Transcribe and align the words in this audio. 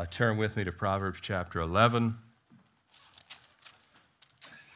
uh, 0.00 0.06
turn 0.10 0.38
with 0.38 0.56
me 0.56 0.64
to 0.64 0.72
Proverbs 0.72 1.18
chapter 1.20 1.60
11. 1.60 2.16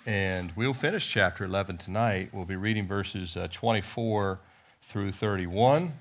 And 0.05 0.53
we'll 0.55 0.75
finish 0.75 1.09
chapter 1.09 1.45
11 1.45 1.79
tonight. 1.79 2.29
We'll 2.31 2.45
be 2.45 2.57
reading 2.57 2.87
verses 2.87 3.35
uh, 3.35 3.49
24 3.51 4.39
through 4.83 5.13
31. 5.13 5.95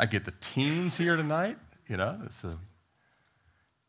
I 0.00 0.06
get 0.06 0.24
the 0.24 0.34
teens 0.40 0.96
here 0.96 1.14
tonight. 1.14 1.58
You 1.86 1.96
know, 1.96 2.18
it's 2.26 2.42
a 2.42 2.58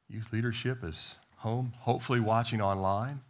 youth 0.07 0.31
leadership 0.31 0.83
is 0.83 1.15
home, 1.37 1.73
hopefully 1.79 2.19
watching 2.19 2.61
online. 2.61 3.21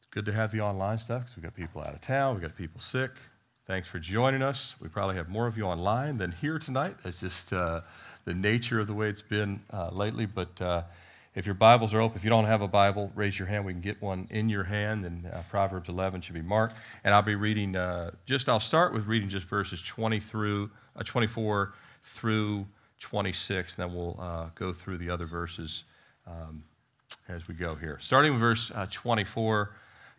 It's 0.00 0.08
good 0.10 0.26
to 0.26 0.32
have 0.32 0.52
the 0.52 0.60
online 0.60 0.98
stuff 0.98 1.22
because 1.22 1.36
we've 1.36 1.44
got 1.44 1.54
people 1.54 1.80
out 1.80 1.94
of 1.94 2.02
town, 2.02 2.34
we've 2.34 2.42
got 2.42 2.54
people 2.54 2.82
sick. 2.82 3.12
Thanks 3.66 3.88
for 3.88 3.98
joining 3.98 4.42
us. 4.42 4.76
We 4.78 4.88
probably 4.88 5.16
have 5.16 5.28
more 5.28 5.46
of 5.48 5.56
you 5.56 5.64
online 5.64 6.18
than 6.18 6.32
here 6.32 6.58
tonight. 6.58 6.98
That's 7.02 7.18
just 7.18 7.52
uh, 7.52 7.80
the 8.26 8.34
nature 8.34 8.80
of 8.80 8.88
the 8.88 8.92
way 8.92 9.08
it's 9.08 9.22
been 9.22 9.60
uh, 9.72 9.88
lately. 9.92 10.26
But 10.26 10.60
uh, 10.60 10.82
if 11.34 11.46
your 11.46 11.54
Bibles 11.54 11.94
are 11.94 12.00
open, 12.00 12.18
if 12.18 12.24
you 12.24 12.30
don't 12.30 12.44
have 12.44 12.60
a 12.60 12.68
Bible, 12.68 13.10
raise 13.14 13.38
your 13.38 13.46
hand. 13.46 13.64
We 13.64 13.72
can 13.72 13.80
get 13.80 14.02
one 14.02 14.26
in 14.30 14.48
your 14.48 14.64
hand, 14.64 15.06
and 15.06 15.26
uh, 15.26 15.42
Proverbs 15.48 15.88
11 15.88 16.20
should 16.22 16.34
be 16.34 16.42
marked. 16.42 16.76
And 17.04 17.14
I'll 17.14 17.22
be 17.22 17.36
reading 17.36 17.76
uh, 17.76 18.10
just, 18.26 18.48
I'll 18.48 18.60
start 18.60 18.92
with 18.92 19.06
reading 19.06 19.28
just 19.28 19.46
verses 19.46 19.80
20 19.80 20.18
through, 20.18 20.70
uh, 20.96 21.04
24 21.04 21.72
through 22.04 22.66
26, 23.00 23.76
and 23.76 23.84
then 23.84 23.96
we'll 23.96 24.18
uh, 24.20 24.46
go 24.56 24.72
through 24.72 24.98
the 24.98 25.08
other 25.08 25.26
verses 25.26 25.84
um, 26.26 26.64
as 27.28 27.46
we 27.46 27.54
go 27.54 27.76
here. 27.76 27.98
Starting 28.00 28.32
with 28.32 28.40
verse 28.40 28.72
uh, 28.74 28.86
24, 28.90 29.70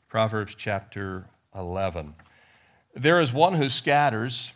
Proverbs 0.07 0.55
chapter 0.55 1.26
11. 1.53 2.13
There 2.95 3.20
is 3.20 3.34
one 3.34 3.53
who 3.53 3.70
scatters, 3.70 4.53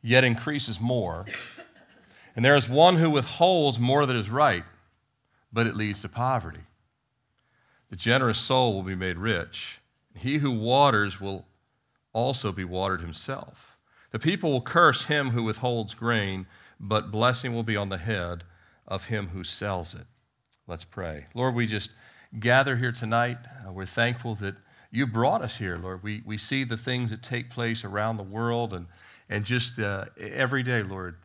yet 0.00 0.22
increases 0.22 0.80
more, 0.80 1.26
and 2.38 2.44
there 2.44 2.54
is 2.54 2.68
one 2.68 2.98
who 2.98 3.10
withholds 3.10 3.80
more 3.80 4.06
that 4.06 4.14
is 4.14 4.30
right, 4.30 4.62
but 5.52 5.66
it 5.66 5.74
leads 5.74 6.02
to 6.02 6.08
poverty. 6.08 6.60
The 7.90 7.96
generous 7.96 8.38
soul 8.38 8.74
will 8.74 8.84
be 8.84 8.94
made 8.94 9.18
rich. 9.18 9.80
He 10.14 10.38
who 10.38 10.52
waters 10.52 11.20
will 11.20 11.46
also 12.12 12.52
be 12.52 12.62
watered 12.62 13.00
himself. 13.00 13.76
The 14.12 14.20
people 14.20 14.52
will 14.52 14.60
curse 14.60 15.06
him 15.06 15.30
who 15.30 15.42
withholds 15.42 15.94
grain 15.94 16.46
but 16.78 17.10
blessing 17.10 17.56
will 17.56 17.64
be 17.64 17.76
on 17.76 17.88
the 17.88 17.98
head 17.98 18.44
of 18.86 19.06
him 19.06 19.30
who 19.30 19.42
sells 19.42 19.92
it. 19.92 20.06
Let's 20.68 20.84
pray. 20.84 21.26
Lord, 21.34 21.56
we 21.56 21.66
just 21.66 21.90
gather 22.38 22.76
here 22.76 22.92
tonight. 22.92 23.38
Uh, 23.66 23.72
we're 23.72 23.84
thankful 23.84 24.36
that 24.36 24.54
you 24.92 25.08
brought 25.08 25.42
us 25.42 25.56
here, 25.56 25.76
Lord. 25.76 26.04
We, 26.04 26.22
we 26.24 26.38
see 26.38 26.62
the 26.62 26.76
things 26.76 27.10
that 27.10 27.24
take 27.24 27.50
place 27.50 27.82
around 27.82 28.16
the 28.16 28.22
world 28.22 28.74
and, 28.74 28.86
and 29.28 29.44
just 29.44 29.80
uh, 29.80 30.04
every 30.20 30.62
day, 30.62 30.84
Lord. 30.84 31.16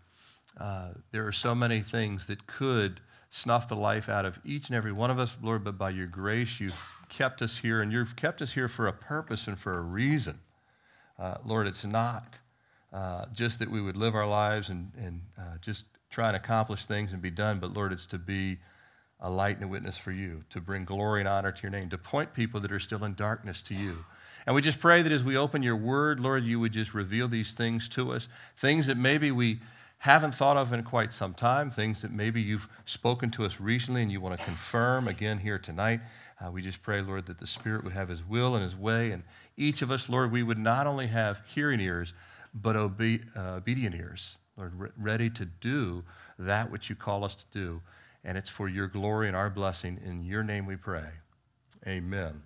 Uh, 0.60 0.90
there 1.12 1.26
are 1.26 1.32
so 1.32 1.56
many 1.56 1.82
things 1.82 2.28
that 2.28 2.46
could 2.48 3.00
snuff 3.32 3.68
the 3.68 3.76
life 3.76 4.10
out 4.10 4.26
of 4.26 4.40
each 4.46 4.68
and 4.68 4.76
every 4.76 4.92
one 4.92 5.10
of 5.10 5.18
us, 5.18 5.36
Lord, 5.42 5.64
but 5.64 5.78
by 5.78 5.90
your 5.90 6.08
grace, 6.08 6.60
you've 6.60 6.80
kept 7.10 7.42
us 7.42 7.58
here, 7.58 7.82
and 7.82 7.92
you've 7.92 8.16
kept 8.16 8.42
us 8.42 8.54
here 8.54 8.68
for 8.68 8.88
a 8.88 8.94
purpose 8.94 9.48
and 9.48 9.58
for 9.58 9.74
a 9.74 9.82
reason. 9.82 10.40
Uh, 11.18 11.36
Lord, 11.44 11.68
it's 11.68 11.84
not 11.84 12.38
uh, 12.92 13.26
just 13.34 13.60
that 13.60 13.70
we 13.70 13.82
would 13.82 13.98
live 13.98 14.14
our 14.14 14.28
lives 14.28 14.70
and, 14.70 14.92
and 14.98 15.22
uh, 15.38 15.58
just 15.62 15.86
try 16.12 16.28
and 16.28 16.36
accomplish 16.36 16.86
things 16.86 17.12
and 17.12 17.22
be 17.22 17.32
done, 17.32 17.60
but 17.60 17.74
Lord, 17.74 17.92
it's 17.92 18.06
to 18.08 18.20
be 18.20 18.58
a 19.20 19.30
light 19.30 19.56
and 19.56 19.66
a 19.66 19.68
witness 19.68 19.98
for 19.98 20.12
you, 20.12 20.44
to 20.52 20.62
bring 20.62 20.86
glory 20.86 21.22
and 21.22 21.28
honor 21.28 21.52
to 21.52 21.62
your 21.64 21.72
name, 21.72 21.90
to 21.90 21.98
point 21.98 22.34
people 22.34 22.60
that 22.60 22.72
are 22.72 22.80
still 22.80 23.04
in 23.04 23.16
darkness 23.16 23.62
to 23.64 23.74
you. 23.74 24.06
And 24.46 24.54
we 24.54 24.62
just 24.62 24.80
pray 24.80 25.02
that 25.02 25.12
as 25.12 25.24
we 25.24 25.38
open 25.38 25.64
your 25.64 25.78
word, 25.78 26.20
Lord, 26.20 26.44
you 26.44 26.60
would 26.60 26.74
just 26.74 26.94
reveal 26.94 27.28
these 27.28 27.54
things 27.54 27.88
to 27.90 28.12
us, 28.12 28.28
things 28.58 28.88
that 28.88 28.98
maybe 28.98 29.32
we 29.32 29.60
haven't 30.04 30.36
thought 30.36 30.58
of 30.58 30.74
in 30.74 30.84
quite 30.84 31.14
some 31.14 31.34
time, 31.34 31.72
things 31.72 32.02
that 32.02 32.12
maybe 32.12 32.42
you've 32.42 32.68
spoken 32.84 33.30
to 33.30 33.46
us 33.46 33.62
recently 33.62 34.02
and 34.02 34.12
you 34.12 34.20
want 34.20 34.38
to 34.38 34.44
confirm 34.44 35.08
again 35.08 35.40
here 35.40 35.58
tonight. 35.58 36.02
Uh, 36.42 36.52
we 36.52 36.62
just 36.62 36.82
pray, 36.82 37.02
Lord, 37.02 37.26
that 37.28 37.40
the 37.40 37.48
Spirit 37.48 37.86
would 37.86 37.94
have 37.94 38.10
his 38.10 38.22
will 38.22 38.56
and 38.56 38.64
his 38.66 38.76
way, 38.76 39.12
and 39.12 39.24
each 39.56 39.82
of 39.82 39.92
us, 39.92 40.10
Lord, 40.10 40.30
we 40.30 40.44
would 40.44 40.58
not 40.58 40.88
only 40.88 41.08
have 41.08 41.40
hearing 41.56 41.80
ears, 41.80 42.14
but 42.54 42.76
obe- 42.76 43.22
uh, 43.34 43.54
obedient 43.56 43.96
ears, 43.96 44.36
Lord, 44.58 44.78
re- 44.78 44.90
ready 44.98 45.30
to 45.30 45.46
do 45.46 46.04
that 46.38 46.70
which 46.70 46.90
you 46.90 46.98
call 46.98 47.24
us 47.24 47.36
to 47.36 47.46
do. 47.54 47.82
And 48.26 48.38
it's 48.38 48.50
for 48.50 48.68
your 48.68 48.88
glory 48.88 49.30
and 49.30 49.38
our 49.38 49.50
blessing. 49.50 50.02
In 50.04 50.26
your 50.26 50.44
name 50.44 50.66
we 50.66 50.76
pray. 50.76 51.08
Amen. 51.88 52.44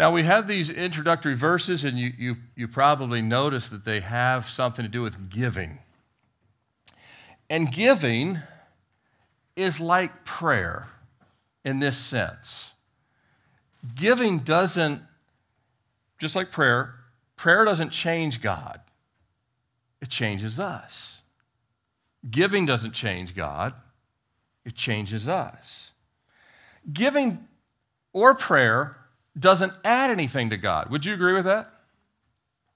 Now, 0.00 0.10
we 0.10 0.24
have 0.24 0.48
these 0.48 0.70
introductory 0.70 1.36
verses, 1.36 1.84
and 1.84 1.96
you, 1.96 2.10
you, 2.18 2.36
you 2.56 2.66
probably 2.66 3.22
notice 3.22 3.68
that 3.68 3.84
they 3.84 4.00
have 4.00 4.48
something 4.48 4.84
to 4.84 4.90
do 4.90 5.02
with 5.02 5.30
giving. 5.30 5.78
And 7.48 7.70
giving 7.70 8.40
is 9.54 9.78
like 9.78 10.24
prayer 10.24 10.88
in 11.64 11.78
this 11.78 11.98
sense. 11.98 12.72
Giving 13.94 14.40
doesn't, 14.40 15.02
just 16.18 16.34
like 16.34 16.50
prayer, 16.50 16.94
Prayer 17.40 17.64
doesn't 17.64 17.88
change 17.88 18.42
God, 18.42 18.80
it 20.02 20.10
changes 20.10 20.60
us. 20.60 21.22
Giving 22.30 22.66
doesn't 22.66 22.92
change 22.92 23.34
God, 23.34 23.72
it 24.66 24.74
changes 24.74 25.26
us. 25.26 25.92
Giving 26.92 27.48
or 28.12 28.34
prayer 28.34 28.98
doesn't 29.38 29.72
add 29.84 30.10
anything 30.10 30.50
to 30.50 30.56
God. 30.56 30.90
Would 30.90 31.06
you 31.06 31.14
agree 31.14 31.32
with 31.32 31.44
that? 31.44 31.72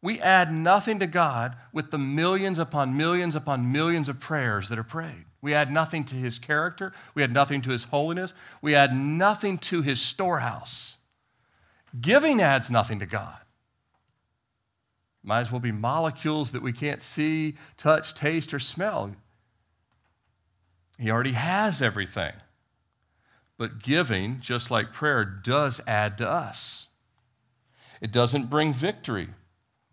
We 0.02 0.20
add 0.20 0.52
nothing 0.52 0.98
to 0.98 1.06
God 1.06 1.56
with 1.72 1.90
the 1.90 1.98
millions 1.98 2.58
upon 2.58 2.96
millions 2.96 3.34
upon 3.34 3.72
millions 3.72 4.08
of 4.08 4.20
prayers 4.20 4.68
that 4.68 4.78
are 4.78 4.84
prayed. 4.84 5.24
We 5.40 5.54
add 5.54 5.72
nothing 5.72 6.04
to 6.04 6.14
his 6.14 6.38
character. 6.38 6.92
We 7.14 7.22
add 7.22 7.32
nothing 7.32 7.62
to 7.62 7.70
his 7.70 7.84
holiness. 7.84 8.34
We 8.60 8.74
add 8.74 8.94
nothing 8.94 9.58
to 9.58 9.82
his 9.82 10.00
storehouse. 10.00 10.98
Giving 12.00 12.40
adds 12.40 12.70
nothing 12.70 12.98
to 13.00 13.06
God. 13.06 13.38
Might 15.22 15.40
as 15.40 15.50
well 15.50 15.60
be 15.60 15.72
molecules 15.72 16.52
that 16.52 16.62
we 16.62 16.72
can't 16.72 17.02
see, 17.02 17.56
touch, 17.78 18.14
taste, 18.14 18.52
or 18.52 18.58
smell. 18.58 19.14
He 20.98 21.10
already 21.10 21.32
has 21.32 21.80
everything. 21.80 22.32
But 23.56 23.82
giving, 23.82 24.40
just 24.40 24.70
like 24.70 24.92
prayer, 24.92 25.24
does 25.24 25.80
add 25.86 26.18
to 26.18 26.28
us. 26.28 26.88
It 28.00 28.10
doesn't 28.10 28.50
bring 28.50 28.72
victory 28.72 29.28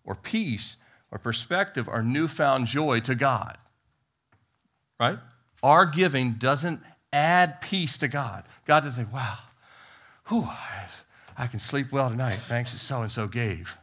or 0.03 0.15
peace 0.15 0.77
or 1.11 1.19
perspective 1.19 1.87
or 1.87 2.01
newfound 2.01 2.67
joy 2.67 2.99
to 3.01 3.15
God. 3.15 3.57
Right? 4.99 5.19
Our 5.61 5.85
giving 5.85 6.33
doesn't 6.33 6.81
add 7.13 7.61
peace 7.61 7.97
to 7.99 8.07
God. 8.07 8.43
God 8.65 8.83
doesn't 8.83 9.05
say, 9.05 9.11
wow, 9.13 9.37
whew, 10.27 10.49
I 11.37 11.47
can 11.47 11.59
sleep 11.59 11.91
well 11.91 12.09
tonight 12.09 12.39
thanks 12.45 12.71
to 12.71 12.79
so 12.79 13.01
and 13.01 13.11
so 13.11 13.27
gave 13.27 13.77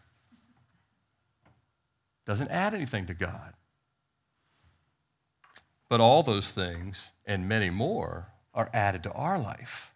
doesn't 2.29 2.51
add 2.51 2.75
anything 2.75 3.07
to 3.07 3.15
God. 3.15 3.55
But 5.89 6.03
all 6.03 6.23
those 6.23 6.51
things 6.51 7.11
and 7.25 7.49
many 7.49 7.71
more 7.71 8.29
are 8.59 8.69
added 8.75 9.05
to 9.05 9.13
our 9.13 9.39
life 9.39 9.93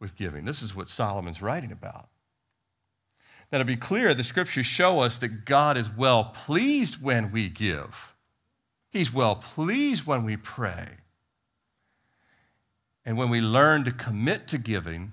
with 0.00 0.16
giving. 0.16 0.46
This 0.46 0.62
is 0.62 0.74
what 0.74 0.88
Solomon's 0.88 1.42
writing 1.42 1.70
about. 1.70 2.08
Now, 3.52 3.58
to 3.58 3.66
be 3.66 3.76
clear, 3.76 4.14
the 4.14 4.24
scriptures 4.24 4.64
show 4.64 5.00
us 5.00 5.18
that 5.18 5.44
God 5.44 5.76
is 5.76 5.90
well 5.94 6.24
pleased 6.24 7.02
when 7.02 7.30
we 7.30 7.50
give. 7.50 8.14
He's 8.88 9.12
well 9.12 9.36
pleased 9.36 10.06
when 10.06 10.24
we 10.24 10.38
pray. 10.38 10.88
And 13.04 13.18
when 13.18 13.28
we 13.28 13.42
learn 13.42 13.84
to 13.84 13.92
commit 13.92 14.48
to 14.48 14.58
giving 14.58 15.12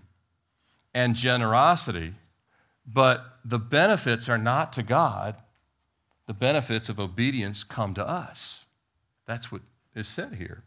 and 0.93 1.15
generosity, 1.15 2.13
but 2.87 3.39
the 3.43 3.59
benefits 3.59 4.29
are 4.29 4.37
not 4.37 4.71
to 4.73 4.83
God, 4.83 5.35
the 6.27 6.33
benefits 6.33 6.87
of 6.87 6.97
obedience 6.97 7.63
come 7.65 7.93
to 7.95 8.07
us. 8.07 8.63
That's 9.25 9.51
what 9.51 9.61
is 9.93 10.07
said 10.07 10.35
here. 10.35 10.63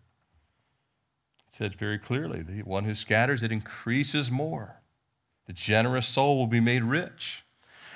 Said 1.56 1.74
very 1.74 1.98
clearly 1.98 2.42
the 2.42 2.64
one 2.64 2.84
who 2.84 2.94
scatters, 2.94 3.42
it 3.42 3.50
increases 3.50 4.30
more. 4.30 4.82
The 5.46 5.54
generous 5.54 6.06
soul 6.06 6.36
will 6.36 6.46
be 6.46 6.60
made 6.60 6.84
rich. 6.84 7.44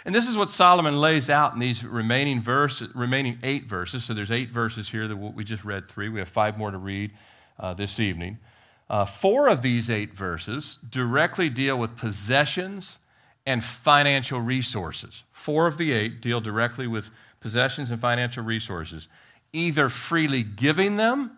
And 0.06 0.14
this 0.14 0.26
is 0.26 0.34
what 0.34 0.48
Solomon 0.48 0.98
lays 0.98 1.28
out 1.28 1.52
in 1.52 1.58
these 1.58 1.84
remaining 1.84 2.40
verses, 2.40 2.88
remaining 2.94 3.38
eight 3.42 3.66
verses. 3.66 4.02
So 4.04 4.14
there's 4.14 4.30
eight 4.30 4.48
verses 4.48 4.88
here 4.88 5.06
that 5.06 5.14
we 5.14 5.44
just 5.44 5.62
read 5.62 5.90
three. 5.90 6.08
We 6.08 6.20
have 6.20 6.30
five 6.30 6.56
more 6.56 6.70
to 6.70 6.78
read 6.78 7.10
uh, 7.58 7.74
this 7.74 8.00
evening. 8.00 8.38
Uh, 8.88 9.04
four 9.04 9.46
of 9.46 9.60
these 9.60 9.90
eight 9.90 10.14
verses 10.14 10.78
directly 10.88 11.50
deal 11.50 11.78
with 11.78 11.98
possessions 11.98 12.98
and 13.44 13.62
financial 13.62 14.40
resources. 14.40 15.24
Four 15.32 15.66
of 15.66 15.76
the 15.76 15.92
eight 15.92 16.22
deal 16.22 16.40
directly 16.40 16.86
with 16.86 17.10
possessions 17.40 17.90
and 17.90 18.00
financial 18.00 18.42
resources, 18.42 19.06
either 19.52 19.90
freely 19.90 20.42
giving 20.42 20.96
them 20.96 21.32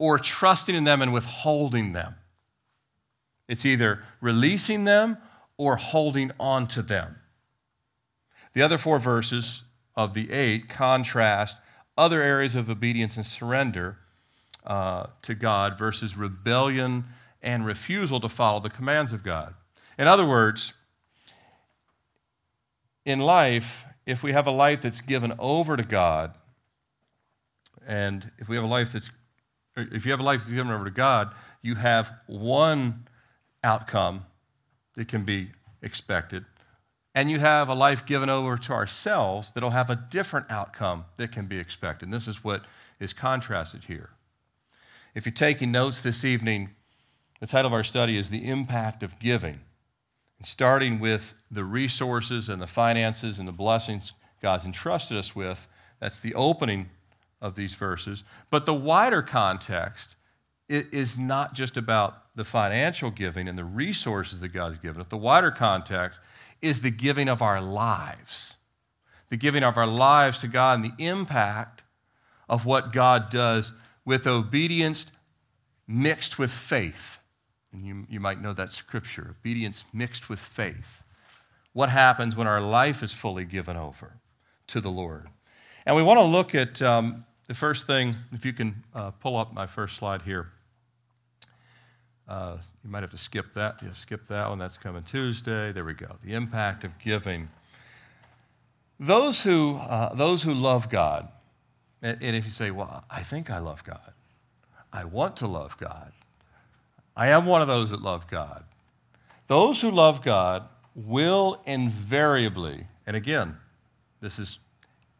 or 0.00 0.18
trusting 0.18 0.74
in 0.74 0.84
them 0.84 1.02
and 1.02 1.12
withholding 1.12 1.92
them. 1.92 2.14
It's 3.46 3.66
either 3.66 4.02
releasing 4.22 4.84
them 4.84 5.18
or 5.58 5.76
holding 5.76 6.32
on 6.40 6.66
to 6.68 6.80
them. 6.80 7.16
The 8.54 8.62
other 8.62 8.78
four 8.78 8.98
verses 8.98 9.62
of 9.94 10.14
the 10.14 10.32
eight 10.32 10.70
contrast 10.70 11.58
other 11.98 12.22
areas 12.22 12.54
of 12.54 12.70
obedience 12.70 13.18
and 13.18 13.26
surrender 13.26 13.98
uh, 14.64 15.08
to 15.20 15.34
God 15.34 15.78
versus 15.78 16.16
rebellion 16.16 17.04
and 17.42 17.66
refusal 17.66 18.20
to 18.20 18.28
follow 18.28 18.58
the 18.58 18.70
commands 18.70 19.12
of 19.12 19.22
God. 19.22 19.54
In 19.98 20.08
other 20.08 20.24
words, 20.24 20.72
in 23.04 23.20
life, 23.20 23.84
if 24.06 24.22
we 24.22 24.32
have 24.32 24.46
a 24.46 24.50
life 24.50 24.80
that's 24.80 25.02
given 25.02 25.34
over 25.38 25.76
to 25.76 25.82
God, 25.82 26.34
and 27.86 28.30
if 28.38 28.48
we 28.48 28.56
have 28.56 28.64
a 28.64 28.68
life 28.68 28.92
that's, 28.92 29.10
if 29.92 30.04
you 30.04 30.10
have 30.12 30.20
a 30.20 30.24
life 30.24 30.46
given 30.48 30.70
over 30.70 30.84
to 30.84 30.90
God, 30.90 31.32
you 31.62 31.74
have 31.74 32.12
one 32.26 33.06
outcome 33.62 34.24
that 34.96 35.08
can 35.08 35.24
be 35.24 35.50
expected, 35.82 36.44
and 37.14 37.30
you 37.30 37.38
have 37.38 37.68
a 37.68 37.74
life 37.74 38.06
given 38.06 38.28
over 38.28 38.56
to 38.56 38.72
ourselves 38.72 39.50
that'll 39.54 39.70
have 39.70 39.90
a 39.90 39.96
different 39.96 40.46
outcome 40.50 41.04
that 41.16 41.32
can 41.32 41.46
be 41.46 41.58
expected. 41.58 42.06
And 42.06 42.14
this 42.14 42.28
is 42.28 42.44
what 42.44 42.64
is 42.98 43.12
contrasted 43.12 43.84
here. 43.84 44.10
If 45.14 45.26
you're 45.26 45.32
taking 45.32 45.72
notes 45.72 46.02
this 46.02 46.24
evening, 46.24 46.70
the 47.40 47.46
title 47.46 47.66
of 47.66 47.72
our 47.72 47.82
study 47.82 48.16
is 48.16 48.30
The 48.30 48.46
Impact 48.46 49.02
of 49.02 49.18
Giving. 49.18 49.60
And 50.38 50.46
starting 50.46 51.00
with 51.00 51.34
the 51.50 51.64
resources 51.64 52.48
and 52.48 52.62
the 52.62 52.66
finances 52.66 53.38
and 53.38 53.48
the 53.48 53.52
blessings 53.52 54.12
God's 54.40 54.64
entrusted 54.64 55.16
us 55.16 55.34
with, 55.34 55.66
that's 55.98 56.20
the 56.20 56.34
opening 56.34 56.90
of 57.40 57.54
these 57.54 57.74
verses. 57.74 58.24
But 58.50 58.66
the 58.66 58.74
wider 58.74 59.22
context 59.22 60.16
is 60.68 61.18
not 61.18 61.54
just 61.54 61.76
about 61.76 62.34
the 62.36 62.44
financial 62.44 63.10
giving 63.10 63.48
and 63.48 63.58
the 63.58 63.64
resources 63.64 64.40
that 64.40 64.48
God's 64.48 64.78
given 64.78 65.00
us. 65.00 65.08
The 65.08 65.16
wider 65.16 65.50
context 65.50 66.20
is 66.62 66.80
the 66.80 66.90
giving 66.90 67.28
of 67.28 67.42
our 67.42 67.60
lives, 67.60 68.54
the 69.30 69.36
giving 69.36 69.64
of 69.64 69.76
our 69.76 69.86
lives 69.86 70.38
to 70.38 70.48
God 70.48 70.80
and 70.80 70.84
the 70.84 71.04
impact 71.04 71.82
of 72.48 72.66
what 72.66 72.92
God 72.92 73.30
does 73.30 73.72
with 74.04 74.26
obedience 74.26 75.06
mixed 75.88 76.38
with 76.38 76.50
faith. 76.50 77.18
And 77.72 77.84
you, 77.84 78.06
you 78.08 78.20
might 78.20 78.40
know 78.40 78.52
that 78.52 78.72
scripture 78.72 79.36
obedience 79.40 79.84
mixed 79.92 80.28
with 80.28 80.40
faith. 80.40 81.02
What 81.72 81.88
happens 81.88 82.34
when 82.36 82.46
our 82.46 82.60
life 82.60 83.02
is 83.02 83.12
fully 83.12 83.44
given 83.44 83.76
over 83.76 84.14
to 84.68 84.80
the 84.80 84.90
Lord? 84.90 85.28
And 85.86 85.96
we 85.96 86.02
want 86.02 86.18
to 86.18 86.24
look 86.24 86.54
at 86.54 86.82
um, 86.82 87.24
the 87.50 87.54
first 87.56 87.88
thing, 87.88 88.14
if 88.30 88.44
you 88.44 88.52
can 88.52 88.80
uh, 88.94 89.10
pull 89.10 89.36
up 89.36 89.52
my 89.52 89.66
first 89.66 89.96
slide 89.96 90.22
here. 90.22 90.52
Uh, 92.28 92.58
you 92.84 92.90
might 92.90 93.02
have 93.02 93.10
to 93.10 93.18
skip 93.18 93.52
that. 93.54 93.80
Skip 93.94 94.28
that 94.28 94.48
one. 94.48 94.60
That's 94.60 94.78
coming 94.78 95.02
Tuesday. 95.02 95.72
There 95.72 95.84
we 95.84 95.94
go. 95.94 96.14
The 96.22 96.34
impact 96.34 96.84
of 96.84 96.96
giving. 97.00 97.48
Those 99.00 99.42
who, 99.42 99.78
uh, 99.78 100.14
those 100.14 100.44
who 100.44 100.54
love 100.54 100.90
God, 100.90 101.26
and, 102.02 102.22
and 102.22 102.36
if 102.36 102.44
you 102.44 102.52
say, 102.52 102.70
well, 102.70 103.02
I 103.10 103.24
think 103.24 103.50
I 103.50 103.58
love 103.58 103.82
God, 103.82 104.12
I 104.92 105.04
want 105.04 105.34
to 105.38 105.48
love 105.48 105.76
God, 105.76 106.12
I 107.16 107.30
am 107.30 107.46
one 107.46 107.62
of 107.62 107.66
those 107.66 107.90
that 107.90 108.00
love 108.00 108.28
God. 108.28 108.62
Those 109.48 109.80
who 109.80 109.90
love 109.90 110.22
God 110.22 110.68
will 110.94 111.60
invariably, 111.66 112.86
and 113.08 113.16
again, 113.16 113.56
this 114.20 114.38
is 114.38 114.60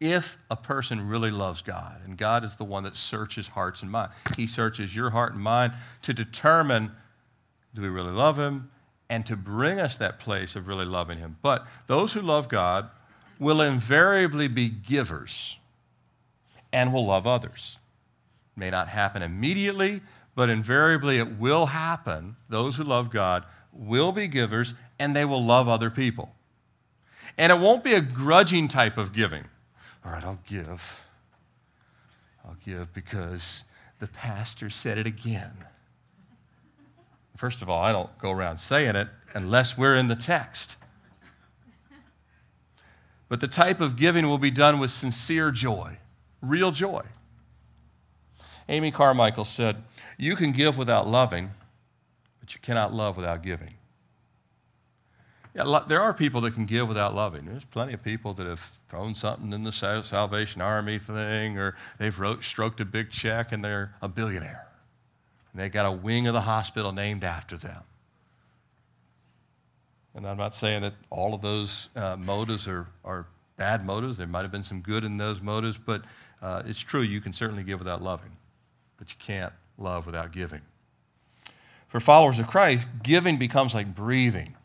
if 0.01 0.39
a 0.51 0.57
person 0.57 1.09
really 1.09 1.31
loves 1.31 1.61
God, 1.61 2.01
and 2.05 2.17
God 2.17 2.43
is 2.43 2.57
the 2.57 2.65
one 2.65 2.85
that 2.85 2.97
searches 2.97 3.47
hearts 3.47 3.83
and 3.83 3.91
minds. 3.91 4.15
He 4.37 4.47
searches 4.47 4.97
your 4.97 5.11
heart 5.11 5.35
and 5.35 5.43
mind 5.43 5.75
to 6.03 6.15
determine 6.15 6.91
do 7.75 7.83
we 7.83 7.89
really 7.89 8.11
love 8.11 8.39
Him 8.39 8.71
and 9.11 9.25
to 9.27 9.37
bring 9.37 9.79
us 9.79 9.97
that 9.99 10.19
place 10.19 10.57
of 10.57 10.67
really 10.67 10.87
loving 10.87 11.19
Him. 11.19 11.37
But 11.43 11.67
those 11.87 12.13
who 12.13 12.23
love 12.23 12.49
God 12.49 12.89
will 13.39 13.61
invariably 13.61 14.49
be 14.49 14.69
givers 14.69 15.59
and 16.73 16.93
will 16.93 17.07
love 17.07 17.27
others. 17.27 17.79
It 18.57 18.61
may 18.61 18.71
not 18.71 18.89
happen 18.89 19.23
immediately, 19.23 20.01
but 20.35 20.49
invariably 20.49 21.19
it 21.19 21.39
will 21.39 21.67
happen. 21.67 22.37
Those 22.49 22.77
who 22.77 22.85
love 22.85 23.11
God 23.11 23.45
will 23.73 24.13
be 24.13 24.29
givers 24.29 24.75
and 24.99 25.15
they 25.15 25.25
will 25.25 25.45
love 25.45 25.69
other 25.69 25.91
people. 25.91 26.33
And 27.39 27.53
it 27.53 27.59
won't 27.59 27.85
be 27.85 27.95
a 27.95 28.01
grudging 28.01 28.69
type 28.69 28.99
of 28.99 29.13
giving. 29.13 29.45
All 30.05 30.13
right, 30.13 30.25
I'll 30.25 30.39
give. 30.47 31.05
I'll 32.45 32.57
give 32.65 32.93
because 32.95 33.65
the 33.99 34.09
pastor 34.09 34.71
said 34.71 34.99
it 34.99 35.07
again. 35.07 35.53
First 37.37 37.63
of 37.63 37.71
all, 37.71 37.83
I 37.83 37.93
don't 37.93 38.17
go 38.19 38.31
around 38.31 38.59
saying 38.59 38.97
it 38.97 39.09
unless 39.35 39.77
we're 39.77 39.97
in 39.97 40.09
the 40.09 40.17
text. 40.17 40.77
But 43.29 43.41
the 43.41 43.49
type 43.49 43.81
of 43.81 43.97
giving 43.97 44.29
will 44.29 44.39
be 44.39 44.51
done 44.51 44.81
with 44.81 44.91
sincere 44.91 45.51
joy, 45.51 45.99
real 46.43 46.73
joy. 46.73 47.03
Amy 48.69 48.91
Carmichael 48.91 49.45
said, 49.45 49.83
You 50.19 50.37
can 50.37 50.53
give 50.53 50.77
without 50.77 51.07
loving, 51.07 51.51
but 52.41 52.55
you 52.55 52.61
cannot 52.61 52.93
love 52.93 53.17
without 53.17 53.43
giving. 53.43 53.75
Yeah, 55.55 55.81
there 55.89 56.01
are 56.01 56.15
people 56.15 56.41
that 56.43 56.55
can 56.55 56.67
give 56.67 56.89
without 56.89 57.15
loving. 57.15 57.47
There's 57.47 57.65
plenty 57.65 57.93
of 57.93 58.03
people 58.03 58.35
that 58.35 58.47
have 58.47 58.71
thrown 58.91 59.15
something 59.15 59.53
in 59.53 59.63
the 59.63 59.71
Salvation 59.71 60.61
Army 60.61 60.99
thing, 60.99 61.57
or 61.57 61.77
they've 61.99 62.19
wrote, 62.19 62.43
stroked 62.43 62.81
a 62.81 62.85
big 62.85 63.09
check 63.11 63.53
and 63.53 63.65
they're 63.65 63.95
a 64.03 64.09
billionaire. 64.09 64.67
And 65.53 65.63
they 65.63 65.69
got 65.69 65.87
a 65.87 65.93
wing 65.93 66.27
of 66.27 66.35
the 66.35 66.41
hospital 66.41 66.91
named 66.91 67.23
after 67.23 67.57
them. 67.57 67.83
And 70.17 70.27
I'm 70.27 70.37
not 70.37 70.57
saying 70.57 70.83
that 70.83 70.95
all 71.09 71.35
of 71.35 71.41
those 71.41 71.89
uh, 71.95 72.17
motives 72.17 72.67
are, 72.67 72.89
are 73.05 73.27
bad 73.57 73.87
motives. 73.87 74.17
There 74.17 74.27
might 74.27 74.43
have 74.43 74.51
been 74.51 74.65
some 74.65 74.81
good 74.81 75.05
in 75.05 75.17
those 75.17 75.41
motives, 75.41 75.79
but 75.79 76.03
uh, 76.43 76.63
it's 76.67 76.81
true, 76.81 77.03
you 77.03 77.21
can 77.21 77.33
certainly 77.33 77.63
give 77.63 77.79
without 77.79 78.03
loving, 78.03 78.33
but 78.99 79.09
you 79.11 79.17
can't 79.21 79.53
love 79.79 80.05
without 80.05 80.33
giving. 80.33 80.63
For 81.87 82.01
followers 82.01 82.41
of 82.41 82.49
Christ, 82.49 82.87
giving 83.05 83.37
becomes 83.37 83.73
like 83.73 83.95
breathing 83.95 84.57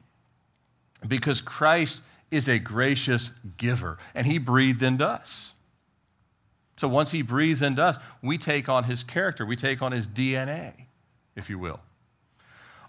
because 1.07 1.41
Christ 1.41 2.01
is 2.31 2.47
a 2.47 2.59
gracious 2.59 3.31
giver, 3.57 3.97
and 4.13 4.27
he 4.27 4.37
breathed 4.37 4.83
into 4.83 5.07
us. 5.07 5.53
So 6.77 6.87
once 6.87 7.11
he 7.11 7.21
breathes 7.21 7.61
into 7.61 7.83
us, 7.83 7.97
we 8.21 8.37
take 8.37 8.67
on 8.67 8.85
his 8.85 9.03
character, 9.03 9.45
we 9.45 9.55
take 9.55 9.81
on 9.81 9.91
his 9.91 10.07
DNA, 10.07 10.73
if 11.35 11.49
you 11.49 11.57
will. 11.57 11.79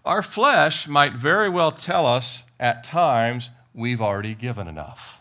Our 0.05 0.23
flesh 0.23 0.87
might 0.89 1.15
very 1.15 1.49
well 1.49 1.71
tell 1.71 2.07
us 2.07 2.45
at 2.59 2.85
times 2.85 3.51
we've 3.75 4.01
already 4.01 4.35
given 4.35 4.69
enough. 4.69 5.21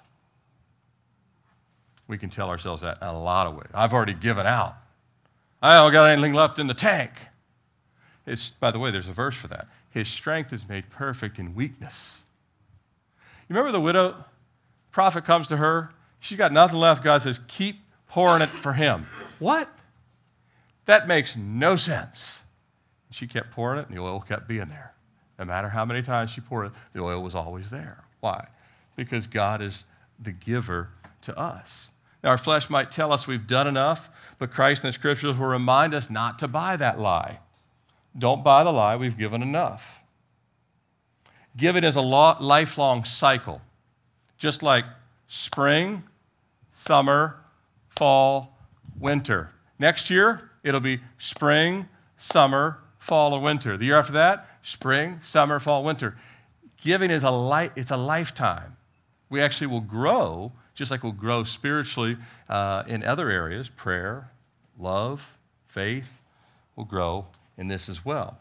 We 2.07 2.18
can 2.18 2.29
tell 2.29 2.50
ourselves 2.50 2.81
that 2.83 3.00
in 3.01 3.07
a 3.07 3.19
lot 3.19 3.47
of 3.47 3.56
ways. 3.56 3.69
I've 3.73 3.94
already 3.94 4.13
given 4.13 4.45
out. 4.45 4.75
I 5.61 5.75
don't 5.75 5.91
got 5.91 6.06
anything 6.06 6.33
left 6.33 6.59
in 6.59 6.68
the 6.68 6.75
tank. 6.75 7.11
It's, 8.27 8.51
by 8.51 8.71
the 8.71 8.79
way, 8.79 8.91
there's 8.91 9.07
a 9.07 9.13
verse 9.13 9.35
for 9.35 9.47
that. 9.47 9.68
His 9.90 10.07
strength 10.07 10.54
is 10.54 10.68
made 10.68 10.90
perfect 10.90 11.40
in 11.40 11.56
weakness. 11.56 12.21
You 13.47 13.56
remember 13.56 13.71
the 13.71 13.81
widow? 13.81 14.25
Prophet 14.92 15.25
comes 15.25 15.47
to 15.47 15.57
her. 15.57 15.92
She's 16.19 16.37
got 16.37 16.52
nothing 16.52 16.80
left. 16.80 17.04
God 17.04 17.21
says, 17.21 17.40
Keep 17.47 17.80
pouring 18.07 18.42
it 18.42 18.49
for 18.49 18.73
him. 18.73 19.07
What? 19.40 19.69
That 20.85 21.07
makes 21.07 21.35
no 21.35 21.75
sense. 21.75 22.40
She 23.11 23.28
kept 23.28 23.52
pouring 23.52 23.80
it, 23.80 23.87
and 23.87 23.95
the 23.95 24.02
oil 24.02 24.19
kept 24.19 24.47
being 24.47 24.69
there. 24.69 24.94
No 25.37 25.45
matter 25.45 25.69
how 25.69 25.85
many 25.85 26.02
times 26.02 26.31
she 26.31 26.42
poured 26.42 26.68
it, 26.68 26.71
the 26.94 27.02
oil 27.02 27.21
was 27.21 27.35
always 27.35 27.69
there. 27.69 28.04
Why? 28.19 28.47
Because 28.95 29.28
God 29.28 29.61
is 29.61 29.83
the 30.19 30.31
giver 30.31 30.90
to 31.21 31.37
us. 31.37 31.92
Now, 32.23 32.31
our 32.31 32.37
flesh 32.37 32.69
might 32.69 32.92
tell 32.92 33.11
us 33.11 33.28
we've 33.28 33.45
done 33.45 33.68
enough, 33.68 34.09
but 34.40 34.52
Christ 34.52 34.83
and 34.83 34.90
the 34.90 34.94
scriptures 34.94 35.37
will 35.37 35.47
remind 35.47 35.94
us 35.94 36.09
not 36.09 36.40
to 36.40 36.47
buy 36.47 36.75
that 36.78 36.99
lie. 36.99 37.40
Don't 38.18 38.44
buy 38.44 38.64
the 38.64 38.71
lie, 38.71 38.95
we've 38.95 39.18
given 39.18 39.42
enough. 39.42 40.02
Giving 41.57 41.83
is 41.83 41.95
a 41.95 42.02
lifelong 42.02 43.06
cycle, 43.06 43.62
just 44.38 44.62
like 44.62 44.85
spring, 45.28 46.04
summer, 46.76 47.38
fall, 47.90 48.57
winter. 49.00 49.52
Next 49.80 50.09
year, 50.09 50.50
it'll 50.64 50.81
be 50.81 51.00
spring, 51.18 51.88
summer, 52.18 52.80
fall, 53.00 53.33
or 53.33 53.40
winter. 53.40 53.78
The 53.78 53.85
year 53.85 53.97
after 53.97 54.14
that, 54.14 54.47
spring, 54.64 55.19
summer, 55.24 55.59
fall, 55.59 55.83
winter. 55.83 56.18
Giving 56.81 57.09
is 57.09 57.24
a 57.24 57.31
life, 57.31 57.71
it's 57.76 57.92
a 57.92 57.97
lifetime. 57.97 58.76
We 59.30 59.42
actually 59.42 59.68
will 59.68 59.81
grow, 59.81 60.52
just 60.76 60.92
like 60.92 61.04
we'll 61.04 61.14
grow 61.14 61.44
spiritually 61.44 62.18
uh, 62.50 62.83
in 62.88 63.04
other 63.04 63.30
areas, 63.30 63.69
prayer, 63.69 64.30
love, 64.78 65.38
faith, 65.68 66.19
will 66.76 66.85
grow 66.85 67.28
in 67.57 67.68
this 67.69 67.90
as 67.90 68.06
well. 68.06 68.38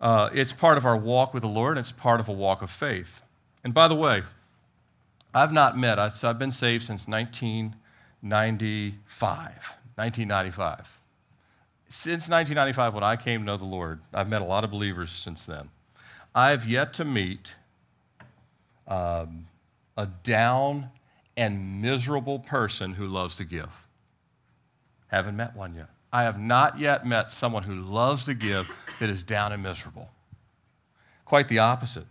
Uh, 0.00 0.30
it's 0.32 0.52
part 0.52 0.78
of 0.78 0.84
our 0.84 0.96
walk 0.96 1.32
with 1.32 1.42
the 1.42 1.48
Lord, 1.48 1.78
it's 1.78 1.92
part 1.92 2.20
of 2.20 2.28
a 2.28 2.32
walk 2.32 2.62
of 2.62 2.70
faith. 2.70 3.20
And 3.64 3.72
by 3.72 3.88
the 3.88 3.94
way, 3.94 4.22
I've 5.34 5.52
not 5.52 5.76
met, 5.76 5.98
I've 5.98 6.38
been 6.38 6.52
saved 6.52 6.84
since 6.84 7.08
1995. 7.08 9.76
1995. 9.96 11.00
Since 11.88 12.28
1995, 12.28 12.94
when 12.94 13.04
I 13.04 13.16
came 13.16 13.40
to 13.40 13.46
know 13.46 13.56
the 13.56 13.64
Lord, 13.64 14.00
I've 14.12 14.28
met 14.28 14.42
a 14.42 14.44
lot 14.44 14.64
of 14.64 14.70
believers 14.70 15.10
since 15.10 15.44
then. 15.44 15.70
I've 16.34 16.66
yet 16.66 16.92
to 16.94 17.04
meet 17.04 17.54
um, 18.86 19.46
a 19.96 20.06
down 20.06 20.90
and 21.36 21.80
miserable 21.80 22.38
person 22.38 22.94
who 22.94 23.06
loves 23.06 23.36
to 23.36 23.44
give. 23.44 23.70
Haven't 25.08 25.36
met 25.36 25.56
one 25.56 25.74
yet. 25.74 25.88
I 26.12 26.24
have 26.24 26.38
not 26.38 26.78
yet 26.78 27.06
met 27.06 27.30
someone 27.30 27.62
who 27.62 27.74
loves 27.74 28.24
to 28.24 28.34
give 28.34 28.68
that 29.00 29.10
is 29.10 29.22
down 29.22 29.52
and 29.52 29.62
miserable. 29.62 30.10
Quite 31.24 31.48
the 31.48 31.58
opposite. 31.58 32.06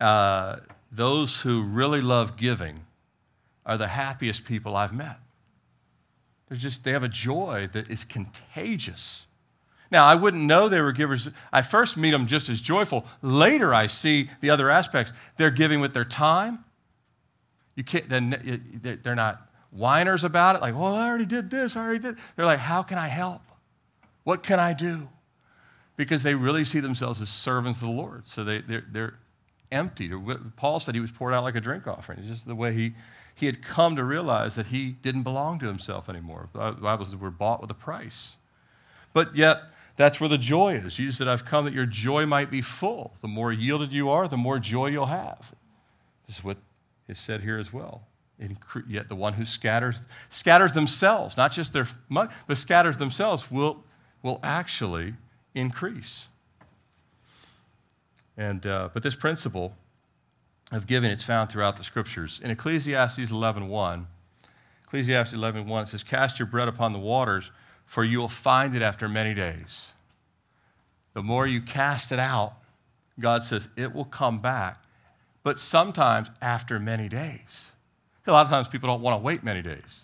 Uh, 0.00 0.56
those 0.90 1.40
who 1.40 1.62
really 1.62 2.00
love 2.00 2.36
giving 2.36 2.80
are 3.66 3.78
the 3.78 3.88
happiest 3.88 4.44
people 4.44 4.76
I've 4.76 4.92
met. 4.92 5.18
They're 6.48 6.58
just, 6.58 6.84
they 6.84 6.92
have 6.92 7.02
a 7.02 7.08
joy 7.08 7.68
that 7.72 7.88
is 7.90 8.04
contagious. 8.04 9.26
Now, 9.90 10.04
I 10.04 10.14
wouldn't 10.14 10.44
know 10.44 10.68
they 10.68 10.80
were 10.80 10.92
givers. 10.92 11.28
I 11.52 11.62
first 11.62 11.96
meet 11.96 12.10
them 12.10 12.26
just 12.26 12.48
as 12.48 12.60
joyful. 12.60 13.06
Later, 13.22 13.72
I 13.72 13.86
see 13.86 14.28
the 14.40 14.50
other 14.50 14.68
aspects. 14.68 15.12
They're 15.36 15.50
giving 15.50 15.80
with 15.80 15.94
their 15.94 16.04
time. 16.04 16.64
You 17.76 17.84
can't, 17.84 18.08
they're 18.08 19.14
not 19.14 19.48
whiners 19.70 20.22
about 20.22 20.56
it, 20.56 20.62
like, 20.62 20.74
well, 20.74 20.94
I 20.94 21.08
already 21.08 21.26
did 21.26 21.50
this, 21.50 21.76
I 21.76 21.80
already 21.82 21.98
did. 21.98 22.16
They're 22.36 22.46
like, 22.46 22.60
how 22.60 22.82
can 22.82 22.96
I 22.96 23.08
help? 23.08 23.42
What 24.22 24.42
can 24.42 24.60
I 24.60 24.72
do? 24.72 25.08
Because 25.96 26.22
they 26.22 26.34
really 26.34 26.64
see 26.64 26.80
themselves 26.80 27.20
as 27.20 27.28
servants 27.28 27.80
of 27.80 27.86
the 27.86 27.92
Lord. 27.92 28.26
So 28.26 28.42
they, 28.42 28.60
they're, 28.60 28.84
they're 28.90 29.14
empty. 29.70 30.10
Paul 30.56 30.80
said 30.80 30.94
he 30.94 31.00
was 31.00 31.10
poured 31.10 31.34
out 31.34 31.44
like 31.44 31.54
a 31.54 31.60
drink 31.60 31.86
offering. 31.86 32.20
It's 32.20 32.28
just 32.28 32.46
the 32.46 32.54
way 32.54 32.74
he, 32.74 32.94
he 33.34 33.46
had 33.46 33.62
come 33.62 33.96
to 33.96 34.04
realize 34.04 34.54
that 34.54 34.66
he 34.66 34.90
didn't 34.90 35.22
belong 35.22 35.58
to 35.60 35.66
himself 35.66 36.08
anymore. 36.08 36.48
The 36.52 36.72
Bible 36.72 37.04
says 37.04 37.16
we're 37.16 37.30
bought 37.30 37.60
with 37.60 37.70
a 37.70 37.74
price. 37.74 38.36
But 39.12 39.36
yet, 39.36 39.62
that's 39.96 40.20
where 40.20 40.28
the 40.28 40.38
joy 40.38 40.74
is. 40.74 40.94
Jesus 40.94 41.18
said, 41.18 41.28
I've 41.28 41.44
come 41.44 41.64
that 41.66 41.74
your 41.74 41.86
joy 41.86 42.26
might 42.26 42.50
be 42.50 42.60
full. 42.60 43.14
The 43.20 43.28
more 43.28 43.52
yielded 43.52 43.92
you 43.92 44.10
are, 44.10 44.26
the 44.26 44.36
more 44.36 44.58
joy 44.58 44.86
you'll 44.86 45.06
have. 45.06 45.54
This 46.26 46.38
is 46.38 46.44
what 46.44 46.56
is 47.08 47.20
said 47.20 47.42
here 47.42 47.58
as 47.58 47.72
well. 47.72 48.02
And 48.40 48.56
Yet 48.88 49.08
the 49.08 49.14
one 49.14 49.34
who 49.34 49.44
scatters, 49.44 50.00
scatters 50.30 50.72
themselves, 50.72 51.36
not 51.36 51.52
just 51.52 51.72
their 51.72 51.86
money, 52.08 52.30
but 52.48 52.58
scatters 52.58 52.98
themselves, 52.98 53.50
will, 53.50 53.84
will 54.22 54.40
actually 54.42 55.14
increase. 55.54 56.28
And, 58.36 58.66
uh, 58.66 58.88
but 58.92 59.02
this 59.02 59.14
principle 59.14 59.74
of 60.72 60.86
giving, 60.86 61.10
it's 61.10 61.22
found 61.22 61.50
throughout 61.50 61.76
the 61.76 61.84
scriptures. 61.84 62.40
In 62.42 62.50
Ecclesiastes 62.50 63.30
11.1, 63.30 63.68
1, 63.68 64.06
Ecclesiastes 64.86 65.34
11.1, 65.34 65.66
1, 65.66 65.82
it 65.84 65.88
says, 65.88 66.02
Cast 66.02 66.38
your 66.38 66.46
bread 66.46 66.68
upon 66.68 66.92
the 66.92 66.98
waters, 66.98 67.50
for 67.86 68.04
you 68.04 68.18
will 68.18 68.28
find 68.28 68.74
it 68.74 68.82
after 68.82 69.08
many 69.08 69.34
days. 69.34 69.92
The 71.14 71.22
more 71.22 71.46
you 71.46 71.60
cast 71.60 72.10
it 72.10 72.18
out, 72.18 72.54
God 73.20 73.42
says, 73.42 73.68
it 73.76 73.94
will 73.94 74.04
come 74.04 74.40
back, 74.40 74.82
but 75.44 75.60
sometimes 75.60 76.28
after 76.42 76.80
many 76.80 77.08
days. 77.08 77.70
A 78.26 78.32
lot 78.32 78.46
of 78.46 78.50
times 78.50 78.68
people 78.68 78.88
don't 78.88 79.02
want 79.02 79.14
to 79.14 79.24
wait 79.24 79.44
many 79.44 79.62
days. 79.62 80.03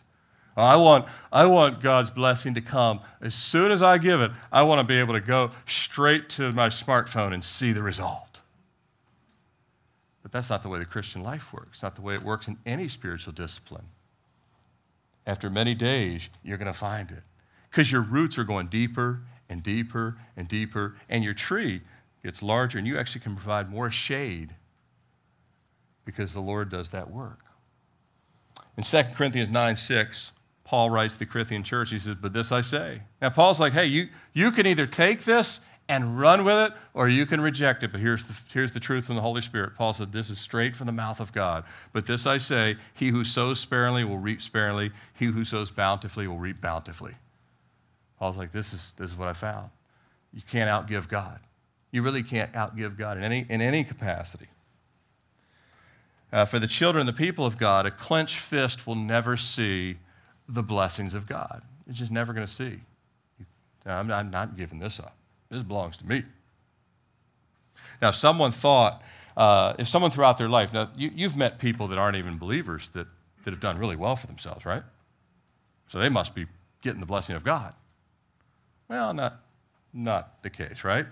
I 0.60 0.76
want, 0.76 1.06
I 1.32 1.46
want 1.46 1.80
God's 1.80 2.10
blessing 2.10 2.54
to 2.54 2.60
come. 2.60 3.00
As 3.20 3.34
soon 3.34 3.70
as 3.70 3.82
I 3.82 3.98
give 3.98 4.20
it, 4.20 4.30
I 4.50 4.62
want 4.62 4.80
to 4.80 4.84
be 4.84 4.98
able 4.98 5.14
to 5.14 5.20
go 5.20 5.52
straight 5.66 6.28
to 6.30 6.52
my 6.52 6.68
smartphone 6.68 7.32
and 7.32 7.44
see 7.44 7.72
the 7.72 7.82
result. 7.82 8.40
But 10.22 10.32
that's 10.32 10.50
not 10.50 10.62
the 10.62 10.68
way 10.68 10.78
the 10.78 10.84
Christian 10.84 11.22
life 11.22 11.52
works, 11.52 11.82
not 11.82 11.96
the 11.96 12.02
way 12.02 12.14
it 12.14 12.22
works 12.22 12.48
in 12.48 12.58
any 12.66 12.88
spiritual 12.88 13.32
discipline. 13.32 13.86
After 15.26 15.50
many 15.50 15.74
days, 15.74 16.28
you're 16.42 16.58
going 16.58 16.72
to 16.72 16.78
find 16.78 17.10
it 17.10 17.22
because 17.70 17.90
your 17.90 18.02
roots 18.02 18.38
are 18.38 18.44
going 18.44 18.66
deeper 18.66 19.22
and 19.48 19.62
deeper 19.62 20.16
and 20.36 20.48
deeper, 20.48 20.96
and 21.08 21.24
your 21.24 21.34
tree 21.34 21.82
gets 22.22 22.42
larger, 22.42 22.78
and 22.78 22.86
you 22.86 22.98
actually 22.98 23.20
can 23.20 23.34
provide 23.34 23.70
more 23.70 23.90
shade 23.90 24.54
because 26.04 26.32
the 26.32 26.40
Lord 26.40 26.70
does 26.70 26.90
that 26.90 27.10
work. 27.10 27.40
In 28.76 28.82
2 28.82 29.02
Corinthians 29.14 29.50
9 29.50 29.76
6, 29.76 30.32
Paul 30.70 30.88
writes 30.88 31.14
to 31.14 31.18
the 31.18 31.26
Corinthian 31.26 31.64
church, 31.64 31.90
he 31.90 31.98
says, 31.98 32.14
But 32.14 32.32
this 32.32 32.52
I 32.52 32.60
say. 32.60 33.02
Now, 33.20 33.30
Paul's 33.30 33.58
like, 33.58 33.72
hey, 33.72 33.86
you, 33.86 34.06
you 34.32 34.52
can 34.52 34.68
either 34.68 34.86
take 34.86 35.24
this 35.24 35.58
and 35.88 36.16
run 36.16 36.44
with 36.44 36.58
it, 36.58 36.72
or 36.94 37.08
you 37.08 37.26
can 37.26 37.40
reject 37.40 37.82
it. 37.82 37.90
But 37.90 38.00
here's 38.00 38.22
the, 38.22 38.34
here's 38.52 38.70
the 38.70 38.78
truth 38.78 39.06
from 39.06 39.16
the 39.16 39.20
Holy 39.20 39.42
Spirit. 39.42 39.74
Paul 39.74 39.94
said, 39.94 40.12
This 40.12 40.30
is 40.30 40.38
straight 40.38 40.76
from 40.76 40.86
the 40.86 40.92
mouth 40.92 41.18
of 41.18 41.32
God. 41.32 41.64
But 41.92 42.06
this 42.06 42.24
I 42.24 42.38
say, 42.38 42.76
he 42.94 43.08
who 43.08 43.24
sows 43.24 43.58
sparingly 43.58 44.04
will 44.04 44.18
reap 44.18 44.40
sparingly, 44.40 44.92
he 45.18 45.24
who 45.24 45.44
sows 45.44 45.72
bountifully 45.72 46.28
will 46.28 46.38
reap 46.38 46.60
bountifully. 46.60 47.16
Paul's 48.20 48.36
like, 48.36 48.52
This 48.52 48.72
is, 48.72 48.94
this 48.96 49.10
is 49.10 49.16
what 49.16 49.26
I 49.26 49.32
found. 49.32 49.70
You 50.32 50.42
can't 50.48 50.70
outgive 50.70 51.08
God. 51.08 51.40
You 51.90 52.02
really 52.02 52.22
can't 52.22 52.52
outgive 52.52 52.96
God 52.96 53.16
in 53.16 53.24
any, 53.24 53.44
in 53.48 53.60
any 53.60 53.82
capacity. 53.82 54.46
Uh, 56.32 56.44
for 56.44 56.60
the 56.60 56.68
children, 56.68 57.06
the 57.06 57.12
people 57.12 57.44
of 57.44 57.58
God, 57.58 57.86
a 57.86 57.90
clenched 57.90 58.38
fist 58.38 58.86
will 58.86 58.94
never 58.94 59.36
see 59.36 59.96
the 60.50 60.62
blessings 60.62 61.14
of 61.14 61.26
God. 61.26 61.62
It's 61.88 61.98
just 61.98 62.10
never 62.10 62.32
going 62.32 62.46
to 62.46 62.52
see. 62.52 62.80
I'm 63.86 64.06
not, 64.06 64.56
giving 64.56 64.78
this 64.78 65.00
up. 65.00 65.16
This 65.48 65.62
belongs 65.62 65.96
to 65.98 66.06
me. 66.06 66.24
Now, 68.02 68.10
if 68.10 68.14
someone 68.14 68.50
thought, 68.50 69.02
uh, 69.36 69.74
if 69.78 69.88
someone 69.88 70.10
throughout 70.10 70.38
their 70.38 70.48
life, 70.48 70.72
now 70.72 70.90
you, 70.96 71.10
you've 71.14 71.36
met 71.36 71.58
people 71.58 71.88
that 71.88 71.98
aren't 71.98 72.16
even 72.16 72.38
believers 72.38 72.90
that, 72.92 73.06
that 73.44 73.50
have 73.50 73.60
done 73.60 73.78
really 73.78 73.96
well 73.96 74.16
for 74.16 74.26
themselves, 74.26 74.64
right? 74.64 74.82
So 75.88 75.98
they 75.98 76.08
must 76.08 76.34
be 76.34 76.46
getting 76.82 77.00
the 77.00 77.06
blessing 77.06 77.36
of 77.36 77.44
God. 77.44 77.74
Well, 78.88 79.14
not, 79.14 79.40
not 79.92 80.42
the 80.42 80.50
case, 80.50 80.84
right? 80.84 81.06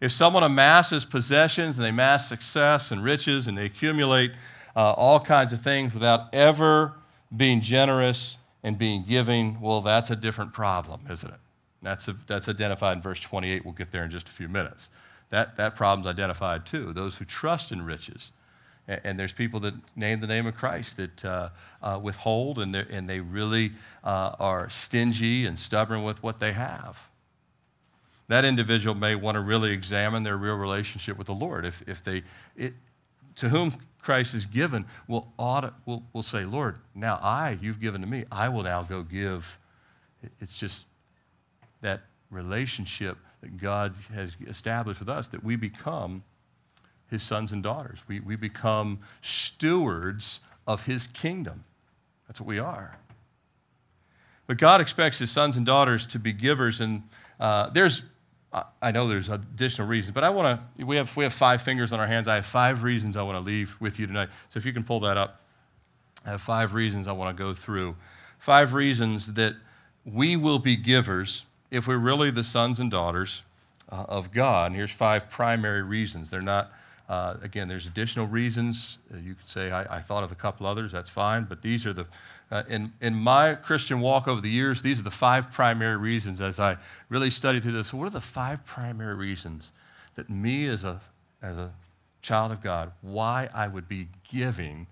If 0.00 0.12
someone 0.12 0.42
amasses 0.42 1.04
possessions 1.04 1.76
and 1.76 1.84
they 1.84 1.90
amass 1.90 2.28
success 2.28 2.90
and 2.90 3.04
riches 3.04 3.46
and 3.46 3.56
they 3.56 3.66
accumulate 3.66 4.32
uh, 4.74 4.92
all 4.92 5.20
kinds 5.20 5.52
of 5.52 5.62
things 5.62 5.94
without 5.94 6.34
ever 6.34 6.94
being 7.34 7.60
generous 7.60 8.36
and 8.62 8.78
being 8.78 9.04
giving, 9.04 9.60
well, 9.60 9.80
that's 9.80 10.10
a 10.10 10.16
different 10.16 10.52
problem, 10.52 11.02
isn't 11.10 11.28
it? 11.28 11.40
That's, 11.82 12.08
a, 12.08 12.16
that's 12.26 12.48
identified 12.48 12.98
in 12.98 13.02
verse 13.02 13.20
28. 13.20 13.64
We'll 13.64 13.74
get 13.74 13.90
there 13.90 14.04
in 14.04 14.10
just 14.10 14.28
a 14.28 14.32
few 14.32 14.48
minutes. 14.48 14.88
That, 15.30 15.56
that 15.56 15.74
problem's 15.74 16.06
identified 16.06 16.66
too. 16.66 16.92
Those 16.92 17.16
who 17.16 17.24
trust 17.24 17.72
in 17.72 17.82
riches. 17.82 18.30
And, 18.86 19.00
and 19.04 19.20
there's 19.20 19.32
people 19.32 19.58
that 19.60 19.74
name 19.96 20.20
the 20.20 20.26
name 20.26 20.46
of 20.46 20.54
Christ 20.54 20.96
that 20.98 21.24
uh, 21.24 21.48
uh, 21.82 21.98
withhold 22.00 22.58
and, 22.58 22.76
and 22.76 23.08
they 23.08 23.20
really 23.20 23.72
uh, 24.04 24.36
are 24.38 24.70
stingy 24.70 25.46
and 25.46 25.58
stubborn 25.58 26.04
with 26.04 26.22
what 26.22 26.38
they 26.38 26.52
have 26.52 26.98
that 28.32 28.44
individual 28.46 28.94
may 28.94 29.14
want 29.14 29.34
to 29.34 29.40
really 29.40 29.72
examine 29.72 30.22
their 30.22 30.38
real 30.38 30.56
relationship 30.56 31.18
with 31.18 31.26
the 31.26 31.34
Lord. 31.34 31.66
If, 31.66 31.82
if 31.86 32.02
they, 32.02 32.22
it, 32.56 32.72
to 33.36 33.48
whom 33.50 33.74
Christ 34.02 34.34
is 34.34 34.46
given, 34.46 34.84
will, 35.06 35.32
audit, 35.38 35.72
will, 35.86 36.02
will 36.12 36.24
say, 36.24 36.44
Lord, 36.44 36.76
now 36.94 37.20
I, 37.22 37.56
you've 37.62 37.80
given 37.80 38.00
to 38.00 38.06
me, 38.06 38.24
I 38.30 38.48
will 38.48 38.64
now 38.64 38.82
go 38.82 39.02
give. 39.02 39.58
It's 40.40 40.58
just 40.58 40.86
that 41.80 42.02
relationship 42.30 43.16
that 43.40 43.58
God 43.60 43.94
has 44.12 44.36
established 44.46 45.00
with 45.00 45.08
us 45.08 45.28
that 45.28 45.42
we 45.44 45.56
become 45.56 46.24
his 47.10 47.22
sons 47.22 47.52
and 47.52 47.62
daughters. 47.62 48.00
We, 48.08 48.20
we 48.20 48.36
become 48.36 49.00
stewards 49.20 50.40
of 50.66 50.84
his 50.84 51.06
kingdom. 51.06 51.64
That's 52.26 52.40
what 52.40 52.48
we 52.48 52.58
are. 52.58 52.96
But 54.46 54.58
God 54.58 54.80
expects 54.80 55.18
his 55.18 55.30
sons 55.30 55.56
and 55.56 55.64
daughters 55.64 56.06
to 56.06 56.18
be 56.18 56.32
givers, 56.32 56.80
and 56.80 57.02
uh, 57.38 57.70
there's 57.70 58.02
I 58.82 58.90
know 58.90 59.08
there's 59.08 59.30
additional 59.30 59.88
reasons, 59.88 60.14
but 60.14 60.24
I 60.24 60.28
want 60.28 60.60
to. 60.78 60.84
We 60.84 60.96
have 60.96 61.16
we 61.16 61.24
have 61.24 61.32
five 61.32 61.62
fingers 61.62 61.92
on 61.92 62.00
our 62.00 62.06
hands. 62.06 62.28
I 62.28 62.34
have 62.34 62.46
five 62.46 62.82
reasons 62.82 63.16
I 63.16 63.22
want 63.22 63.38
to 63.38 63.44
leave 63.44 63.74
with 63.80 63.98
you 63.98 64.06
tonight. 64.06 64.28
So 64.50 64.58
if 64.58 64.66
you 64.66 64.74
can 64.74 64.84
pull 64.84 65.00
that 65.00 65.16
up, 65.16 65.40
I 66.26 66.30
have 66.30 66.42
five 66.42 66.74
reasons 66.74 67.08
I 67.08 67.12
want 67.12 67.34
to 67.34 67.42
go 67.42 67.54
through. 67.54 67.96
Five 68.38 68.74
reasons 68.74 69.34
that 69.34 69.54
we 70.04 70.36
will 70.36 70.58
be 70.58 70.76
givers 70.76 71.46
if 71.70 71.86
we're 71.86 71.96
really 71.96 72.30
the 72.30 72.44
sons 72.44 72.78
and 72.78 72.90
daughters 72.90 73.42
uh, 73.90 74.04
of 74.08 74.32
God. 74.32 74.66
And 74.66 74.76
here's 74.76 74.90
five 74.90 75.30
primary 75.30 75.82
reasons. 75.82 76.28
They're 76.28 76.42
not. 76.42 76.72
Uh, 77.12 77.36
again, 77.42 77.68
there's 77.68 77.86
additional 77.86 78.26
reasons. 78.26 78.96
Uh, 79.12 79.18
you 79.18 79.34
could 79.34 79.46
say 79.46 79.70
I, 79.70 79.98
I, 79.98 80.00
thought 80.00 80.24
of 80.24 80.32
a 80.32 80.34
couple 80.34 80.66
others. 80.66 80.92
That's 80.92 81.10
fine, 81.10 81.44
but 81.44 81.60
these 81.60 81.84
are 81.84 81.92
the 81.92 82.06
uh, 82.50 82.62
in, 82.70 82.90
in 83.02 83.14
my 83.14 83.54
Christian 83.54 84.00
walk 84.00 84.28
over 84.28 84.40
the 84.40 84.48
years, 84.48 84.80
these 84.80 84.98
are 84.98 85.02
the 85.02 85.10
five 85.10 85.52
primary 85.52 85.98
reasons 85.98 86.40
as 86.40 86.58
I 86.58 86.78
really 87.10 87.28
studied 87.28 87.64
through 87.64 87.72
this. 87.72 87.92
What 87.92 88.06
are 88.06 88.10
the 88.10 88.18
five 88.22 88.64
primary 88.64 89.14
reasons 89.14 89.72
that 90.14 90.30
me 90.30 90.68
as 90.68 90.84
a, 90.84 91.02
as 91.42 91.58
a 91.58 91.70
child 92.22 92.50
of 92.50 92.62
God, 92.62 92.92
why 93.02 93.50
I 93.52 93.68
would 93.68 93.88
be 93.88 94.08
giving 94.30 94.86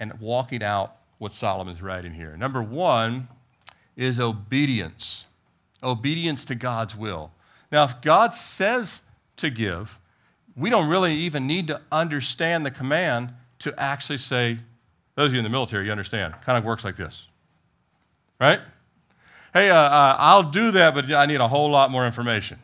and 0.00 0.18
walking 0.20 0.62
out 0.62 0.96
what 1.18 1.34
Solomon's 1.34 1.82
writing 1.82 2.14
here? 2.14 2.34
Number 2.34 2.62
one 2.62 3.28
is 3.94 4.18
obedience. 4.18 5.26
Obedience 5.82 6.46
to 6.46 6.54
God's 6.54 6.96
will. 6.96 7.30
Now, 7.70 7.84
if 7.84 8.00
God 8.00 8.34
says 8.34 9.02
to 9.36 9.50
give, 9.50 9.98
we 10.56 10.70
don't 10.70 10.88
really 10.88 11.14
even 11.14 11.46
need 11.46 11.66
to 11.68 11.80
understand 11.90 12.64
the 12.64 12.70
command 12.70 13.32
to 13.60 13.74
actually 13.78 14.18
say, 14.18 14.58
those 15.16 15.28
of 15.28 15.32
you 15.32 15.38
in 15.38 15.44
the 15.44 15.50
military, 15.50 15.86
you 15.86 15.92
understand. 15.92 16.34
Kind 16.44 16.58
of 16.58 16.64
works 16.64 16.84
like 16.84 16.96
this. 16.96 17.26
Right? 18.40 18.60
Hey, 19.52 19.70
uh, 19.70 19.76
uh, 19.76 20.16
I'll 20.18 20.42
do 20.42 20.70
that, 20.72 20.94
but 20.94 21.10
I 21.12 21.26
need 21.26 21.40
a 21.40 21.48
whole 21.48 21.70
lot 21.70 21.90
more 21.90 22.06
information. 22.06 22.58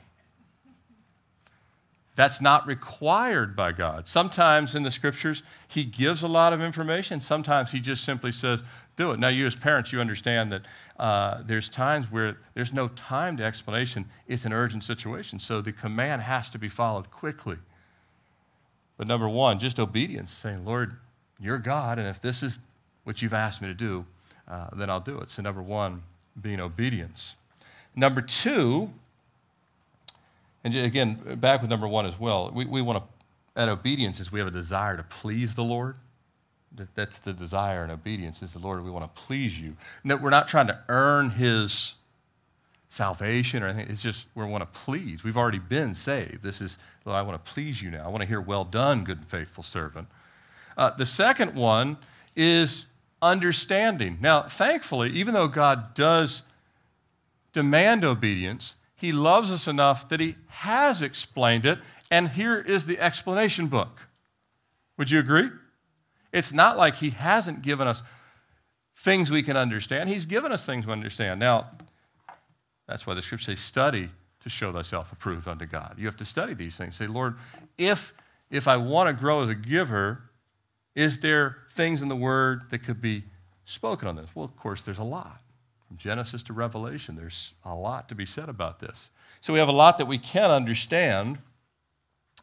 That's 2.17 2.41
not 2.41 2.67
required 2.67 3.57
by 3.57 3.73
God. 3.73 4.07
Sometimes 4.09 4.75
in 4.75 4.83
the 4.83 4.91
scriptures, 4.91 5.43
He 5.69 5.85
gives 5.85 6.23
a 6.23 6.29
lot 6.29 6.53
of 6.53 6.61
information. 6.61 7.21
Sometimes 7.21 7.71
He 7.71 7.81
just 7.81 8.05
simply 8.05 8.33
says, 8.33 8.63
do 8.97 9.13
it. 9.13 9.19
Now, 9.19 9.29
you 9.29 9.47
as 9.47 9.57
parents, 9.57 9.93
you 9.93 10.01
understand 10.01 10.53
that 10.53 10.63
uh, 10.99 11.43
there's 11.47 11.71
times 11.71 12.11
where 12.11 12.37
there's 12.55 12.75
no 12.75 12.89
time 12.89 13.39
to 13.39 13.45
explanation. 13.45 14.05
It's 14.27 14.45
an 14.45 14.53
urgent 14.53 14.85
situation. 14.85 15.41
So 15.41 15.63
the 15.63 15.73
command 15.73 16.21
has 16.23 16.51
to 16.51 16.59
be 16.59 16.69
followed 16.69 17.11
quickly. 17.11 17.57
But 19.01 19.07
number 19.07 19.31
one, 19.31 19.59
just 19.59 19.81
obedience, 19.81 20.31
saying, 20.31 20.67
Lord, 20.67 20.95
you're 21.41 21.57
God, 21.57 21.99
and 21.99 22.07
if 22.07 22.21
this 22.21 22.43
is 22.43 22.59
what 23.05 23.23
you've 23.23 23.33
asked 23.33 23.63
me 23.63 23.69
to 23.69 23.73
do, 23.73 24.05
uh, 24.47 24.67
then 24.77 24.91
I'll 24.91 25.01
do 25.01 25.17
it. 25.21 25.31
So, 25.31 25.41
number 25.41 25.63
one, 25.63 26.03
being 26.39 26.61
obedience. 26.61 27.35
Number 27.97 28.21
two, 28.21 28.91
and 30.65 30.75
again, 30.75 31.39
back 31.41 31.63
with 31.63 31.71
number 31.71 31.89
one 31.89 32.05
as 32.05 32.21
well, 32.21 32.51
we, 32.53 32.67
we 32.67 32.83
want 32.83 33.03
to, 33.03 33.63
at 33.63 33.71
obedience, 33.71 34.21
is 34.21 34.31
we 34.31 34.39
have 34.39 34.49
a 34.49 34.51
desire 34.51 34.99
to 34.99 35.03
please 35.05 35.55
the 35.55 35.65
Lord. 35.65 35.97
That's 36.95 37.21
the 37.21 37.33
desire 37.33 37.83
and 37.83 37.91
obedience 37.91 38.43
is 38.43 38.53
the 38.53 38.59
Lord. 38.59 38.85
We 38.85 38.91
want 38.91 39.07
to 39.07 39.23
please 39.23 39.59
you. 39.59 39.79
No, 40.05 40.17
we're 40.17 40.29
not 40.29 40.47
trying 40.47 40.67
to 40.67 40.79
earn 40.91 41.31
His 41.31 41.95
salvation 42.91 43.63
or 43.63 43.69
anything. 43.69 43.89
It's 43.89 44.03
just 44.03 44.27
we 44.35 44.45
want 44.45 44.63
to 44.63 44.81
please. 44.81 45.23
We've 45.25 45.37
already 45.37 45.61
been 45.61 45.95
saved. 45.95 46.43
This 46.43 46.61
is, 46.61 46.77
Lord, 47.07 47.17
I 47.17 47.23
want 47.23 47.43
to 47.43 47.51
please 47.53 47.81
you 47.81 47.91
now. 47.91 48.05
I 48.05 48.09
want 48.09 48.21
to 48.21 48.27
hear, 48.27 48.41
well 48.41 48.65
done, 48.65 49.05
good 49.05 49.19
and 49.19 49.27
faithful 49.27 49.63
servant. 49.63 50.09
Uh, 50.77 50.91
the 50.91 51.07
second 51.07 51.55
one 51.55 51.97
is 52.35 52.87
understanding. 53.23 54.19
Now, 54.21 54.43
thankfully, 54.43 55.11
even 55.11 55.35
though 55.35 55.47
God 55.47 55.95
does 55.95 56.43
demand 57.53 58.05
obedience, 58.05 58.75
He 58.97 59.13
loves 59.13 59.53
us 59.53 59.69
enough 59.69 60.09
that 60.09 60.19
He 60.19 60.35
has 60.49 61.01
explained 61.01 61.65
it, 61.65 61.79
and 62.11 62.31
here 62.31 62.59
is 62.59 62.87
the 62.87 62.99
explanation 62.99 63.69
book. 63.69 64.01
Would 64.99 65.13
you 65.13 65.21
agree? 65.21 65.51
It's 66.33 66.53
not 66.53 66.77
like 66.77 66.97
He 66.97 67.11
hasn't 67.11 67.63
given 67.63 67.87
us 67.87 68.03
things 68.97 69.31
we 69.31 69.45
can 69.45 69.57
understand. 69.57 70.09
He's 70.09 70.27
given 70.27 70.51
us 70.51 70.65
things 70.65 70.87
we 70.87 70.93
understand. 70.93 71.39
Now, 71.39 71.69
that's 72.91 73.07
why 73.07 73.15
the 73.15 73.23
scriptures 73.23 73.47
say, 73.47 73.55
study 73.55 74.11
to 74.43 74.49
show 74.49 74.73
thyself 74.73 75.13
approved 75.13 75.47
unto 75.47 75.65
God. 75.65 75.95
You 75.97 76.07
have 76.07 76.17
to 76.17 76.25
study 76.25 76.55
these 76.55 76.77
things. 76.77 76.97
Say, 76.97 77.07
Lord, 77.07 77.37
if, 77.79 78.13
if 78.51 78.67
I 78.67 78.77
want 78.79 79.09
to 79.09 79.13
grow 79.13 79.43
as 79.43 79.49
a 79.49 79.55
giver, 79.55 80.23
is 80.97 81.21
there 81.21 81.59
things 81.75 82.03
in 82.03 82.09
the 82.09 82.17
Word 82.17 82.63
that 82.71 82.81
could 82.81 83.01
be 83.01 83.23
spoken 83.65 84.09
on 84.09 84.17
this? 84.17 84.29
Well, 84.35 84.45
of 84.45 84.57
course, 84.57 84.83
there's 84.83 84.99
a 84.99 85.05
lot. 85.05 85.41
From 85.87 85.99
Genesis 85.99 86.43
to 86.45 86.53
Revelation, 86.53 87.15
there's 87.15 87.53
a 87.65 87.75
lot 87.75 88.09
to 88.09 88.17
be 88.17 88.27
said 88.27 88.49
about 88.49 88.81
this. 88.81 89.11
So 89.41 89.53
we 89.53 89.61
have 89.61 89.69
a 89.69 89.73
lot 89.73 89.99
that 89.99 90.07
we 90.07 90.19
can 90.19 90.51
understand. 90.51 91.39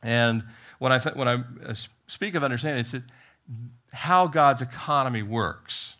And 0.01 0.45
when 0.79 0.93
I, 0.93 0.99
th- 0.99 1.15
when 1.15 1.27
I 1.27 1.43
uh, 1.65 1.75
speak 2.07 2.35
of 2.35 2.43
understanding, 2.43 2.85
it's 2.85 2.95
how 3.91 4.27
God's 4.27 4.61
economy 4.61 5.23
works. 5.23 5.95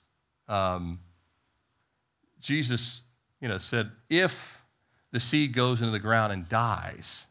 Um, 0.48 1.00
Jesus 2.40 3.02
you 3.42 3.48
know, 3.48 3.58
said, 3.58 3.92
if 4.10 4.60
the 5.12 5.20
seed 5.20 5.54
goes 5.54 5.80
into 5.80 5.92
the 5.92 6.00
ground 6.00 6.34
and 6.34 6.48
dies, 6.50 7.26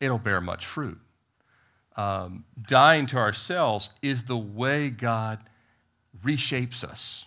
it'll 0.00 0.18
bear 0.18 0.40
much 0.40 0.66
fruit 0.66 0.98
um, 1.98 2.44
dying 2.68 3.06
to 3.06 3.18
ourselves 3.18 3.90
is 4.00 4.22
the 4.22 4.36
way 4.36 4.88
God 4.88 5.40
reshapes 6.24 6.84
us, 6.84 7.26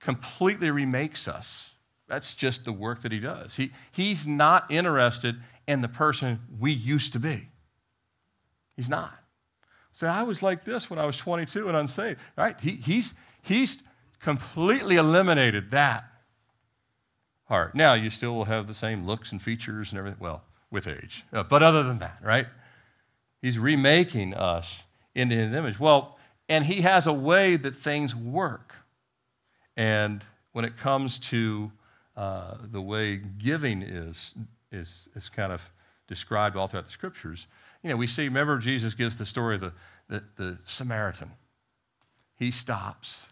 completely 0.00 0.70
remakes 0.70 1.28
us. 1.28 1.74
That's 2.08 2.34
just 2.34 2.64
the 2.64 2.72
work 2.72 3.02
that 3.02 3.12
He 3.12 3.20
does. 3.20 3.54
He, 3.54 3.70
he's 3.92 4.26
not 4.26 4.68
interested 4.70 5.36
in 5.68 5.82
the 5.82 5.88
person 5.88 6.40
we 6.58 6.72
used 6.72 7.12
to 7.12 7.20
be. 7.20 7.48
He's 8.76 8.88
not. 8.88 9.16
So 9.92 10.08
I 10.08 10.24
was 10.24 10.42
like 10.42 10.64
this 10.64 10.90
when 10.90 10.98
I 10.98 11.06
was 11.06 11.16
22 11.16 11.68
and 11.68 11.76
unsaved. 11.76 12.18
Right? 12.36 12.58
He, 12.60 12.72
he's, 12.72 13.14
he's 13.42 13.78
completely 14.20 14.96
eliminated 14.96 15.70
that 15.70 16.04
heart. 17.48 17.74
Now, 17.74 17.94
you 17.94 18.10
still 18.10 18.34
will 18.34 18.44
have 18.44 18.66
the 18.66 18.74
same 18.74 19.06
looks 19.06 19.32
and 19.32 19.42
features 19.42 19.90
and 19.90 19.98
everything, 19.98 20.20
well, 20.20 20.42
with 20.70 20.86
age. 20.86 21.24
Uh, 21.32 21.42
but 21.42 21.62
other 21.62 21.82
than 21.82 21.98
that, 21.98 22.20
right? 22.22 22.46
He's 23.40 23.58
remaking 23.58 24.34
us 24.34 24.84
into 25.14 25.34
his 25.34 25.52
image. 25.54 25.80
Well, 25.80 26.18
and 26.48 26.64
he 26.64 26.82
has 26.82 27.06
a 27.06 27.12
way 27.12 27.56
that 27.56 27.74
things 27.74 28.14
work. 28.14 28.74
And 29.76 30.24
when 30.52 30.64
it 30.64 30.76
comes 30.76 31.18
to 31.18 31.70
uh, 32.16 32.56
the 32.70 32.82
way 32.82 33.16
giving 33.16 33.82
is, 33.82 34.34
is, 34.72 35.08
is 35.14 35.28
kind 35.28 35.52
of 35.52 35.62
described 36.06 36.56
all 36.56 36.66
throughout 36.66 36.86
the 36.86 36.90
scriptures, 36.90 37.46
you 37.82 37.90
know, 37.90 37.96
we 37.96 38.06
see, 38.06 38.24
remember, 38.24 38.58
Jesus 38.58 38.94
gives 38.94 39.16
the 39.16 39.26
story 39.26 39.54
of 39.54 39.60
the, 39.60 39.72
the, 40.08 40.24
the 40.36 40.58
Samaritan. 40.66 41.30
He 42.36 42.50
stops, 42.50 43.28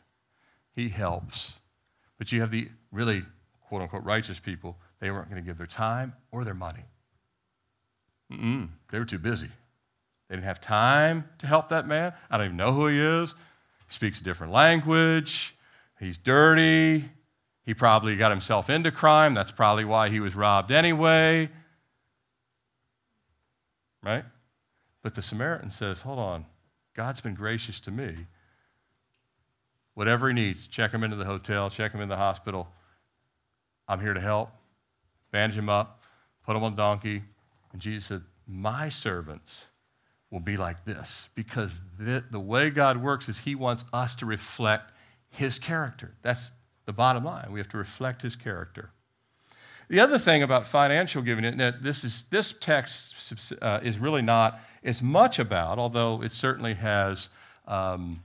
he 0.75 0.89
helps. 0.89 1.61
But 2.19 2.33
you 2.33 2.41
have 2.41 2.51
the 2.51 2.69
really, 2.93 3.25
quote 3.69 3.83
unquote, 3.83 4.05
righteous 4.05 4.39
people, 4.39 4.77
they 5.01 5.11
weren't 5.11 5.29
going 5.29 5.43
to 5.43 5.47
give 5.47 5.59
their 5.59 5.67
time 5.67 6.15
or 6.33 6.45
their 6.45 6.55
money. 6.55 6.85
Mm-mm, 8.33 8.69
they 8.91 8.99
were 8.99 9.05
too 9.05 9.19
busy. 9.19 9.49
They 10.29 10.35
didn't 10.35 10.47
have 10.47 10.61
time 10.61 11.25
to 11.39 11.47
help 11.47 11.69
that 11.69 11.87
man. 11.87 12.13
I 12.31 12.37
don't 12.37 12.47
even 12.47 12.57
know 12.57 12.73
who 12.73 12.89
he 12.89 13.01
is. 13.01 13.35
He 13.89 13.95
speaks 13.95 14.21
a 14.21 14.25
different 14.25 14.53
language. 14.53 15.55
He's 16.01 16.19
dirty. 16.19 17.05
He 17.65 17.75
probably 17.75 18.17
got 18.17 18.31
himself 18.31 18.69
into 18.71 18.91
crime. 18.91 19.35
That's 19.35 19.53
probably 19.53 19.85
why 19.85 20.09
he 20.09 20.21
was 20.21 20.35
robbed 20.35 20.73
anyway. 20.73 21.49
Right? 24.03 24.25
But 25.03 25.15
the 25.15 25.23
Samaritan 25.23 25.71
says, 25.71 26.01
Hold 26.01 26.19
on. 26.19 26.47
God's 26.95 27.21
been 27.21 27.35
gracious 27.35 27.79
to 27.81 27.91
me. 27.91 28.17
Whatever 29.95 30.29
he 30.29 30.35
needs, 30.35 30.67
check 30.67 30.93
him 30.93 31.05
into 31.05 31.17
the 31.17 31.25
hotel, 31.25 31.71
check 31.71 31.93
him 31.93 32.01
in 32.01 32.09
the 32.09 32.17
hospital. 32.17 32.69
I'm 33.89 34.01
here 34.01 34.15
to 34.15 34.21
help. 34.21 34.51
Bandage 35.31 35.59
him 35.59 35.69
up, 35.69 36.03
put 36.45 36.57
him 36.57 36.65
on 36.65 36.73
the 36.73 36.77
donkey. 36.77 37.23
And 37.73 37.81
Jesus 37.81 38.07
said, 38.07 38.23
My 38.47 38.89
servants 38.89 39.67
will 40.31 40.41
be 40.41 40.57
like 40.57 40.85
this 40.85 41.29
because 41.35 41.81
the, 41.99 42.25
the 42.31 42.41
way 42.41 42.71
God 42.71 43.03
works 43.03 43.29
is 43.29 43.39
He 43.39 43.55
wants 43.55 43.85
us 43.93 44.15
to 44.17 44.27
reflect 44.27 44.93
His 45.31 45.59
character. 45.59 46.15
That's 46.23 46.51
the 46.85 46.93
bottom 46.93 47.25
line. 47.25 47.53
We 47.53 47.61
have 47.61 47.69
to 47.71 47.79
reflect 47.79 48.23
His 48.23 48.37
character. 48.37 48.91
The 49.89 50.01
other 50.01 50.19
thing 50.19 50.43
about 50.43 50.67
financial 50.67 51.23
giving, 51.23 51.59
that 51.59 51.83
this, 51.83 52.03
is, 52.03 52.25
this 52.31 52.53
text 52.59 53.33
uh, 53.63 53.81
is 53.83 53.99
really 53.99 54.23
not 54.23 54.59
as 54.83 55.01
much 55.01 55.39
about, 55.39 55.79
although 55.79 56.23
it 56.23 56.33
certainly 56.33 56.75
has 56.75 57.29
um, 57.69 58.23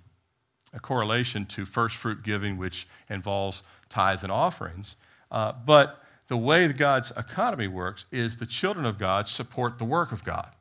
a 0.73 0.79
correlation 0.79 1.45
to 1.47 1.65
first 1.65 1.97
fruit 1.97 2.23
giving, 2.23 2.57
which 2.57 2.87
involves 3.09 3.61
tithes 3.89 4.23
and 4.23 4.31
offerings. 4.31 4.95
Uh, 5.31 5.53
but 5.65 6.03
the 6.27 6.37
way 6.37 6.67
God's 6.67 7.11
economy 7.11 7.67
works 7.67 8.05
is 8.11 8.37
the 8.37 8.45
children 8.45 8.85
of 8.85 8.99
God 8.99 9.27
support 9.27 9.77
the 9.77 9.85
work 9.85 10.11
of 10.11 10.23
God. 10.23 10.51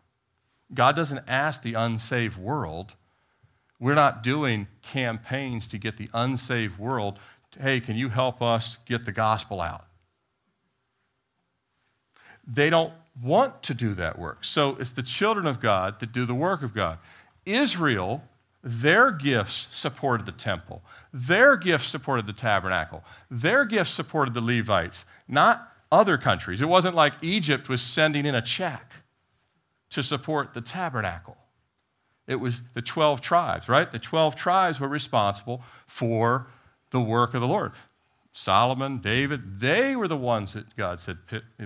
God 0.73 0.95
doesn't 0.97 1.23
ask 1.27 1.63
the 1.63 1.75
unsaved 1.75 2.37
world. 2.37 2.95
We're 3.79 3.95
not 3.95 4.23
doing 4.23 4.69
campaigns 4.83 5.67
to 5.69 5.79
get 5.79 5.97
the 5.97 6.09
unsaved 6.15 6.79
world, 6.79 7.19
hey, 7.59 7.81
can 7.81 7.97
you 7.97 8.09
help 8.09 8.43
us 8.43 8.77
get 8.85 9.05
the 9.05 9.13
gospel 9.13 9.61
out? 9.61 9.87
They 12.47 12.71
don't 12.71 12.93
want 13.23 13.63
to 13.65 13.75
do 13.75 13.95
that 13.95 14.19
work. 14.19 14.45
So 14.45 14.77
it's 14.79 14.93
the 14.93 15.03
children 15.03 15.47
of 15.47 15.61
God 15.61 16.01
that 16.01 16.13
do 16.13 16.25
the 16.25 16.35
work 16.35 16.63
of 16.63 16.75
God. 16.75 16.99
Israel, 17.45 18.23
their 18.63 19.11
gifts 19.11 19.69
supported 19.71 20.27
the 20.27 20.33
temple, 20.33 20.83
their 21.13 21.57
gifts 21.57 21.89
supported 21.89 22.27
the 22.27 22.33
tabernacle, 22.33 23.03
their 23.31 23.65
gifts 23.65 23.91
supported 23.91 24.35
the 24.35 24.41
Levites, 24.41 25.05
not 25.27 25.73
other 25.91 26.19
countries. 26.19 26.61
It 26.61 26.69
wasn't 26.69 26.95
like 26.95 27.15
Egypt 27.23 27.69
was 27.69 27.83
sending 27.83 28.27
in 28.27 28.35
a 28.35 28.43
check 28.43 28.93
to 29.91 30.03
support 30.03 30.55
the 30.55 30.61
tabernacle. 30.61 31.37
It 32.27 32.37
was 32.37 32.63
the 32.75 32.83
12 32.83 33.21
tribes, 33.21 33.69
right? 33.69 33.91
The 33.91 33.99
12 33.99 34.37
tribes 34.37 34.79
were 34.79 34.89
responsible 34.89 35.63
for 35.87 36.47
the 36.91 37.01
work 37.01 37.35
of 37.35 37.41
the 37.41 37.49
Lord. 37.49 37.73
Solomon, 38.33 38.99
David, 38.99 39.59
they 39.59 39.97
were 39.97 40.07
the 40.07 40.17
ones 40.17 40.53
that 40.53 40.77
God 40.77 41.01
said 41.01 41.19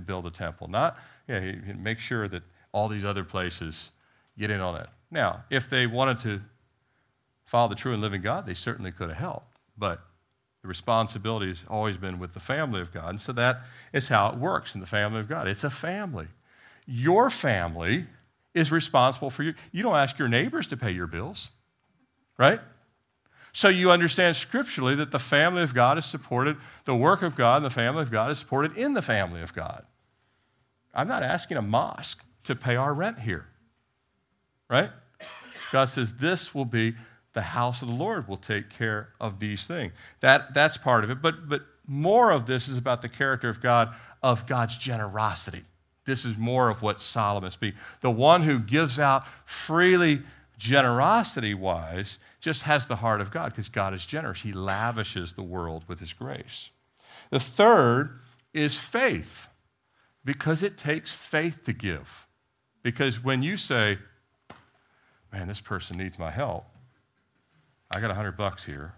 build 0.06 0.26
a 0.26 0.30
temple, 0.30 0.68
not 0.68 0.96
yeah, 1.28 1.52
make 1.76 1.98
sure 1.98 2.28
that 2.28 2.42
all 2.72 2.88
these 2.88 3.04
other 3.04 3.24
places 3.24 3.90
get 4.38 4.50
in 4.50 4.60
on 4.60 4.76
it. 4.76 4.88
Now, 5.10 5.44
if 5.50 5.68
they 5.68 5.86
wanted 5.86 6.20
to 6.20 6.40
follow 7.44 7.68
the 7.68 7.74
true 7.74 7.92
and 7.92 8.02
living 8.02 8.22
God, 8.22 8.46
they 8.46 8.54
certainly 8.54 8.90
could 8.90 9.08
have 9.08 9.18
helped. 9.18 9.56
But 9.76 10.00
the 10.62 10.68
responsibility 10.68 11.48
has 11.48 11.62
always 11.68 11.96
been 11.96 12.18
with 12.18 12.32
the 12.32 12.40
family 12.40 12.80
of 12.80 12.92
God. 12.92 13.10
And 13.10 13.20
so 13.20 13.32
that 13.32 13.60
is 13.92 14.08
how 14.08 14.28
it 14.30 14.36
works 14.36 14.74
in 14.74 14.80
the 14.80 14.86
family 14.86 15.20
of 15.20 15.28
God. 15.28 15.46
It's 15.46 15.64
a 15.64 15.70
family. 15.70 16.28
Your 16.86 17.28
family 17.28 18.06
is 18.54 18.72
responsible 18.72 19.30
for 19.30 19.42
you. 19.42 19.54
You 19.72 19.82
don't 19.82 19.96
ask 19.96 20.18
your 20.18 20.28
neighbors 20.28 20.66
to 20.68 20.76
pay 20.76 20.90
your 20.92 21.06
bills, 21.06 21.50
right? 22.38 22.60
So 23.52 23.68
you 23.68 23.90
understand 23.90 24.36
scripturally 24.36 24.94
that 24.96 25.10
the 25.10 25.18
family 25.18 25.62
of 25.62 25.74
God 25.74 25.98
is 25.98 26.06
supported, 26.06 26.56
the 26.86 26.96
work 26.96 27.22
of 27.22 27.36
God 27.36 27.56
and 27.56 27.64
the 27.64 27.70
family 27.70 28.02
of 28.02 28.10
God 28.10 28.30
is 28.30 28.38
supported 28.38 28.76
in 28.76 28.94
the 28.94 29.02
family 29.02 29.42
of 29.42 29.54
God. 29.54 29.84
I'm 30.94 31.08
not 31.08 31.22
asking 31.22 31.56
a 31.56 31.62
mosque 31.62 32.24
to 32.44 32.54
pay 32.54 32.76
our 32.76 32.94
rent 32.94 33.20
here. 33.20 33.46
right? 34.68 34.90
God 35.72 35.86
says, 35.86 36.14
This 36.14 36.54
will 36.54 36.64
be 36.64 36.94
the 37.34 37.42
house 37.42 37.82
of 37.82 37.88
the 37.88 37.94
Lord 37.94 38.26
will 38.26 38.36
take 38.38 38.70
care 38.70 39.10
of 39.20 39.38
these 39.40 39.66
things. 39.66 39.92
That, 40.20 40.54
that's 40.54 40.76
part 40.76 41.04
of 41.04 41.10
it. 41.10 41.20
But, 41.20 41.48
but 41.48 41.62
more 41.86 42.30
of 42.30 42.46
this 42.46 42.68
is 42.68 42.78
about 42.78 43.02
the 43.02 43.08
character 43.08 43.48
of 43.48 43.60
God, 43.60 43.94
of 44.22 44.46
God's 44.46 44.76
generosity. 44.76 45.64
This 46.06 46.24
is 46.24 46.36
more 46.36 46.68
of 46.68 46.80
what 46.80 47.00
Solomon 47.00 47.50
speaks. 47.50 47.76
The 48.00 48.10
one 48.10 48.42
who 48.42 48.58
gives 48.58 48.98
out 48.98 49.24
freely, 49.44 50.22
generosity 50.58 51.54
wise, 51.54 52.18
just 52.40 52.62
has 52.62 52.86
the 52.86 52.96
heart 52.96 53.20
of 53.20 53.30
God 53.30 53.50
because 53.50 53.68
God 53.68 53.94
is 53.94 54.04
generous. 54.04 54.40
He 54.42 54.52
lavishes 54.52 55.32
the 55.32 55.42
world 55.42 55.84
with 55.88 55.98
his 55.98 56.12
grace. 56.12 56.70
The 57.30 57.40
third 57.40 58.20
is 58.52 58.78
faith 58.78 59.48
because 60.24 60.62
it 60.62 60.78
takes 60.78 61.12
faith 61.12 61.64
to 61.64 61.72
give. 61.72 62.26
Because 62.82 63.24
when 63.24 63.42
you 63.42 63.56
say, 63.56 63.98
man, 65.32 65.48
this 65.48 65.60
person 65.60 65.98
needs 65.98 66.18
my 66.18 66.30
help, 66.30 66.66
I 67.94 68.00
got 68.00 68.08
100 68.08 68.36
bucks 68.36 68.64
here. 68.64 68.94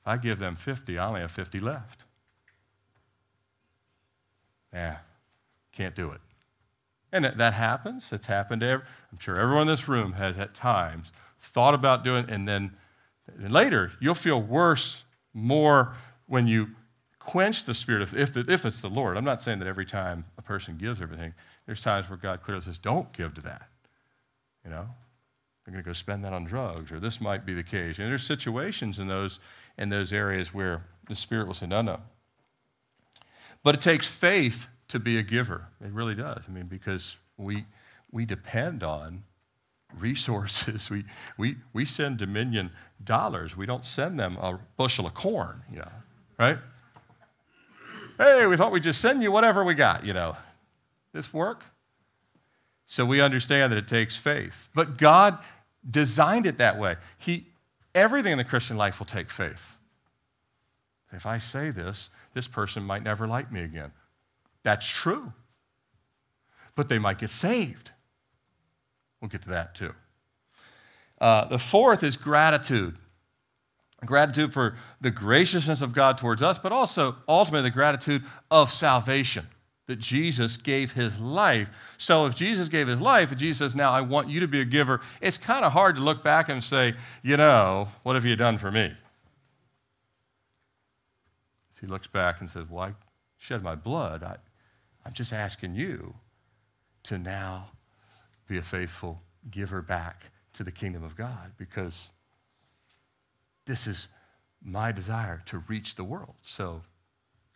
If 0.00 0.08
I 0.08 0.16
give 0.16 0.38
them 0.38 0.56
50, 0.56 0.98
I 0.98 1.06
only 1.08 1.20
have 1.20 1.32
50 1.32 1.58
left. 1.58 2.04
Yeah, 4.72 4.98
can't 5.72 5.94
do 5.94 6.10
it. 6.10 6.20
And 7.12 7.24
that 7.24 7.54
happens. 7.54 8.12
It's 8.12 8.26
happened 8.26 8.60
to 8.60 8.66
every, 8.66 8.86
I'm 9.10 9.18
sure 9.18 9.38
everyone 9.40 9.62
in 9.62 9.68
this 9.68 9.88
room 9.88 10.12
has 10.14 10.36
at 10.38 10.54
times 10.54 11.12
thought 11.40 11.74
about 11.74 12.04
doing 12.04 12.26
and 12.28 12.46
then 12.48 12.72
and 13.28 13.52
later 13.52 13.92
you'll 14.00 14.14
feel 14.14 14.40
worse 14.40 15.04
more 15.32 15.94
when 16.26 16.46
you 16.46 16.68
quench 17.18 17.64
the 17.64 17.74
spirit 17.74 18.02
of, 18.02 18.16
if, 18.16 18.32
the, 18.32 18.44
if 18.48 18.64
it's 18.64 18.80
the 18.80 18.88
Lord. 18.88 19.16
I'm 19.16 19.24
not 19.24 19.42
saying 19.42 19.58
that 19.58 19.68
every 19.68 19.86
time 19.86 20.24
a 20.38 20.42
person 20.42 20.76
gives 20.76 21.00
everything. 21.00 21.34
There's 21.66 21.80
times 21.80 22.08
where 22.08 22.16
God 22.16 22.42
clearly 22.42 22.62
says, 22.62 22.78
don't 22.78 23.12
give 23.12 23.34
to 23.34 23.40
that. 23.42 23.68
You 24.64 24.70
know, 24.70 24.86
they're 25.66 25.72
going 25.72 25.82
to 25.82 25.88
go 25.88 25.92
spend 25.92 26.24
that 26.24 26.32
on 26.32 26.44
drugs, 26.44 26.92
or 26.92 27.00
this 27.00 27.20
might 27.20 27.44
be 27.44 27.52
the 27.52 27.64
case. 27.64 27.98
And 27.98 28.08
there's 28.08 28.22
situations 28.22 29.00
in 29.00 29.08
those, 29.08 29.40
in 29.76 29.88
those 29.88 30.12
areas 30.12 30.54
where 30.54 30.84
the 31.08 31.16
Spirit 31.16 31.48
will 31.48 31.54
say, 31.54 31.66
no, 31.66 31.82
no. 31.82 32.00
But 33.64 33.74
it 33.74 33.80
takes 33.80 34.06
faith 34.06 34.68
to 34.88 35.00
be 35.00 35.18
a 35.18 35.24
giver. 35.24 35.66
It 35.84 35.90
really 35.90 36.14
does. 36.14 36.44
I 36.46 36.52
mean, 36.52 36.66
because 36.66 37.16
we, 37.36 37.64
we 38.12 38.24
depend 38.24 38.84
on 38.84 39.24
resources. 39.98 40.88
We, 40.90 41.04
we, 41.36 41.56
we 41.72 41.84
send 41.84 42.18
Dominion 42.18 42.70
dollars. 43.02 43.56
We 43.56 43.66
don't 43.66 43.84
send 43.84 44.20
them 44.20 44.36
a 44.36 44.60
bushel 44.76 45.06
of 45.06 45.14
corn, 45.14 45.62
you 45.70 45.78
know, 45.78 45.90
right? 46.38 46.58
Hey, 48.18 48.46
we 48.46 48.56
thought 48.56 48.70
we'd 48.70 48.84
just 48.84 49.00
send 49.00 49.20
you 49.20 49.32
whatever 49.32 49.64
we 49.64 49.74
got, 49.74 50.06
you 50.06 50.14
know. 50.14 50.36
This 51.12 51.34
work? 51.34 51.64
So 52.86 53.04
we 53.04 53.20
understand 53.20 53.72
that 53.72 53.78
it 53.78 53.88
takes 53.88 54.16
faith. 54.16 54.68
But 54.74 54.96
God 54.96 55.38
designed 55.88 56.46
it 56.46 56.58
that 56.58 56.78
way. 56.78 56.96
He, 57.18 57.46
everything 57.94 58.32
in 58.32 58.38
the 58.38 58.44
Christian 58.44 58.76
life 58.76 58.98
will 58.98 59.06
take 59.06 59.30
faith. 59.30 59.76
If 61.12 61.26
I 61.26 61.38
say 61.38 61.70
this, 61.70 62.10
this 62.34 62.48
person 62.48 62.82
might 62.82 63.02
never 63.02 63.26
like 63.26 63.52
me 63.52 63.62
again. 63.62 63.92
That's 64.62 64.86
true. 64.86 65.32
But 66.74 66.88
they 66.88 66.98
might 66.98 67.18
get 67.18 67.30
saved. 67.30 67.92
We'll 69.20 69.28
get 69.28 69.42
to 69.42 69.50
that 69.50 69.74
too. 69.74 69.94
Uh, 71.20 71.46
the 71.46 71.58
fourth 71.58 72.02
is 72.02 72.16
gratitude. 72.16 72.98
Gratitude 74.04 74.52
for 74.52 74.76
the 75.00 75.10
graciousness 75.10 75.80
of 75.80 75.94
God 75.94 76.18
towards 76.18 76.42
us, 76.42 76.58
but 76.58 76.70
also 76.70 77.16
ultimately 77.26 77.70
the 77.70 77.74
gratitude 77.74 78.22
of 78.50 78.70
salvation 78.70 79.46
that 79.86 79.98
Jesus 79.98 80.56
gave 80.56 80.92
his 80.92 81.18
life. 81.18 81.68
So 81.98 82.26
if 82.26 82.34
Jesus 82.34 82.68
gave 82.68 82.88
his 82.88 83.00
life 83.00 83.30
and 83.30 83.38
Jesus 83.38 83.58
says, 83.58 83.74
Now 83.74 83.92
I 83.92 84.00
want 84.00 84.28
you 84.28 84.40
to 84.40 84.48
be 84.48 84.60
a 84.60 84.64
giver, 84.64 85.00
it's 85.20 85.38
kind 85.38 85.64
of 85.64 85.72
hard 85.72 85.96
to 85.96 86.02
look 86.02 86.24
back 86.24 86.48
and 86.48 86.62
say, 86.62 86.94
You 87.22 87.36
know, 87.36 87.88
what 88.02 88.14
have 88.14 88.24
you 88.24 88.36
done 88.36 88.58
for 88.58 88.70
me? 88.70 88.92
So 91.74 91.80
he 91.82 91.86
looks 91.86 92.08
back 92.08 92.40
and 92.40 92.50
says, 92.50 92.64
Well, 92.68 92.82
I 92.84 92.94
shed 93.38 93.62
my 93.62 93.74
blood. 93.74 94.22
I, 94.22 94.36
I'm 95.04 95.12
just 95.12 95.32
asking 95.32 95.76
you 95.76 96.14
to 97.04 97.18
now 97.18 97.68
be 98.48 98.58
a 98.58 98.62
faithful 98.62 99.20
giver 99.50 99.82
back 99.82 100.24
to 100.54 100.64
the 100.64 100.72
kingdom 100.72 101.04
of 101.04 101.16
God 101.16 101.52
because 101.58 102.10
this 103.66 103.86
is 103.86 104.08
my 104.64 104.90
desire 104.90 105.42
to 105.46 105.58
reach 105.68 105.94
the 105.94 106.04
world. 106.04 106.34
So 106.42 106.82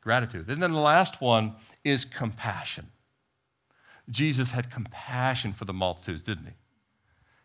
gratitude. 0.01 0.49
And 0.49 0.63
then 0.63 0.73
the 0.73 0.81
last 0.81 1.21
one 1.21 1.55
is 1.85 2.05
compassion. 2.05 2.89
Jesus 4.09 4.51
had 4.51 4.71
compassion 4.71 5.53
for 5.53 5.65
the 5.65 5.73
multitudes, 5.73 6.23
didn't 6.23 6.47
he? 6.47 6.53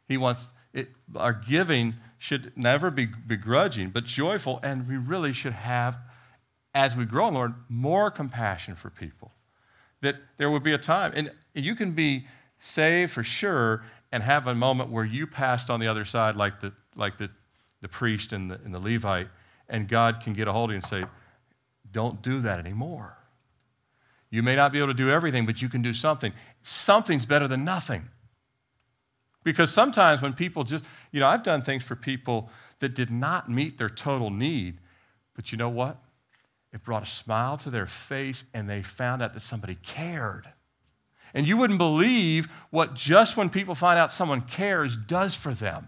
He 0.07 0.17
wants 0.17 0.47
it, 0.73 0.89
our 1.15 1.33
giving 1.33 1.95
should 2.17 2.51
never 2.55 2.91
be 2.91 3.05
begrudging, 3.05 3.89
but 3.89 4.03
joyful, 4.03 4.59
and 4.61 4.87
we 4.87 4.97
really 4.97 5.31
should 5.31 5.53
have, 5.53 5.97
as 6.73 6.95
we 6.95 7.05
grow 7.05 7.29
in 7.29 7.33
Lord, 7.33 7.53
more 7.69 8.11
compassion 8.11 8.75
for 8.75 8.89
people. 8.89 9.31
That 10.01 10.17
there 10.37 10.51
would 10.51 10.63
be 10.63 10.73
a 10.73 10.77
time, 10.77 11.13
and 11.15 11.31
you 11.53 11.75
can 11.75 11.91
be 11.91 12.27
saved 12.59 13.13
for 13.13 13.23
sure 13.23 13.83
and 14.11 14.21
have 14.21 14.47
a 14.47 14.55
moment 14.55 14.89
where 14.89 15.05
you 15.05 15.25
passed 15.25 15.69
on 15.69 15.79
the 15.79 15.87
other 15.87 16.03
side, 16.03 16.35
like 16.35 16.59
the, 16.59 16.73
like 16.95 17.17
the, 17.17 17.29
the 17.81 17.87
priest 17.87 18.33
and 18.33 18.51
the, 18.51 18.55
and 18.65 18.73
the 18.73 18.79
Levite, 18.79 19.27
and 19.69 19.87
God 19.87 20.21
can 20.21 20.33
get 20.33 20.47
a 20.47 20.51
hold 20.51 20.71
of 20.71 20.73
you 20.73 20.77
and 20.77 20.85
say, 20.85 21.05
don't 21.95 22.21
do 22.21 22.41
that 22.41 22.59
anymore. 22.59 23.17
You 24.29 24.43
may 24.43 24.57
not 24.57 24.73
be 24.73 24.79
able 24.79 24.89
to 24.89 24.93
do 24.93 25.09
everything, 25.09 25.45
but 25.45 25.61
you 25.61 25.69
can 25.69 25.81
do 25.81 25.93
something. 25.93 26.33
Something's 26.61 27.25
better 27.25 27.47
than 27.47 27.63
nothing. 27.63 28.09
Because 29.45 29.71
sometimes 29.71 30.21
when 30.21 30.33
people 30.33 30.65
just, 30.65 30.83
you 31.13 31.21
know, 31.21 31.27
I've 31.27 31.41
done 31.41 31.61
things 31.61 31.85
for 31.85 31.95
people 31.95 32.49
that 32.79 32.95
did 32.95 33.09
not 33.09 33.49
meet 33.49 33.77
their 33.77 33.87
total 33.89 34.29
need, 34.29 34.79
but 35.35 35.53
you 35.53 35.57
know 35.57 35.69
what? 35.69 35.97
It 36.73 36.83
brought 36.83 37.03
a 37.03 37.05
smile 37.05 37.57
to 37.59 37.69
their 37.69 37.85
face 37.85 38.43
and 38.53 38.69
they 38.69 38.81
found 38.81 39.21
out 39.21 39.33
that 39.33 39.41
somebody 39.41 39.75
cared. 39.75 40.49
And 41.33 41.47
you 41.47 41.55
wouldn't 41.55 41.79
believe 41.79 42.49
what 42.71 42.93
just 42.93 43.37
when 43.37 43.49
people 43.49 43.73
find 43.73 43.97
out 43.97 44.11
someone 44.11 44.41
cares 44.41 44.97
does 44.97 45.33
for 45.33 45.53
them. 45.53 45.87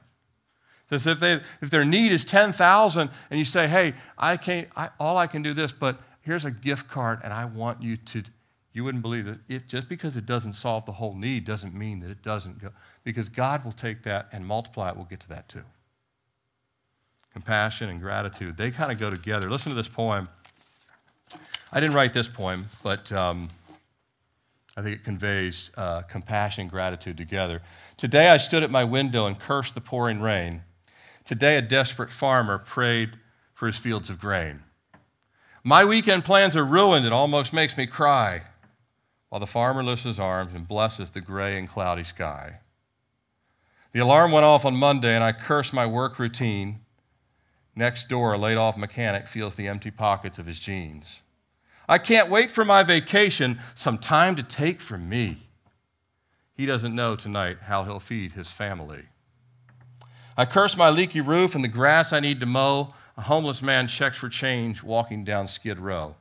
Says 0.89 1.05
if, 1.05 1.19
they, 1.19 1.41
if 1.61 1.69
their 1.69 1.83
need 1.83 2.11
is 2.11 2.23
10,000 2.23 3.09
and 3.29 3.39
you 3.39 3.45
say, 3.45 3.67
hey, 3.67 3.93
I 4.17 4.37
can't, 4.37 4.69
I, 4.75 4.89
all 4.99 5.17
I 5.17 5.27
can 5.27 5.41
do 5.41 5.53
this, 5.53 5.71
but 5.71 5.99
here's 6.21 6.45
a 6.45 6.51
gift 6.51 6.87
card 6.87 7.19
and 7.23 7.33
I 7.33 7.45
want 7.45 7.81
you 7.81 7.97
to, 7.97 8.23
you 8.71 8.85
wouldn't 8.85 9.01
believe 9.01 9.25
that 9.25 9.39
it, 9.49 9.67
just 9.67 9.89
because 9.89 10.15
it 10.15 10.25
doesn't 10.25 10.53
solve 10.53 10.85
the 10.85 10.93
whole 10.93 11.13
need 11.13 11.43
doesn't 11.43 11.73
mean 11.73 11.99
that 11.99 12.09
it 12.09 12.21
doesn't 12.23 12.61
go, 12.61 12.69
because 13.03 13.27
God 13.27 13.65
will 13.65 13.73
take 13.73 14.03
that 14.03 14.29
and 14.31 14.45
multiply 14.45 14.89
it. 14.89 14.95
We'll 14.95 15.05
get 15.05 15.19
to 15.21 15.29
that 15.29 15.49
too. 15.49 15.63
Compassion 17.33 17.89
and 17.89 17.99
gratitude, 17.99 18.55
they 18.55 18.71
kind 18.71 18.91
of 18.91 18.97
go 18.97 19.09
together. 19.09 19.49
Listen 19.49 19.69
to 19.71 19.75
this 19.75 19.89
poem. 19.89 20.29
I 21.73 21.81
didn't 21.81 21.95
write 21.95 22.13
this 22.13 22.29
poem, 22.29 22.67
but 22.81 23.11
um, 23.11 23.49
I 24.77 24.81
think 24.81 24.95
it 24.95 25.03
conveys 25.03 25.71
uh, 25.75 26.03
compassion 26.03 26.61
and 26.61 26.71
gratitude 26.71 27.17
together. 27.17 27.61
Today 27.97 28.29
I 28.29 28.37
stood 28.37 28.63
at 28.63 28.71
my 28.71 28.85
window 28.85 29.25
and 29.25 29.37
cursed 29.37 29.75
the 29.75 29.81
pouring 29.81 30.21
rain. 30.21 30.61
Today, 31.27 31.57
a 31.57 31.61
desperate 31.61 32.09
farmer 32.09 32.57
prayed 32.57 33.17
for 33.53 33.67
his 33.67 33.75
fields 33.75 34.09
of 34.09 34.17
grain. 34.17 34.63
My 35.61 35.83
weekend 35.83 36.23
plans 36.23 36.55
are 36.55 36.63
ruined. 36.63 37.05
It 37.05 37.11
almost 37.11 37.51
makes 37.51 37.75
me 37.75 37.85
cry. 37.85 38.43
While 39.27 39.41
the 39.41 39.45
farmer 39.45 39.83
lifts 39.83 40.05
his 40.05 40.19
arms 40.19 40.53
and 40.53 40.65
blesses 40.65 41.09
the 41.09 41.19
gray 41.19 41.59
and 41.59 41.67
cloudy 41.67 42.05
sky. 42.05 42.59
The 43.91 43.99
alarm 43.99 44.31
went 44.31 44.45
off 44.45 44.63
on 44.63 44.77
Monday, 44.77 45.13
and 45.13 45.23
I 45.23 45.33
cursed 45.33 45.73
my 45.73 45.85
work 45.85 46.17
routine. 46.17 46.79
Next 47.75 48.07
door, 48.07 48.31
a 48.31 48.37
laid 48.37 48.55
off 48.55 48.77
mechanic 48.77 49.27
feels 49.27 49.55
the 49.55 49.67
empty 49.67 49.91
pockets 49.91 50.39
of 50.39 50.45
his 50.45 50.59
jeans. 50.59 51.23
I 51.89 51.97
can't 51.97 52.29
wait 52.29 52.51
for 52.51 52.63
my 52.63 52.83
vacation, 52.83 53.59
some 53.75 53.97
time 53.97 54.37
to 54.37 54.43
take 54.43 54.79
for 54.79 54.97
me. 54.97 55.49
He 56.53 56.65
doesn't 56.65 56.95
know 56.95 57.17
tonight 57.17 57.57
how 57.63 57.83
he'll 57.83 57.99
feed 57.99 58.31
his 58.31 58.47
family. 58.47 59.03
I 60.39 60.45
curse 60.45 60.77
my 60.77 60.91
leaky 60.91 61.19
roof 61.19 61.55
and 61.55 61.63
the 61.63 61.67
grass 61.67 62.13
I 62.13 62.19
need 62.19 62.39
to 62.41 62.45
mow. 62.45 62.93
A 63.17 63.23
homeless 63.23 63.63
man 63.63 63.87
checks 63.87 64.19
for 64.19 64.29
change 64.29 64.83
walking 64.83 65.23
down 65.23 65.47
Skid 65.47 65.79
Row. 65.79 66.15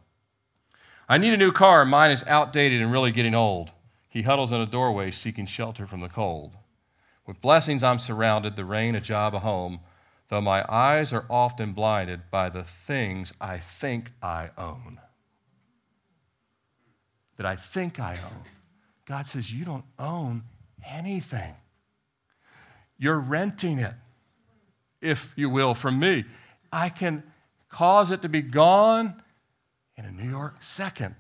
I 1.07 1.19
need 1.19 1.35
a 1.35 1.37
new 1.37 1.53
car. 1.53 1.85
Mine 1.85 2.11
is 2.11 2.25
outdated 2.27 2.81
and 2.81 2.91
really 2.91 3.13
getting 3.13 3.35
old. 3.35 3.73
He 4.09 4.23
huddles 4.23 4.51
in 4.51 4.63
a 4.63 4.67
doorway 4.67 5.11
seeking 5.11 5.45
shelter 5.45 5.87
from 5.87 6.01
the 6.01 6.09
cold. 6.09 6.57
With 7.27 7.43
blessings, 7.43 7.83
I'm 7.83 7.99
surrounded 7.99 8.57
the 8.57 8.65
rain, 8.65 8.95
a 8.95 9.01
job, 9.01 9.35
a 9.35 9.41
home, 9.41 9.81
though 10.31 10.41
my 10.41 10.65
eyes 10.73 11.13
are 11.13 11.27
often 11.29 11.75
blinded 11.75 12.31
by 12.31 12.49
the 12.49 12.65
things 12.65 13.35
I 13.39 13.59
think 13.59 14.13
I 14.23 14.49
own. 14.57 14.99
That 17.37 17.45
I 17.45 17.57
think 17.57 18.01
I 18.01 18.15
own. 18.15 18.45
God 19.05 19.27
says, 19.27 19.53
You 19.53 19.67
don't 19.67 19.85
own 19.99 20.45
anything, 20.83 21.55
you're 22.97 23.21
renting 23.21 23.79
it 23.79 23.93
if 25.01 25.33
you 25.37 25.51
will, 25.51 25.75
from 25.75 25.99
me. 25.99 26.25
I 26.73 26.89
can 26.89 27.23
cause 27.69 28.11
it 28.11 28.23
to 28.23 28.29
be 28.29 28.43
gone 28.43 29.23
in 29.97 30.05
a 30.05 30.11
New 30.11 30.29
York 30.29 30.57
second. 30.61 31.15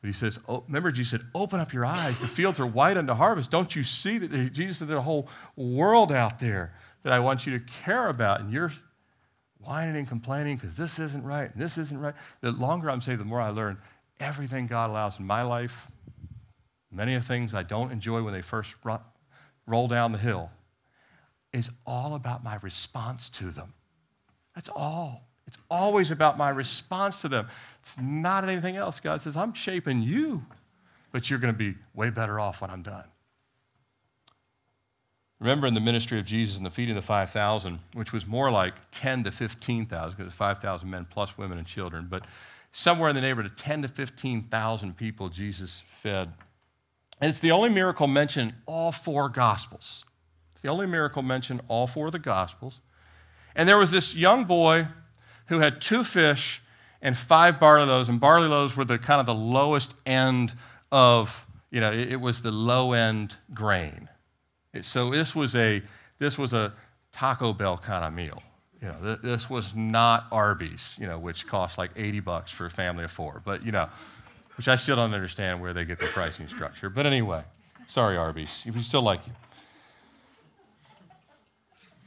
But 0.00 0.08
he 0.08 0.14
says, 0.14 0.38
oh, 0.48 0.64
remember, 0.66 0.90
Jesus 0.90 1.10
said, 1.10 1.28
open 1.34 1.60
up 1.60 1.72
your 1.72 1.84
eyes. 1.84 2.18
The 2.18 2.28
fields 2.28 2.58
are 2.58 2.66
white 2.66 2.96
unto 2.96 3.12
harvest. 3.12 3.50
Don't 3.50 3.76
you 3.76 3.84
see 3.84 4.18
that? 4.18 4.52
Jesus 4.52 4.78
said, 4.78 4.88
there's 4.88 4.98
a 4.98 5.02
whole 5.02 5.28
world 5.56 6.10
out 6.10 6.38
there 6.40 6.74
that 7.02 7.12
I 7.12 7.18
want 7.18 7.46
you 7.46 7.58
to 7.58 7.64
care 7.84 8.08
about. 8.08 8.40
And 8.40 8.50
you're 8.52 8.72
whining 9.58 9.96
and 9.96 10.08
complaining 10.08 10.56
because 10.56 10.74
this 10.74 10.98
isn't 10.98 11.22
right 11.22 11.52
and 11.52 11.62
this 11.62 11.76
isn't 11.76 11.98
right. 11.98 12.14
The 12.40 12.52
longer 12.52 12.90
I'm 12.90 13.02
saved, 13.02 13.20
the 13.20 13.26
more 13.26 13.40
I 13.40 13.50
learn 13.50 13.76
everything 14.18 14.66
God 14.66 14.88
allows 14.88 15.18
in 15.18 15.26
my 15.26 15.42
life, 15.42 15.86
many 16.90 17.14
of 17.14 17.26
things 17.26 17.52
I 17.52 17.62
don't 17.62 17.92
enjoy 17.92 18.22
when 18.22 18.32
they 18.32 18.42
first 18.42 18.74
roll 19.66 19.86
down 19.86 20.12
the 20.12 20.18
hill, 20.18 20.50
is 21.52 21.70
all 21.86 22.14
about 22.14 22.44
my 22.44 22.58
response 22.62 23.28
to 23.30 23.50
them. 23.50 23.74
That's 24.54 24.68
all. 24.68 25.22
It's 25.46 25.58
always 25.68 26.10
about 26.10 26.38
my 26.38 26.48
response 26.48 27.20
to 27.22 27.28
them. 27.28 27.48
It's 27.80 27.96
not 28.00 28.48
anything 28.48 28.76
else. 28.76 29.00
God 29.00 29.20
says, 29.20 29.36
I'm 29.36 29.52
shaping 29.52 30.02
you, 30.02 30.44
but 31.10 31.28
you're 31.28 31.40
going 31.40 31.52
to 31.52 31.58
be 31.58 31.76
way 31.94 32.10
better 32.10 32.38
off 32.38 32.60
when 32.60 32.70
I'm 32.70 32.82
done. 32.82 33.04
Remember 35.40 35.66
in 35.66 35.74
the 35.74 35.80
ministry 35.80 36.18
of 36.18 36.26
Jesus 36.26 36.56
and 36.56 36.66
the 36.66 36.70
feeding 36.70 36.96
of 36.96 37.02
the 37.02 37.06
5,000, 37.06 37.80
which 37.94 38.12
was 38.12 38.26
more 38.26 38.50
like 38.50 38.74
10 38.92 39.24
to 39.24 39.32
15,000, 39.32 40.16
because 40.16 40.32
5,000 40.32 40.88
men 40.88 41.06
plus 41.10 41.36
women 41.38 41.58
and 41.58 41.66
children, 41.66 42.06
but 42.08 42.26
somewhere 42.72 43.08
in 43.08 43.16
the 43.16 43.22
neighborhood 43.22 43.50
of 43.50 43.56
10 43.56 43.82
to 43.82 43.88
15,000 43.88 44.96
people 44.96 45.30
Jesus 45.30 45.82
fed. 46.02 46.28
And 47.20 47.30
it's 47.30 47.40
the 47.40 47.50
only 47.50 47.70
miracle 47.70 48.06
mentioned 48.06 48.50
in 48.50 48.56
all 48.66 48.92
four 48.92 49.28
Gospels. 49.28 50.04
The 50.62 50.68
only 50.68 50.86
miracle 50.86 51.22
mentioned 51.22 51.60
all 51.68 51.86
four 51.86 52.06
of 52.06 52.12
the 52.12 52.18
Gospels. 52.18 52.80
And 53.54 53.68
there 53.68 53.78
was 53.78 53.90
this 53.90 54.14
young 54.14 54.44
boy 54.44 54.88
who 55.46 55.58
had 55.58 55.80
two 55.80 56.04
fish 56.04 56.62
and 57.02 57.16
five 57.16 57.58
barley 57.58 57.86
loaves, 57.86 58.08
and 58.08 58.20
barley 58.20 58.48
loaves 58.48 58.76
were 58.76 58.84
the 58.84 58.98
kind 58.98 59.20
of 59.20 59.26
the 59.26 59.34
lowest 59.34 59.94
end 60.06 60.54
of, 60.92 61.46
you 61.70 61.80
know, 61.80 61.92
it, 61.92 62.20
was 62.20 62.42
the 62.42 62.50
low 62.50 62.92
end 62.92 63.36
grain. 63.54 64.08
So 64.82 65.10
this 65.10 65.34
was 65.34 65.54
a 65.54 65.82
this 66.18 66.36
was 66.36 66.52
a 66.52 66.72
Taco 67.12 67.52
Bell 67.52 67.78
kind 67.78 68.04
of 68.04 68.12
meal. 68.12 68.42
You 68.82 68.88
know, 68.88 68.96
th- 69.02 69.18
this 69.22 69.50
was 69.50 69.74
not 69.74 70.26
Arby's, 70.30 70.94
you 70.98 71.06
know, 71.06 71.18
which 71.18 71.46
costs 71.46 71.78
like 71.78 71.90
80 71.96 72.20
bucks 72.20 72.52
for 72.52 72.66
a 72.66 72.70
family 72.70 73.04
of 73.04 73.10
four. 73.10 73.42
But 73.44 73.64
you 73.64 73.72
know, 73.72 73.88
which 74.56 74.68
I 74.68 74.76
still 74.76 74.96
don't 74.96 75.14
understand 75.14 75.60
where 75.60 75.72
they 75.72 75.84
get 75.84 75.98
their 75.98 76.08
pricing 76.08 76.48
structure. 76.48 76.90
But 76.90 77.06
anyway, 77.06 77.42
sorry 77.86 78.16
Arby's, 78.16 78.62
we 78.72 78.82
still 78.82 79.02
like 79.02 79.26
you. 79.26 79.32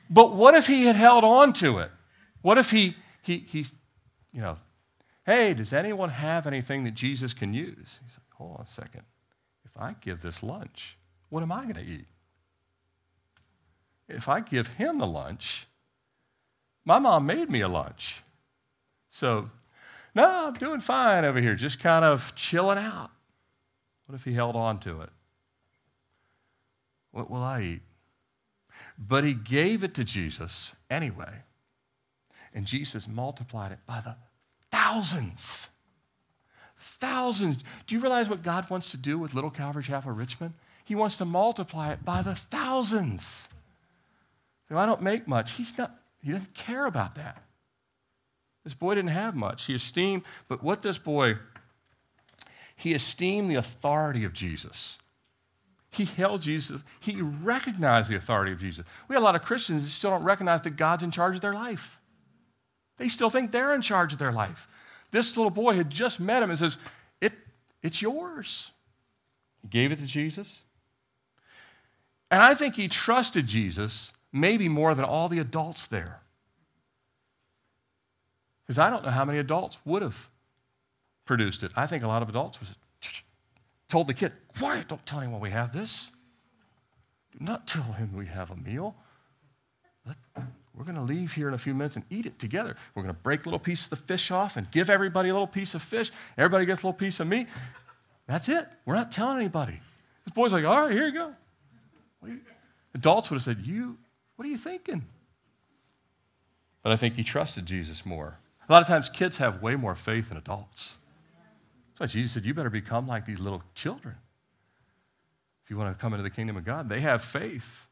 But 0.09 0.33
what 0.33 0.53
if 0.53 0.67
he 0.67 0.85
had 0.85 0.95
held 0.95 1.23
on 1.23 1.53
to 1.53 1.79
it? 1.79 1.91
What 2.41 2.57
if 2.57 2.71
he 2.71 2.95
he, 3.23 3.45
he, 3.49 3.65
you 4.33 4.41
know, 4.41 4.57
hey, 5.25 5.53
does 5.53 5.73
anyone 5.73 6.09
have 6.09 6.45
anything 6.45 6.83
that 6.83 6.93
Jesus 6.93 7.33
can 7.33 7.53
use? 7.53 7.77
He's 7.77 8.17
like, 8.17 8.33
hold 8.33 8.57
on 8.57 8.65
a 8.65 8.71
second. 8.71 9.03
If 9.65 9.71
I 9.77 9.95
give 10.01 10.21
this 10.21 10.43
lunch, 10.43 10.97
what 11.29 11.41
am 11.41 11.51
I 11.51 11.63
going 11.63 11.75
to 11.75 11.81
eat? 11.81 12.05
If 14.09 14.27
I 14.27 14.41
give 14.41 14.67
him 14.67 14.97
the 14.97 15.07
lunch, 15.07 15.67
my 16.83 16.99
mom 16.99 17.25
made 17.25 17.49
me 17.49 17.61
a 17.61 17.69
lunch. 17.69 18.21
So, 19.09 19.49
no, 20.13 20.47
I'm 20.47 20.53
doing 20.55 20.81
fine 20.81 21.23
over 21.23 21.39
here, 21.39 21.55
just 21.55 21.79
kind 21.79 22.03
of 22.03 22.35
chilling 22.35 22.77
out. 22.77 23.09
What 24.05 24.15
if 24.15 24.25
he 24.25 24.33
held 24.33 24.57
on 24.57 24.79
to 24.81 25.01
it? 25.01 25.09
What 27.11 27.31
will 27.31 27.41
I 27.41 27.61
eat? 27.61 27.81
But 28.97 29.23
he 29.23 29.34
gave 29.34 29.84
it 29.84 29.93
to 29.95 30.03
Jesus 30.03 30.73
anyway. 30.89 31.43
And 32.53 32.65
Jesus 32.65 33.08
multiplied 33.08 33.71
it 33.71 33.79
by 33.86 34.01
the 34.01 34.15
thousands. 34.71 35.69
Thousands. 36.77 37.63
Do 37.88 37.95
you 37.95 38.01
realize 38.01 38.29
what 38.29 38.43
God 38.43 38.69
wants 38.69 38.91
to 38.91 38.97
do 38.97 39.17
with 39.17 39.34
Little 39.34 39.49
Calvary 39.49 39.84
Chapel 39.84 40.12
Richmond? 40.12 40.53
He 40.84 40.95
wants 40.95 41.17
to 41.17 41.25
multiply 41.25 41.91
it 41.91 42.03
by 42.03 42.21
the 42.21 42.36
thousands. 42.36 43.47
So 44.69 44.77
I 44.77 44.86
don't 44.86 45.01
make 45.01 45.27
much. 45.27 45.53
He's 45.53 45.75
not, 45.77 45.95
he 46.21 46.32
doesn't 46.32 46.53
care 46.53 46.86
about 46.86 47.15
that. 47.15 47.41
This 48.63 48.73
boy 48.73 48.95
didn't 48.95 49.10
have 49.12 49.36
much. 49.36 49.65
He 49.65 49.75
esteemed, 49.75 50.23
but 50.47 50.63
what 50.63 50.82
this 50.82 50.97
boy, 50.97 51.38
he 52.75 52.93
esteemed 52.93 53.49
the 53.49 53.56
authority 53.56 54.23
of 54.23 54.34
Jesus. 54.34 54.97
He 55.93 56.06
held 56.06 56.41
Jesus, 56.41 56.82
he 56.99 57.21
recognized 57.21 58.10
the 58.10 58.15
authority 58.15 58.51
of 58.51 58.60
Jesus. 58.60 58.84
We 59.08 59.13
have 59.13 59.21
a 59.21 59.25
lot 59.25 59.36
of 59.36 59.43
Christians 59.43 59.84
that 59.84 59.91
still 59.91 60.10
don't 60.10 60.23
recognize 60.23 60.62
that 60.63 60.75
God's 60.75 61.03
in 61.03 61.12
charge 61.12 61.36
of 61.36 61.41
their 61.41 61.53
life. 61.53 61.99
They 62.97 63.10
still 63.10 63.29
think 63.29 63.51
they're 63.51 63.75
in 63.75 63.82
charge 63.84 64.12
of 64.12 64.19
their 64.19 64.32
life. 64.32 64.67
This 65.12 65.38
little 65.38 65.51
boy 65.51 65.75
had 65.75 65.91
just 65.91 66.19
met 66.19 66.41
him 66.41 66.49
and 66.49 66.58
says, 66.58 66.79
it, 67.21 67.34
It's 67.84 68.01
yours. 68.01 68.71
He 69.62 69.67
gave 69.67 69.91
it 69.91 69.99
to 69.99 70.08
Jesus. 70.08 70.63
And 72.32 72.41
I 72.41 72.56
think 72.56 72.73
he 72.73 72.88
trusted 72.88 73.45
Jesus 73.45 74.12
maybe 74.32 74.67
more 74.67 74.95
than 74.95 75.06
all 75.06 75.29
the 75.29 75.38
adults 75.38 75.86
there. 75.86 76.21
Because 78.65 78.79
I 78.79 78.89
don't 78.89 79.03
know 79.03 79.12
how 79.12 79.25
many 79.25 79.38
adults 79.38 79.77
would 79.86 80.01
have 80.01 80.29
produced 81.25 81.62
it. 81.62 81.71
I 81.75 81.86
think 81.86 82.03
a 82.03 82.08
lot 82.08 82.23
of 82.23 82.29
adults 82.29 82.60
was 82.60 82.69
told 83.93 84.08
the 84.08 84.13
kid, 84.15 84.34
Quiet, 84.58 84.88
don't 84.88 85.06
tell 85.06 85.19
anyone 85.19 85.39
we 85.39 85.51
have 85.51 85.71
this. 85.71 86.10
Do 87.32 87.45
not 87.45 87.67
tell 87.75 87.84
him 87.84 88.10
we 88.15 88.25
have 88.25 88.49
a 88.49 88.56
meal. 88.56 88.95
Let, 90.08 90.17
we're 90.75 90.84
going 90.84 90.95
to 90.95 91.03
leave 91.03 91.34
here 91.34 91.47
in 91.47 91.53
a 91.53 91.60
few 91.60 91.75
minutes 91.75 91.95
and 91.95 92.03
eat 92.10 92.25
it 92.25 92.39
together. 92.39 92.75
We're 92.95 93.03
going 93.03 93.13
to 93.13 93.21
break 93.21 93.41
a 93.41 93.43
little 93.43 93.60
piece 93.60 93.84
of 93.84 93.91
the 93.91 93.95
fish 93.97 94.32
off 94.32 94.58
and 94.58 94.69
give 94.71 94.89
everybody 94.89 95.29
a 95.29 95.34
little 95.34 95.45
piece 95.45 95.75
of 95.75 95.84
fish. 95.84 96.12
Everybody 96.39 96.65
gets 96.65 96.82
a 96.82 96.88
little 96.88 96.97
piece 96.97 97.19
of 97.19 97.27
meat. 97.27 97.45
That's 98.25 98.49
it. 98.49 98.67
We're 98.84 98.95
not 98.95 99.12
telling 99.12 99.38
anybody. 99.38 99.79
This 100.25 100.34
boy's 100.34 100.53
like, 100.53 100.65
all 100.65 100.82
right, 100.82 100.91
here 100.91 101.06
you 101.06 101.13
go. 101.13 101.34
You? 102.25 102.39
Adults 102.95 103.29
would 103.29 103.36
have 103.36 103.43
said, 103.43 103.60
you, 103.63 103.97
what 104.38 104.47
are 104.47 104.49
you 104.49 104.58
thinking? 104.58 105.06
But 106.82 106.93
I 106.93 106.95
think 106.95 107.13
he 107.13 107.23
trusted 107.23 107.67
Jesus 107.67 108.08
more. 108.08 108.39
A 108.67 108.71
lot 108.71 108.82
of 108.82 108.88
times 108.88 109.08
kids 109.08 109.38
have 109.38 109.62
way 109.62 109.75
more 109.75 109.93
faith 109.93 110.29
than 110.29 110.38
adults. 110.39 110.97
Why 112.03 112.07
Jesus 112.07 112.33
said, 112.33 112.43
you 112.43 112.53
better 112.53 112.69
become 112.69 113.07
like 113.07 113.25
these 113.25 113.39
little 113.39 113.63
children. 113.75 114.15
If 115.63 115.69
you 115.69 115.77
want 115.77 115.97
to 115.97 116.01
come 116.01 116.11
into 116.11 116.23
the 116.23 116.29
kingdom 116.29 116.57
of 116.57 116.65
God, 116.65 116.89
they 116.89 116.99
have 116.99 117.23
faith. 117.23 117.87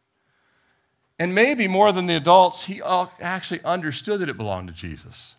And 1.18 1.34
maybe 1.34 1.66
more 1.66 1.94
than 1.94 2.08
the 2.08 2.18
adults, 2.18 2.66
he 2.66 2.82
actually 2.82 3.64
understood 3.64 4.20
that 4.20 4.28
it 4.28 4.36
belonged 4.36 4.68
to 4.68 4.74
Jesus. 4.74 5.36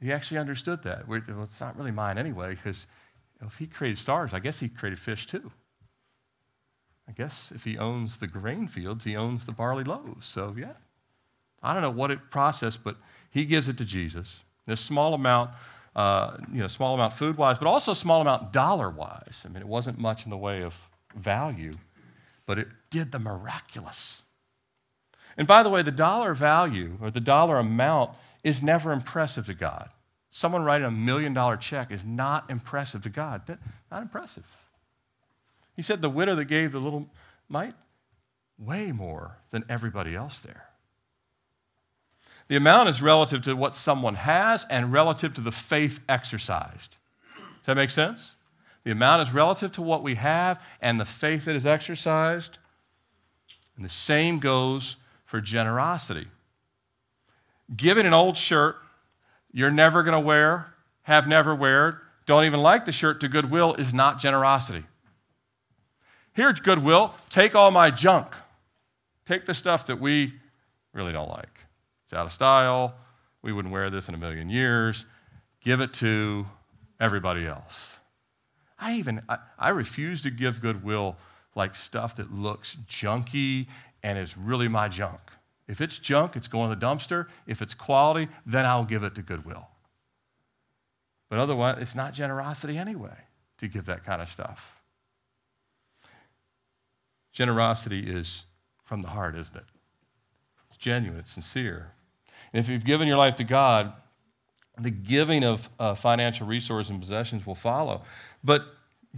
He 0.00 0.12
actually 0.12 0.38
understood 0.38 0.84
that. 0.84 1.08
Well, 1.08 1.20
it's 1.42 1.60
not 1.60 1.76
really 1.76 1.90
mine 1.90 2.16
anyway, 2.16 2.50
because 2.54 2.86
if 3.44 3.56
he 3.56 3.66
created 3.66 3.98
stars, 3.98 4.32
I 4.32 4.38
guess 4.38 4.60
he 4.60 4.68
created 4.68 5.00
fish 5.00 5.26
too. 5.26 5.50
I 7.08 7.12
guess 7.12 7.50
if 7.52 7.64
he 7.64 7.76
owns 7.76 8.18
the 8.18 8.28
grain 8.28 8.68
fields, 8.68 9.02
he 9.02 9.16
owns 9.16 9.46
the 9.46 9.52
barley 9.52 9.82
loaves. 9.82 10.26
So, 10.26 10.54
yeah. 10.56 10.74
I 11.60 11.72
don't 11.72 11.82
know 11.82 11.90
what 11.90 12.12
it 12.12 12.30
processed, 12.30 12.84
but 12.84 12.98
he 13.32 13.46
gives 13.46 13.68
it 13.68 13.78
to 13.78 13.84
Jesus. 13.84 14.42
This 14.64 14.80
small 14.80 15.12
amount, 15.12 15.50
uh, 15.96 16.36
you 16.52 16.60
know, 16.60 16.68
small 16.68 16.94
amount 16.94 17.14
food 17.14 17.38
wise, 17.38 17.58
but 17.58 17.66
also 17.66 17.94
small 17.94 18.20
amount 18.20 18.52
dollar 18.52 18.90
wise. 18.90 19.42
I 19.44 19.48
mean, 19.48 19.62
it 19.62 19.66
wasn't 19.66 19.98
much 19.98 20.24
in 20.24 20.30
the 20.30 20.36
way 20.36 20.62
of 20.62 20.76
value, 21.16 21.78
but 22.44 22.58
it 22.58 22.68
did 22.90 23.12
the 23.12 23.18
miraculous. 23.18 24.22
And 25.38 25.48
by 25.48 25.62
the 25.62 25.70
way, 25.70 25.80
the 25.80 25.90
dollar 25.90 26.34
value 26.34 26.98
or 27.00 27.10
the 27.10 27.20
dollar 27.20 27.56
amount 27.58 28.10
is 28.44 28.62
never 28.62 28.92
impressive 28.92 29.46
to 29.46 29.54
God. 29.54 29.88
Someone 30.30 30.64
writing 30.64 30.86
a 30.86 30.90
million 30.90 31.32
dollar 31.32 31.56
check 31.56 31.90
is 31.90 32.04
not 32.04 32.50
impressive 32.50 33.02
to 33.04 33.08
God. 33.08 33.58
Not 33.90 34.02
impressive. 34.02 34.44
He 35.76 35.82
said 35.82 36.02
the 36.02 36.10
widow 36.10 36.34
that 36.34 36.44
gave 36.44 36.72
the 36.72 36.78
little 36.78 37.08
mite, 37.48 37.74
way 38.58 38.92
more 38.92 39.38
than 39.50 39.64
everybody 39.68 40.14
else 40.14 40.40
there. 40.40 40.66
The 42.48 42.56
amount 42.56 42.88
is 42.88 43.02
relative 43.02 43.42
to 43.42 43.56
what 43.56 43.74
someone 43.74 44.14
has 44.14 44.64
and 44.70 44.92
relative 44.92 45.34
to 45.34 45.40
the 45.40 45.52
faith 45.52 46.00
exercised. 46.08 46.96
Does 47.36 47.66
that 47.66 47.76
make 47.76 47.90
sense? 47.90 48.36
The 48.84 48.92
amount 48.92 49.26
is 49.26 49.34
relative 49.34 49.72
to 49.72 49.82
what 49.82 50.04
we 50.04 50.14
have 50.14 50.62
and 50.80 51.00
the 51.00 51.04
faith 51.04 51.46
that 51.46 51.56
is 51.56 51.66
exercised. 51.66 52.58
And 53.74 53.84
the 53.84 53.90
same 53.90 54.38
goes 54.38 54.96
for 55.24 55.40
generosity. 55.40 56.28
Giving 57.76 58.06
an 58.06 58.14
old 58.14 58.36
shirt 58.36 58.76
you're 59.52 59.70
never 59.70 60.02
going 60.02 60.12
to 60.12 60.20
wear, 60.20 60.74
have 61.02 61.26
never 61.26 61.54
wear, 61.54 62.02
don't 62.26 62.44
even 62.44 62.60
like 62.60 62.84
the 62.84 62.92
shirt 62.92 63.20
to 63.20 63.28
Goodwill 63.28 63.74
is 63.74 63.94
not 63.94 64.20
generosity. 64.20 64.84
Here 66.34 66.48
at 66.48 66.62
Goodwill, 66.62 67.14
take 67.30 67.54
all 67.54 67.70
my 67.70 67.90
junk. 67.90 68.26
Take 69.26 69.46
the 69.46 69.54
stuff 69.54 69.86
that 69.86 69.98
we 69.98 70.34
really 70.92 71.12
don't 71.12 71.30
like. 71.30 71.55
It's 72.06 72.14
out 72.14 72.26
of 72.26 72.32
style. 72.32 72.94
We 73.42 73.52
wouldn't 73.52 73.72
wear 73.72 73.90
this 73.90 74.08
in 74.08 74.14
a 74.14 74.18
million 74.18 74.48
years. 74.48 75.04
Give 75.62 75.80
it 75.80 75.92
to 75.94 76.46
everybody 77.00 77.46
else. 77.46 77.98
I 78.78 78.94
even 78.94 79.22
I, 79.28 79.38
I 79.58 79.68
refuse 79.70 80.22
to 80.22 80.30
give 80.30 80.60
Goodwill 80.60 81.16
like 81.54 81.74
stuff 81.74 82.16
that 82.16 82.32
looks 82.32 82.76
junky 82.88 83.66
and 84.02 84.18
is 84.18 84.36
really 84.36 84.68
my 84.68 84.88
junk. 84.88 85.20
If 85.66 85.80
it's 85.80 85.98
junk, 85.98 86.36
it's 86.36 86.46
going 86.46 86.70
to 86.70 86.76
the 86.76 86.86
dumpster. 86.86 87.26
If 87.46 87.60
it's 87.60 87.74
quality, 87.74 88.28
then 88.44 88.64
I'll 88.64 88.84
give 88.84 89.02
it 89.02 89.14
to 89.16 89.22
Goodwill. 89.22 89.66
But 91.28 91.40
otherwise, 91.40 91.78
it's 91.80 91.94
not 91.94 92.14
generosity 92.14 92.78
anyway 92.78 93.16
to 93.58 93.66
give 93.66 93.86
that 93.86 94.04
kind 94.04 94.22
of 94.22 94.28
stuff. 94.28 94.80
Generosity 97.32 98.00
is 98.08 98.44
from 98.84 99.02
the 99.02 99.08
heart, 99.08 99.34
isn't 99.34 99.56
it? 99.56 99.64
It's 100.68 100.78
genuine, 100.78 101.18
it's 101.18 101.32
sincere. 101.32 101.92
And 102.52 102.60
if 102.60 102.68
you've 102.68 102.84
given 102.84 103.08
your 103.08 103.16
life 103.16 103.36
to 103.36 103.44
God, 103.44 103.92
the 104.78 104.90
giving 104.90 105.44
of 105.44 105.68
uh, 105.78 105.94
financial 105.94 106.46
resources 106.46 106.90
and 106.90 107.00
possessions 107.00 107.46
will 107.46 107.54
follow. 107.54 108.02
But 108.44 108.66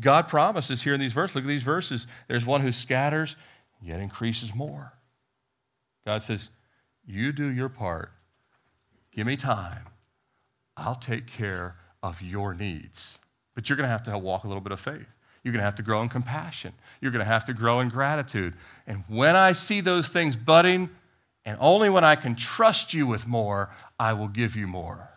God 0.00 0.28
promises 0.28 0.82
here 0.82 0.94
in 0.94 1.00
these 1.00 1.12
verses, 1.12 1.34
look 1.34 1.44
at 1.44 1.48
these 1.48 1.62
verses. 1.62 2.06
There's 2.28 2.46
one 2.46 2.60
who 2.60 2.70
scatters, 2.70 3.36
yet 3.82 4.00
increases 4.00 4.54
more. 4.54 4.92
God 6.06 6.22
says, 6.22 6.48
You 7.06 7.32
do 7.32 7.48
your 7.48 7.68
part. 7.68 8.12
Give 9.12 9.26
me 9.26 9.36
time. 9.36 9.86
I'll 10.76 10.94
take 10.94 11.26
care 11.26 11.76
of 12.02 12.22
your 12.22 12.54
needs. 12.54 13.18
But 13.54 13.68
you're 13.68 13.76
going 13.76 13.86
to 13.86 13.90
have 13.90 14.04
to 14.04 14.16
walk 14.16 14.44
a 14.44 14.46
little 14.46 14.60
bit 14.60 14.70
of 14.70 14.78
faith. 14.78 15.06
You're 15.42 15.52
going 15.52 15.60
to 15.60 15.64
have 15.64 15.74
to 15.76 15.82
grow 15.82 16.02
in 16.02 16.08
compassion. 16.08 16.72
You're 17.00 17.10
going 17.10 17.24
to 17.24 17.30
have 17.30 17.44
to 17.46 17.52
grow 17.52 17.80
in 17.80 17.88
gratitude. 17.88 18.54
And 18.86 19.02
when 19.08 19.34
I 19.34 19.52
see 19.52 19.80
those 19.80 20.08
things 20.08 20.36
budding, 20.36 20.90
and 21.48 21.56
only 21.62 21.88
when 21.88 22.04
I 22.04 22.14
can 22.14 22.36
trust 22.36 22.92
you 22.92 23.06
with 23.06 23.26
more, 23.26 23.70
I 23.98 24.12
will 24.12 24.28
give 24.28 24.54
you 24.54 24.66
more. 24.66 25.08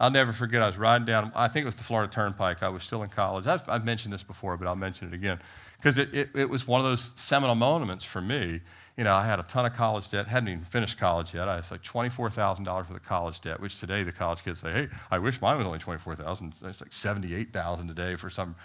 I'll 0.00 0.10
never 0.10 0.32
forget, 0.32 0.62
I 0.62 0.66
was 0.66 0.78
riding 0.78 1.04
down, 1.04 1.30
I 1.34 1.46
think 1.46 1.64
it 1.64 1.66
was 1.66 1.74
the 1.74 1.84
Florida 1.84 2.10
Turnpike. 2.10 2.62
I 2.62 2.70
was 2.70 2.82
still 2.82 3.02
in 3.02 3.10
college. 3.10 3.46
I've, 3.46 3.68
I've 3.68 3.84
mentioned 3.84 4.14
this 4.14 4.22
before, 4.22 4.56
but 4.56 4.66
I'll 4.66 4.76
mention 4.76 5.08
it 5.08 5.12
again. 5.12 5.38
Because 5.76 5.98
it, 5.98 6.14
it, 6.14 6.30
it, 6.34 6.48
was 6.48 6.66
one 6.66 6.80
of 6.80 6.86
those 6.86 7.12
seminal 7.16 7.54
moments 7.54 8.02
for 8.02 8.22
me. 8.22 8.62
You 8.96 9.04
know, 9.04 9.14
I 9.14 9.26
had 9.26 9.38
a 9.38 9.42
ton 9.42 9.66
of 9.66 9.74
college 9.74 10.08
debt, 10.08 10.26
hadn't 10.26 10.48
even 10.48 10.64
finished 10.64 10.98
college 10.98 11.34
yet. 11.34 11.48
I 11.48 11.56
was 11.56 11.70
like 11.70 11.82
$24,000 11.82 12.66
worth 12.66 12.90
of 12.90 13.02
college 13.04 13.42
debt, 13.42 13.60
which 13.60 13.78
today 13.78 14.04
the 14.04 14.12
college 14.12 14.42
kids 14.42 14.60
say, 14.60 14.72
hey, 14.72 14.88
I 15.10 15.18
wish 15.18 15.42
mine 15.42 15.58
was 15.58 15.66
only 15.66 15.80
24000 15.80 16.54
It's 16.64 16.80
like 16.80 16.94
78000 16.94 17.88
today 17.88 18.16
for 18.16 18.30
some, 18.30 18.56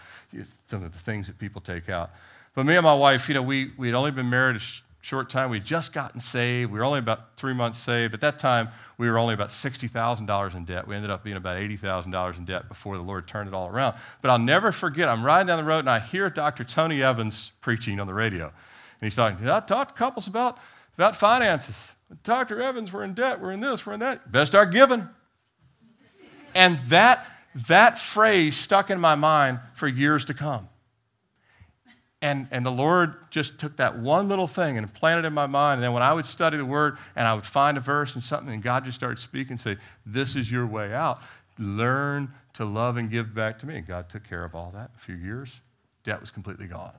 some 0.70 0.86
of 0.86 0.94
the 0.94 1.00
things 1.00 1.28
that 1.28 1.38
people 1.38 1.60
take 1.60 1.90
out. 1.90 2.12
But 2.56 2.66
me 2.66 2.78
and 2.78 2.86
my 2.86 2.96
wife, 2.96 3.28
you 3.28 3.36
know, 3.36 3.42
we, 3.42 3.72
we 3.78 3.88
had 3.88 3.96
only 3.96 4.12
been 4.12 4.30
married 4.30 4.62
short 5.02 5.30
time. 5.30 5.50
We'd 5.50 5.66
just 5.66 5.94
gotten 5.94 6.20
saved. 6.20 6.72
We 6.72 6.78
were 6.78 6.86
only 6.86 7.00
about 7.00 7.36
three 7.36 7.54
months 7.54 7.80
saved. 7.80 8.14
At 8.14 8.22
that 8.22 8.40
time, 8.40 8.70
we 8.98 9.10
were 9.10 9.18
only 9.18 9.34
about 9.34 9.50
$60,000 9.50 10.56
in 10.56 10.66
debt. 10.66 10.88
We 10.88 10.96
ended 10.96 11.10
up 11.10 11.24
being 11.24 11.38
about 11.38 11.58
$80,000 11.58 12.38
in 12.38 12.46
debt 12.46 12.70
before 12.70 12.96
the 12.98 13.04
Lord 13.04 13.28
turned 13.28 13.48
it 13.48 13.54
all 13.54 13.68
around. 13.68 13.96
But 14.22 14.30
I'll 14.30 14.40
never 14.40 14.72
forget, 14.72 15.10
I'm 15.10 15.24
riding 15.24 15.48
down 15.48 15.58
the 15.58 15.66
road 15.66 15.80
and 15.80 15.90
I 15.90 16.00
hear 16.00 16.30
Dr. 16.30 16.64
Tony 16.64 17.02
Evans 17.02 17.52
preaching 17.62 18.00
on 18.00 18.08
the 18.08 18.14
radio. 18.14 18.46
And 18.46 18.54
he's 19.02 19.16
talking, 19.16 19.50
I 19.50 19.60
talk 19.62 19.90
to 19.90 19.94
couples 19.96 20.28
about, 20.28 20.60
about 20.96 21.16
finances. 21.16 21.94
Dr. 22.24 22.62
Evans, 22.62 22.94
we're 22.94 23.04
in 23.04 23.16
debt, 23.16 23.42
we're 23.42 23.52
in 23.52 23.60
this, 23.60 23.86
we're 23.86 23.94
in 23.94 24.02
that. 24.02 24.32
Best 24.32 24.52
start 24.52 24.72
giving. 24.72 25.08
And 26.54 26.78
that, 26.90 27.26
that 27.68 27.98
phrase 27.98 28.56
stuck 28.56 28.92
in 28.92 29.00
my 29.00 29.16
mind 29.16 29.60
for 29.74 29.88
years 29.88 30.26
to 30.26 30.34
come. 30.34 30.68
And, 32.24 32.48
and 32.52 32.64
the 32.64 32.72
Lord 32.72 33.16
just 33.32 33.58
took 33.58 33.78
that 33.78 33.98
one 33.98 34.30
little 34.30 34.48
thing 34.48 34.78
and 34.78 34.94
planted 34.94 35.26
it 35.26 35.28
in 35.28 35.34
my 35.34 35.48
mind. 35.48 35.80
And 35.80 35.84
then 35.84 35.94
when 35.94 36.04
I 36.04 36.14
would 36.14 36.26
study 36.26 36.56
the 36.56 36.66
Word 36.66 36.98
and 37.16 37.28
I 37.28 37.34
would 37.34 37.46
find 37.46 37.78
a 37.78 37.82
verse 37.82 38.14
and 38.14 38.24
something, 38.24 38.54
and 38.54 38.62
God 38.62 38.86
just 38.86 38.96
started 38.96 39.18
speaking 39.18 39.54
and 39.54 39.62
say, 39.62 39.78
This 40.06 40.36
is 40.36 40.52
your 40.52 40.68
way 40.68 40.94
out. 40.94 41.22
Learn 41.58 42.32
to 42.54 42.66
love 42.66 42.98
and 42.98 43.10
give 43.10 43.34
back 43.34 43.58
to 43.60 43.66
me. 43.66 43.78
And 43.78 43.88
God 43.88 44.08
took 44.08 44.24
care 44.28 44.44
of 44.44 44.54
all 44.54 44.72
that. 44.76 44.92
A 44.96 45.00
few 45.00 45.16
years, 45.16 45.62
debt 46.04 46.22
was 46.22 46.30
completely 46.30 46.68
gone. 46.68 46.94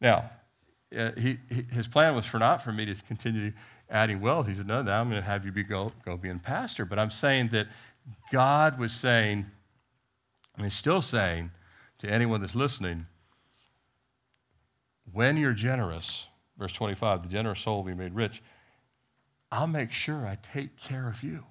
Now, 0.00 0.30
uh, 0.96 1.10
he, 1.18 1.38
his 1.72 1.88
plan 1.88 2.14
was 2.14 2.24
for 2.24 2.38
not 2.38 2.62
for 2.62 2.72
me 2.72 2.86
to 2.86 2.94
continue 3.08 3.52
adding 3.90 4.20
wealth. 4.20 4.46
He 4.46 4.54
said, 4.54 4.68
No, 4.68 4.82
now 4.82 5.00
I'm 5.00 5.10
going 5.10 5.20
to 5.20 5.26
have 5.26 5.44
you 5.44 5.50
be 5.50 5.64
go, 5.64 5.92
go 6.04 6.16
being 6.16 6.38
pastor. 6.38 6.84
But 6.84 7.00
I'm 7.00 7.10
saying 7.10 7.48
that 7.48 7.66
God 8.30 8.78
was 8.78 8.92
saying, 8.92 9.46
and 10.54 10.64
he's 10.64 10.74
still 10.74 11.02
saying, 11.02 11.50
to 11.98 12.10
anyone 12.10 12.40
that's 12.40 12.54
listening 12.54 13.06
when 15.12 15.36
you're 15.36 15.52
generous, 15.52 16.26
verse 16.58 16.72
25, 16.72 17.22
the 17.22 17.28
generous 17.28 17.60
soul 17.60 17.76
will 17.78 17.84
be 17.84 17.94
made 17.94 18.14
rich. 18.14 18.42
I'll 19.50 19.66
make 19.66 19.92
sure 19.92 20.26
I 20.26 20.38
take 20.52 20.76
care 20.76 21.08
of 21.08 21.22
you. 21.22 21.44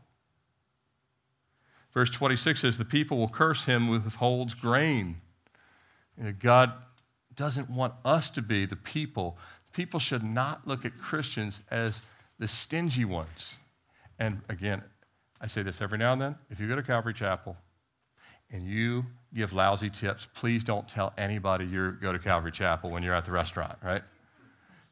Verse 1.94 2.10
26 2.10 2.62
says, 2.62 2.78
The 2.78 2.86
people 2.86 3.18
will 3.18 3.30
curse 3.30 3.66
him 3.66 3.88
who 3.88 3.94
withholds 3.94 4.54
grain. 4.54 5.22
You 6.18 6.26
know, 6.26 6.34
God 6.38 6.74
doesn't 7.36 7.70
want 7.70 7.94
us 8.04 8.30
to 8.32 8.42
be 8.42 8.66
the 8.66 8.76
people. 8.76 9.38
People 9.72 10.00
should 10.00 10.24
not 10.24 10.68
look 10.68 10.86
at 10.86 10.98
Christians 10.98 11.62
as 11.72 12.02
the 12.38 12.48
stingy 12.48 13.06
ones. 13.06 13.56
And 14.20 14.42
again, 14.50 14.84
I 15.40 15.48
say 15.48 15.64
this 15.64 15.82
every 15.82 15.98
now 15.98 16.14
and 16.14 16.22
then. 16.22 16.36
If 16.50 16.60
you 16.60 16.68
go 16.68 16.76
to 16.76 16.84
Calvary 16.84 17.14
Chapel 17.14 17.58
and 18.52 18.64
you 18.64 19.06
give 19.34 19.54
lousy 19.54 19.90
tips, 19.90 20.28
please 20.34 20.64
don't 20.64 20.88
tell 20.88 21.14
anybody 21.18 21.66
you 21.66 21.92
go 22.02 22.12
to 22.12 22.20
Calvary 22.20 22.52
Chapel 22.52 22.90
when 22.90 23.04
you're 23.04 23.14
at 23.14 23.26
the 23.26 23.32
restaurant, 23.32 23.78
right? 23.84 24.02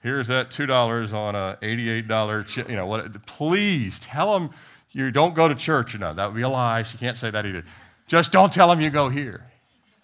Here's 0.01 0.27
that 0.27 0.49
$2 0.49 1.13
on 1.13 1.35
a 1.35 1.57
$88, 1.61 2.69
you 2.69 2.75
know, 2.75 2.85
what, 2.85 3.25
please 3.25 3.99
tell 3.99 4.33
them 4.33 4.49
you 4.91 5.11
don't 5.11 5.33
go 5.33 5.47
to 5.47 5.55
church. 5.55 5.97
Know, 5.97 6.13
that 6.13 6.25
would 6.25 6.35
be 6.35 6.41
a 6.41 6.49
lie. 6.49 6.83
She 6.83 6.97
can't 6.97 7.17
say 7.17 7.31
that 7.31 7.45
either. 7.45 7.63
Just 8.07 8.31
don't 8.31 8.51
tell 8.51 8.67
them 8.67 8.81
you 8.81 8.89
go 8.89 9.07
here 9.07 9.47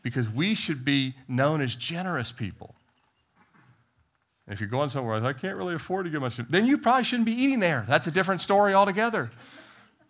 because 0.01 0.29
we 0.29 0.55
should 0.55 0.85
be 0.85 1.15
known 1.27 1.59
as 1.59 1.75
generous 1.75 2.31
people. 2.31 2.75
And 4.47 4.53
if 4.53 4.61
you're 4.61 4.69
going 4.69 4.89
somewhere, 4.89 5.23
I 5.23 5.33
can't 5.33 5.57
really 5.57 5.75
afford 5.75 6.05
to 6.05 6.09
give 6.09 6.21
much, 6.21 6.39
then 6.49 6.65
you 6.65 6.77
probably 6.77 7.03
shouldn't 7.03 7.25
be 7.25 7.33
eating 7.33 7.59
there. 7.59 7.85
That's 7.87 8.07
a 8.07 8.11
different 8.11 8.41
story 8.41 8.73
altogether. 8.73 9.29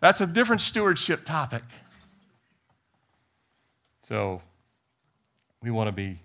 That's 0.00 0.20
a 0.20 0.26
different 0.26 0.62
stewardship 0.62 1.24
topic. 1.24 1.64
So 4.10 4.42
we 5.62 5.70
want 5.70 5.86
to 5.86 5.92
be 5.92 6.18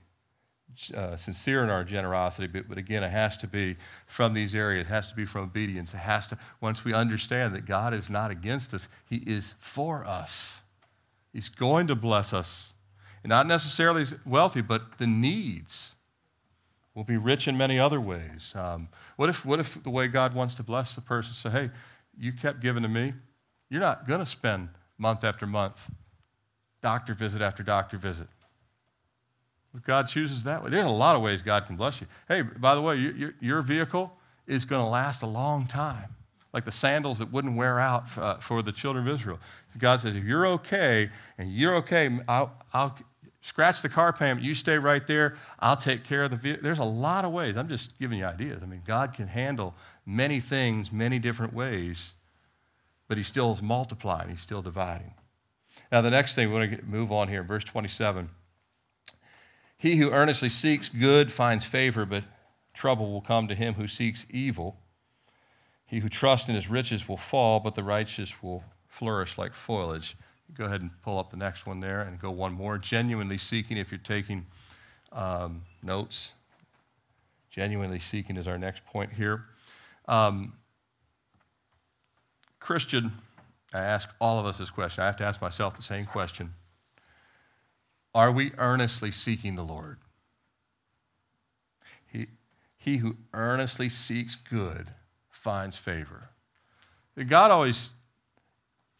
uh, 0.95 1.17
sincere 1.17 1.63
in 1.63 1.69
our 1.69 1.83
generosity, 1.83 2.47
but, 2.47 2.67
but 2.67 2.79
again, 2.79 3.03
it 3.03 3.11
has 3.11 3.37
to 3.37 3.47
be 3.47 3.77
from 4.07 4.33
these 4.33 4.55
areas. 4.55 4.87
It 4.87 4.89
has 4.89 5.09
to 5.09 5.15
be 5.15 5.23
from 5.23 5.43
obedience. 5.43 5.93
It 5.93 5.97
has 5.97 6.27
to, 6.29 6.37
once 6.61 6.83
we 6.83 6.95
understand 6.95 7.53
that 7.53 7.67
God 7.67 7.93
is 7.93 8.09
not 8.09 8.31
against 8.31 8.73
us, 8.73 8.89
He 9.07 9.17
is 9.17 9.53
for 9.59 10.03
us. 10.03 10.61
He's 11.31 11.47
going 11.47 11.85
to 11.85 11.95
bless 11.95 12.33
us. 12.33 12.73
And 13.23 13.29
not 13.29 13.45
necessarily 13.45 14.05
wealthy, 14.25 14.61
but 14.61 14.97
the 14.97 15.05
needs 15.05 15.93
will 16.95 17.03
be 17.03 17.17
rich 17.17 17.47
in 17.47 17.55
many 17.55 17.77
other 17.77 18.01
ways. 18.01 18.51
Um, 18.55 18.89
what, 19.15 19.29
if, 19.29 19.45
what 19.45 19.59
if 19.59 19.83
the 19.83 19.91
way 19.91 20.07
God 20.07 20.33
wants 20.33 20.55
to 20.55 20.63
bless 20.63 20.95
the 20.95 21.01
person 21.01 21.35
say, 21.35 21.49
hey, 21.51 21.71
you 22.17 22.33
kept 22.33 22.61
giving 22.61 22.81
to 22.81 22.89
me? 22.89 23.13
You're 23.69 23.81
not 23.81 24.07
going 24.07 24.21
to 24.21 24.25
spend 24.25 24.69
month 24.97 25.23
after 25.23 25.45
month 25.45 25.79
doctor 26.85 27.15
visit 27.15 27.41
after 27.41 27.63
doctor 27.63 27.97
visit. 27.97 28.27
If 29.75 29.83
God 29.83 30.07
chooses 30.07 30.43
that 30.43 30.63
way, 30.63 30.69
there's 30.69 30.85
a 30.85 30.89
lot 30.89 31.15
of 31.15 31.23
ways 31.23 31.41
God 31.41 31.65
can 31.65 31.75
bless 31.75 31.99
you. 31.99 32.05
Hey, 32.27 32.43
by 32.43 32.75
the 32.75 32.81
way, 32.81 32.95
your, 32.95 33.33
your 33.41 33.63
vehicle 33.63 34.13
is 34.45 34.65
going 34.65 34.83
to 34.83 34.87
last 34.87 35.23
a 35.23 35.25
long 35.25 35.65
time, 35.65 36.09
like 36.53 36.63
the 36.63 36.71
sandals 36.71 37.17
that 37.17 37.31
wouldn't 37.31 37.57
wear 37.57 37.79
out 37.79 38.15
uh, 38.19 38.37
for 38.37 38.61
the 38.61 38.71
children 38.71 39.07
of 39.07 39.15
Israel. 39.15 39.39
God 39.79 39.99
says, 39.99 40.15
if 40.15 40.23
you're 40.23 40.45
okay 40.45 41.09
and 41.39 41.51
you're 41.51 41.75
okay, 41.77 42.19
I'll, 42.27 42.53
I'll 42.71 42.95
scratch 43.41 43.81
the 43.81 43.89
car 43.89 44.13
payment. 44.13 44.43
You 44.43 44.53
stay 44.53 44.77
right 44.77 45.07
there. 45.07 45.37
I'll 45.59 45.77
take 45.77 46.03
care 46.03 46.25
of 46.25 46.29
the 46.29 46.37
vehicle. 46.37 46.61
There's 46.61 46.77
a 46.77 46.83
lot 46.83 47.25
of 47.25 47.31
ways. 47.31 47.57
I'm 47.57 47.67
just 47.67 47.97
giving 47.97 48.19
you 48.19 48.25
ideas. 48.25 48.61
I 48.61 48.67
mean, 48.67 48.83
God 48.85 49.15
can 49.15 49.27
handle 49.27 49.73
many 50.05 50.39
things 50.39 50.91
many 50.91 51.17
different 51.17 51.51
ways, 51.51 52.13
but 53.07 53.17
He 53.17 53.23
still 53.23 53.51
is 53.53 53.61
multiplying. 53.63 54.29
He's 54.29 54.41
still 54.41 54.61
dividing. 54.61 55.15
Now, 55.95 56.01
the 56.01 56.11
next 56.11 56.35
thing 56.35 56.51
we 56.51 56.59
want 56.59 56.77
to 56.77 56.85
move 56.85 57.09
on 57.13 57.29
here, 57.29 57.41
verse 57.41 57.63
27. 57.63 58.29
He 59.77 59.95
who 59.95 60.11
earnestly 60.11 60.49
seeks 60.49 60.89
good 60.89 61.31
finds 61.31 61.63
favor, 61.63 62.05
but 62.05 62.25
trouble 62.73 63.13
will 63.13 63.21
come 63.21 63.47
to 63.47 63.55
him 63.55 63.75
who 63.75 63.87
seeks 63.87 64.25
evil. 64.29 64.75
He 65.85 65.99
who 65.99 66.09
trusts 66.09 66.49
in 66.49 66.55
his 66.55 66.69
riches 66.69 67.07
will 67.07 67.15
fall, 67.15 67.61
but 67.61 67.75
the 67.75 67.83
righteous 67.83 68.43
will 68.43 68.61
flourish 68.89 69.37
like 69.37 69.53
foliage. 69.53 70.17
Go 70.53 70.65
ahead 70.65 70.81
and 70.81 70.91
pull 71.01 71.17
up 71.17 71.31
the 71.31 71.37
next 71.37 71.65
one 71.65 71.79
there 71.79 72.01
and 72.01 72.19
go 72.19 72.29
one 72.29 72.51
more. 72.51 72.77
Genuinely 72.77 73.37
seeking, 73.37 73.77
if 73.77 73.89
you're 73.89 73.97
taking 73.99 74.45
um, 75.13 75.61
notes, 75.81 76.33
genuinely 77.49 77.99
seeking 77.99 78.35
is 78.35 78.49
our 78.49 78.57
next 78.57 78.85
point 78.85 79.13
here. 79.13 79.45
Um, 80.09 80.55
Christian 82.59 83.13
I 83.75 83.79
ask 83.79 84.07
all 84.21 84.39
of 84.39 84.45
us 84.45 84.57
this 84.57 84.69
question. 84.69 85.03
I 85.03 85.07
have 85.07 85.17
to 85.17 85.25
ask 85.25 85.41
myself 85.41 85.75
the 85.75 85.83
same 85.83 86.05
question. 86.05 86.53
Are 88.13 88.31
we 88.31 88.53
earnestly 88.57 89.11
seeking 89.11 89.55
the 89.55 89.63
Lord? 89.63 89.97
He, 92.07 92.27
he 92.77 92.97
who 92.97 93.17
earnestly 93.33 93.89
seeks 93.89 94.35
good 94.35 94.91
finds 95.29 95.75
favor. 95.75 96.29
God 97.27 97.51
always, 97.51 97.91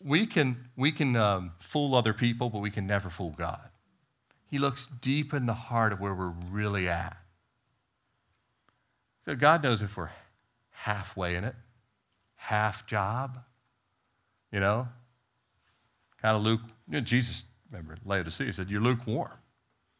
we 0.03 0.25
can, 0.27 0.57
we 0.75 0.91
can 0.91 1.15
um, 1.15 1.53
fool 1.59 1.95
other 1.95 2.13
people, 2.13 2.49
but 2.49 2.59
we 2.59 2.69
can 2.69 2.85
never 2.85 3.09
fool 3.09 3.33
God. 3.37 3.69
He 4.51 4.59
looks 4.59 4.89
deep 4.99 5.33
in 5.33 5.45
the 5.45 5.53
heart 5.53 5.93
of 5.93 6.01
where 6.01 6.13
we're 6.13 6.33
really 6.51 6.89
at. 6.89 7.15
So 9.23 9.35
God 9.35 9.63
knows 9.63 9.81
if 9.81 9.95
we're 9.95 10.11
halfway 10.71 11.35
in 11.35 11.45
it, 11.45 11.55
half 12.35 12.85
job, 12.85 13.39
you 14.55 14.61
know? 14.61 14.87
kind 16.21 16.37
of 16.37 16.41
luke. 16.41 16.61
You 16.87 16.93
know, 16.93 17.01
Jesus, 17.01 17.43
remember, 17.69 17.97
Laodicea 18.05 18.53
said, 18.53 18.69
You're 18.69 18.81
lukewarm. 18.81 19.33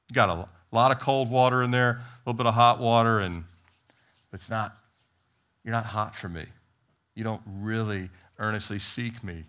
You 0.09 0.13
got 0.13 0.29
a 0.29 0.47
lot 0.71 0.91
of 0.91 0.99
cold 0.99 1.29
water 1.29 1.61
in 1.61 1.71
there, 1.71 1.89
a 1.89 2.01
little 2.25 2.37
bit 2.37 2.45
of 2.45 2.53
hot 2.53 2.79
water, 2.79 3.19
and 3.19 3.43
it's 4.31 4.49
not, 4.49 4.77
you're 5.63 5.73
not 5.73 5.85
hot 5.85 6.15
for 6.15 6.29
me. 6.29 6.45
You 7.15 7.25
don't 7.25 7.41
really 7.45 8.09
earnestly 8.39 8.79
seek 8.79 9.23
me. 9.25 9.43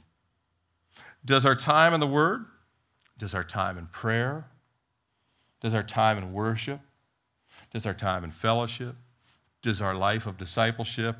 Does 1.24 1.46
our 1.46 1.54
time 1.54 1.94
in 1.94 2.00
the 2.00 2.06
Word, 2.06 2.44
does 3.16 3.32
our 3.32 3.44
time 3.44 3.78
in 3.78 3.86
prayer, 3.86 4.44
does 5.60 5.72
our 5.72 5.84
time 5.84 6.18
in 6.18 6.32
worship, 6.32 6.80
does 7.72 7.86
our 7.86 7.94
time 7.94 8.24
in 8.24 8.32
fellowship, 8.32 8.96
does 9.62 9.80
our 9.80 9.94
life 9.94 10.26
of 10.26 10.36
discipleship, 10.36 11.16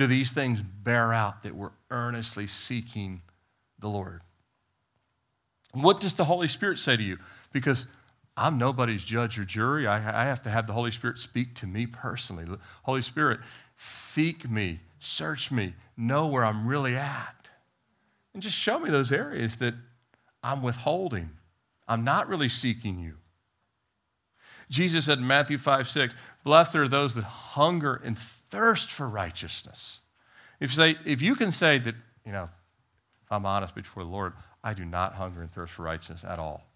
do 0.00 0.06
these 0.06 0.32
things 0.32 0.62
bear 0.62 1.12
out 1.12 1.42
that 1.42 1.54
we're 1.54 1.72
earnestly 1.90 2.46
seeking 2.46 3.20
the 3.80 3.88
Lord? 3.88 4.22
What 5.72 6.00
does 6.00 6.14
the 6.14 6.24
Holy 6.24 6.48
Spirit 6.48 6.78
say 6.78 6.96
to 6.96 7.02
you? 7.02 7.18
Because 7.52 7.84
I'm 8.34 8.56
nobody's 8.56 9.04
judge 9.04 9.38
or 9.38 9.44
jury. 9.44 9.86
I, 9.86 9.96
I 9.96 10.24
have 10.24 10.40
to 10.44 10.50
have 10.50 10.66
the 10.66 10.72
Holy 10.72 10.90
Spirit 10.90 11.18
speak 11.18 11.54
to 11.56 11.66
me 11.66 11.84
personally. 11.84 12.46
Holy 12.84 13.02
Spirit, 13.02 13.40
seek 13.76 14.48
me, 14.48 14.80
search 15.00 15.50
me, 15.50 15.74
know 15.98 16.26
where 16.26 16.46
I'm 16.46 16.66
really 16.66 16.96
at. 16.96 17.48
And 18.32 18.42
just 18.42 18.56
show 18.56 18.78
me 18.78 18.88
those 18.88 19.12
areas 19.12 19.56
that 19.56 19.74
I'm 20.42 20.62
withholding. 20.62 21.28
I'm 21.86 22.04
not 22.04 22.26
really 22.26 22.48
seeking 22.48 22.98
you. 22.98 23.16
Jesus 24.70 25.04
said 25.04 25.18
in 25.18 25.26
Matthew 25.26 25.58
5 25.58 25.90
6, 25.90 26.14
Blessed 26.42 26.76
are 26.76 26.88
those 26.88 27.14
that 27.16 27.24
hunger 27.24 28.00
and 28.02 28.16
thirst 28.50 28.90
for 28.90 29.08
righteousness. 29.08 30.00
If, 30.58 30.70
you 30.70 30.76
say, 30.76 30.98
if 31.04 31.22
you 31.22 31.34
can 31.34 31.52
say 31.52 31.78
that, 31.78 31.94
you 32.24 32.32
know, 32.32 32.48
if 33.24 33.32
I'm 33.32 33.46
honest 33.46 33.74
before 33.74 34.04
the 34.04 34.10
Lord, 34.10 34.32
I 34.62 34.74
do 34.74 34.84
not 34.84 35.14
hunger 35.14 35.40
and 35.40 35.52
thirst 35.52 35.72
for 35.72 35.82
righteousness 35.82 36.24
at 36.24 36.38
all. 36.38 36.66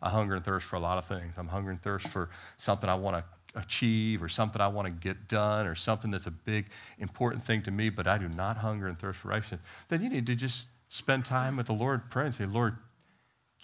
I 0.00 0.10
hunger 0.10 0.36
and 0.36 0.44
thirst 0.44 0.66
for 0.66 0.76
a 0.76 0.80
lot 0.80 0.98
of 0.98 1.06
things. 1.06 1.34
I'm 1.36 1.48
hungry 1.48 1.72
and 1.72 1.82
thirst 1.82 2.08
for 2.08 2.30
something 2.58 2.88
I 2.88 2.94
want 2.94 3.16
to 3.16 3.24
achieve 3.58 4.22
or 4.22 4.28
something 4.28 4.60
I 4.60 4.68
want 4.68 4.86
to 4.86 4.92
get 4.92 5.28
done 5.28 5.66
or 5.66 5.74
something 5.74 6.10
that's 6.10 6.26
a 6.26 6.30
big, 6.30 6.66
important 6.98 7.44
thing 7.44 7.62
to 7.62 7.70
me, 7.70 7.88
but 7.88 8.06
I 8.06 8.18
do 8.18 8.28
not 8.28 8.58
hunger 8.58 8.86
and 8.86 8.98
thirst 8.98 9.20
for 9.20 9.28
righteousness. 9.28 9.60
Then 9.88 10.02
you 10.02 10.10
need 10.10 10.26
to 10.26 10.34
just 10.34 10.64
spend 10.88 11.24
time 11.24 11.56
with 11.56 11.66
the 11.66 11.72
Lord, 11.72 12.10
pray 12.10 12.26
and 12.26 12.34
say, 12.34 12.46
Lord, 12.46 12.76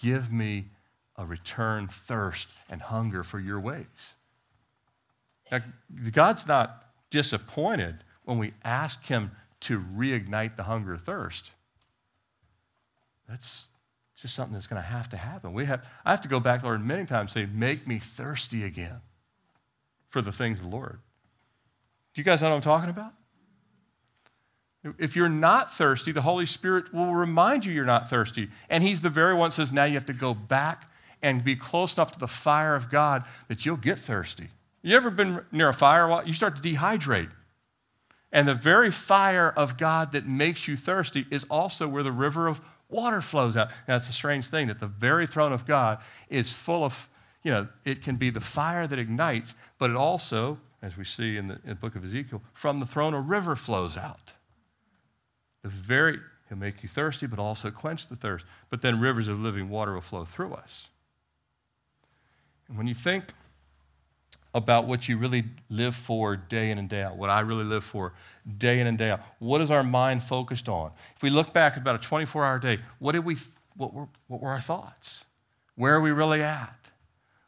give 0.00 0.32
me 0.32 0.66
a 1.16 1.26
return 1.26 1.88
thirst 1.88 2.48
and 2.70 2.80
hunger 2.80 3.22
for 3.22 3.38
your 3.38 3.60
ways. 3.60 4.14
Now, 5.50 5.60
God's 6.10 6.46
not 6.46 6.82
disappointed 7.12 8.02
when 8.24 8.38
we 8.38 8.54
ask 8.64 9.04
Him 9.04 9.30
to 9.60 9.78
reignite 9.78 10.56
the 10.56 10.64
hunger 10.64 10.96
thirst. 10.96 11.52
That's 13.28 13.68
just 14.20 14.34
something 14.34 14.54
that's 14.54 14.66
going 14.66 14.82
to 14.82 14.88
have 14.88 15.08
to 15.10 15.16
happen. 15.16 15.52
We 15.52 15.66
have, 15.66 15.84
I 16.04 16.10
have 16.10 16.22
to 16.22 16.28
go 16.28 16.40
back, 16.40 16.60
to 16.60 16.62
the 16.62 16.68
Lord, 16.68 16.84
many 16.84 17.04
times 17.06 17.32
say, 17.32 17.46
Make 17.46 17.86
me 17.86 17.98
thirsty 17.98 18.64
again 18.64 19.00
for 20.08 20.22
the 20.22 20.32
things 20.32 20.58
of 20.58 20.64
the 20.64 20.70
Lord. 20.70 20.98
Do 22.14 22.20
you 22.20 22.24
guys 22.24 22.42
know 22.42 22.48
what 22.48 22.56
I'm 22.56 22.62
talking 22.62 22.90
about? 22.90 23.12
If 24.98 25.14
you're 25.14 25.28
not 25.28 25.72
thirsty, 25.72 26.10
the 26.10 26.22
Holy 26.22 26.46
Spirit 26.46 26.92
will 26.92 27.14
remind 27.14 27.64
you 27.64 27.72
you're 27.72 27.84
not 27.84 28.10
thirsty. 28.10 28.48
And 28.68 28.82
He's 28.82 29.00
the 29.00 29.10
very 29.10 29.34
one 29.34 29.50
that 29.50 29.54
says, 29.54 29.70
now 29.70 29.84
you 29.84 29.94
have 29.94 30.06
to 30.06 30.12
go 30.12 30.34
back 30.34 30.90
and 31.22 31.44
be 31.44 31.54
close 31.54 31.96
enough 31.96 32.12
to 32.12 32.18
the 32.18 32.26
fire 32.26 32.74
of 32.74 32.90
God 32.90 33.24
that 33.48 33.64
you'll 33.64 33.76
get 33.76 33.98
thirsty. 33.98 34.48
You 34.82 34.96
ever 34.96 35.10
been 35.10 35.40
near 35.52 35.68
a 35.68 35.72
fire? 35.72 36.22
You 36.26 36.32
start 36.32 36.56
to 36.56 36.62
dehydrate. 36.62 37.30
And 38.32 38.48
the 38.48 38.54
very 38.54 38.90
fire 38.90 39.50
of 39.50 39.76
God 39.76 40.12
that 40.12 40.26
makes 40.26 40.66
you 40.66 40.76
thirsty 40.76 41.26
is 41.30 41.44
also 41.44 41.86
where 41.86 42.02
the 42.02 42.12
river 42.12 42.48
of 42.48 42.60
water 42.88 43.20
flows 43.20 43.56
out. 43.56 43.68
Now, 43.86 43.96
it's 43.96 44.08
a 44.08 44.12
strange 44.12 44.48
thing 44.48 44.68
that 44.68 44.80
the 44.80 44.86
very 44.86 45.26
throne 45.26 45.52
of 45.52 45.66
God 45.66 45.98
is 46.28 46.52
full 46.52 46.82
of, 46.82 47.08
you 47.42 47.50
know, 47.50 47.68
it 47.84 48.02
can 48.02 48.16
be 48.16 48.30
the 48.30 48.40
fire 48.40 48.86
that 48.86 48.98
ignites, 48.98 49.54
but 49.78 49.90
it 49.90 49.96
also, 49.96 50.58
as 50.82 50.96
we 50.96 51.04
see 51.04 51.36
in 51.36 51.48
the, 51.48 51.54
in 51.62 51.70
the 51.70 51.74
book 51.74 51.94
of 51.94 52.04
Ezekiel, 52.04 52.42
from 52.52 52.80
the 52.80 52.86
throne 52.86 53.14
a 53.14 53.20
river 53.20 53.54
flows 53.54 53.96
out. 53.96 54.32
The 55.62 55.68
very, 55.68 56.18
he'll 56.48 56.58
make 56.58 56.82
you 56.82 56.88
thirsty, 56.88 57.26
but 57.26 57.38
also 57.38 57.70
quench 57.70 58.08
the 58.08 58.16
thirst. 58.16 58.46
But 58.68 58.82
then 58.82 58.98
rivers 58.98 59.28
of 59.28 59.38
living 59.38 59.68
water 59.68 59.92
will 59.92 60.00
flow 60.00 60.24
through 60.24 60.54
us. 60.54 60.88
And 62.68 62.78
when 62.78 62.86
you 62.86 62.94
think 62.94 63.24
about 64.54 64.86
what 64.86 65.08
you 65.08 65.16
really 65.16 65.44
live 65.70 65.94
for 65.94 66.36
day 66.36 66.70
in 66.70 66.78
and 66.78 66.88
day 66.88 67.02
out, 67.02 67.16
what 67.16 67.30
I 67.30 67.40
really 67.40 67.64
live 67.64 67.84
for 67.84 68.12
day 68.58 68.80
in 68.80 68.86
and 68.86 68.98
day 68.98 69.10
out, 69.10 69.20
what 69.38 69.60
is 69.60 69.70
our 69.70 69.82
mind 69.82 70.22
focused 70.22 70.68
on? 70.68 70.90
If 71.16 71.22
we 71.22 71.30
look 71.30 71.52
back 71.52 71.74
at 71.74 71.78
about 71.78 71.94
a 71.94 71.98
24 71.98 72.44
hour 72.44 72.58
day, 72.58 72.80
what, 72.98 73.12
did 73.12 73.24
we, 73.24 73.36
what, 73.76 73.94
were, 73.94 74.08
what 74.28 74.42
were 74.42 74.50
our 74.50 74.60
thoughts? 74.60 75.24
Where 75.74 75.94
are 75.94 76.00
we 76.00 76.10
really 76.10 76.42
at? 76.42 76.76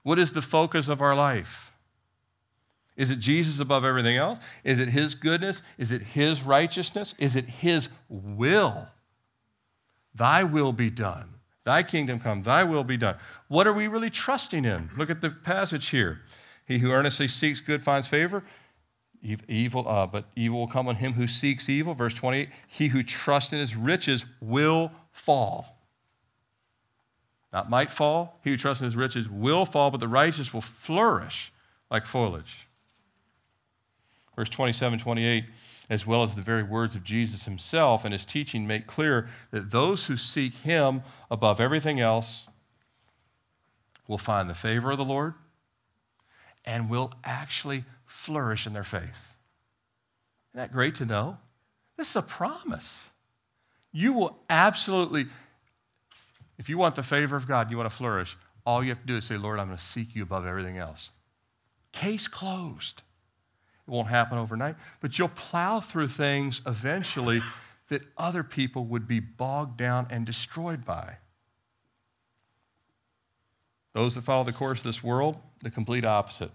What 0.03 0.19
is 0.19 0.33
the 0.33 0.43
focus 0.43 0.89
of 0.89 1.03
our 1.03 1.15
life? 1.15 1.73
Is 2.97 3.11
it 3.11 3.19
Jesus 3.19 3.61
above 3.61 3.85
everything 3.85 4.17
else? 4.17 4.39
Is 4.63 4.79
it 4.79 4.89
His 4.89 5.15
goodness? 5.15 5.63
Is 5.79 5.91
it 5.93 6.03
His 6.03 6.43
righteousness? 6.43 7.15
Is 7.19 7.37
it 7.37 7.47
His 7.47 7.89
will? 8.09 8.89
Thy 10.15 10.45
will 10.45 10.73
be 10.73 10.91
done. 10.91 11.29
Thy 11.65 11.83
kingdom 11.83 12.21
come. 12.21 12.43
Thy 12.43 12.63
will 12.63 12.85
be 12.85 12.97
done. 12.97 13.17
What 13.49 13.67
are 13.67 13.73
we 13.73 13.89
really 13.89 14.11
trusting 14.11 14.65
in? 14.65 14.91
Look 14.97 15.11
at 15.11 15.21
the 15.21 15.31
passage 15.31 15.89
here. 15.89 16.21
He 16.67 16.79
who 16.79 16.91
earnestly 16.91 17.29
seeks 17.29 17.61
good 17.61 17.83
finds 17.83 18.07
favor. 18.07 18.43
Evil, 19.49 19.89
uh, 19.89 20.07
but 20.07 20.27
evil 20.37 20.61
will 20.61 20.69
come 20.69 20.87
on 20.87 20.97
him 20.97 21.15
who 21.15 21.27
seeks 21.27 21.69
evil. 21.69 21.95
Verse 21.95 22.15
28 22.15 22.49
He 22.67 22.89
who 22.89 23.03
trusts 23.03 23.53
in 23.53 23.59
his 23.59 23.75
riches 23.75 24.25
will 24.41 24.93
fall. 25.13 25.79
Not 27.53 27.71
might 27.71 27.91
fall. 27.91 28.41
He 28.43 28.51
who 28.51 28.57
trusts 28.57 28.83
in 28.83 28.87
his 28.87 28.97
riches 28.97 29.29
will 29.29 29.65
fall, 29.65 29.91
but 29.91 30.01
the 30.01 30.09
righteous 30.09 30.53
will 30.53 30.61
flourish 30.61 31.53
like 31.91 32.05
foliage. 32.05 32.67
Verse 34.37 34.49
27, 34.49 34.99
28, 34.99 35.45
as 35.89 36.07
well 36.07 36.25
as 36.25 36.35
the 36.35 36.43
very 36.43 36.65
words 36.65 36.97
of 36.97 37.05
Jesus 37.05 37.45
himself 37.45 38.05
and 38.05 38.13
his 38.13 38.25
teaching 38.25 38.67
make 38.67 38.87
clear 38.87 39.29
that 39.53 39.71
those 39.71 40.07
who 40.07 40.17
seek 40.17 40.55
him 40.55 41.03
above 41.31 41.61
everything 41.61 42.01
else 42.01 42.49
will 44.09 44.19
find 44.19 44.51
the 44.51 44.55
favor 44.55 44.91
of 44.91 44.99
the 44.99 45.05
Lord 45.05 45.35
and 46.65 46.89
will 46.89 47.13
actually 47.25 47.85
flourish 48.07 48.67
in 48.67 48.73
their 48.73 48.85
faith. 48.85 49.35
Isn't 50.53 50.55
that 50.55 50.73
great 50.73 50.95
to 50.97 51.05
know? 51.05 51.39
This 51.97 52.11
is 52.11 52.17
a 52.17 52.23
promise. 52.23 53.09
You 53.93 54.13
will 54.13 54.39
absolutely, 54.51 55.27
if 56.59 56.69
you 56.69 56.79
want 56.79 56.97
the 56.97 57.03
favor 57.03 57.37
of 57.37 57.47
God, 57.47 57.71
you 57.71 57.77
want 57.77 57.91
to 57.91 57.97
flourish, 57.97 58.37
all 58.67 58.83
you 58.83 58.89
have 58.91 59.01
to 59.01 59.07
do 59.07 59.17
is 59.17 59.25
say, 59.25 59.37
Lord, 59.37 59.61
I'm 59.61 59.67
going 59.67 59.79
to 59.79 59.85
seek 59.85 60.15
you 60.15 60.23
above 60.23 60.47
everything 60.47 60.79
else. 60.79 61.11
Case 61.93 62.27
closed. 62.27 63.03
It 63.87 63.91
won't 63.91 64.09
happen 64.09 64.39
overnight, 64.39 64.77
but 65.01 65.19
you'll 65.19 65.29
plow 65.29 65.81
through 65.81 66.09
things 66.09 66.63
eventually 66.67 67.43
that 67.89 68.03
other 68.17 68.43
people 68.43 68.87
would 68.87 69.07
be 69.07 69.21
bogged 69.21 69.77
down 69.77 70.07
and 70.11 70.25
destroyed 70.25 70.85
by. 70.85 71.19
Those 73.95 74.15
that 74.17 74.25
follow 74.25 74.45
the 74.45 74.53
course 74.53 74.81
of 74.81 74.85
this 74.85 75.03
world, 75.03 75.37
the 75.63 75.71
complete 75.71 76.05
opposite. 76.05 76.51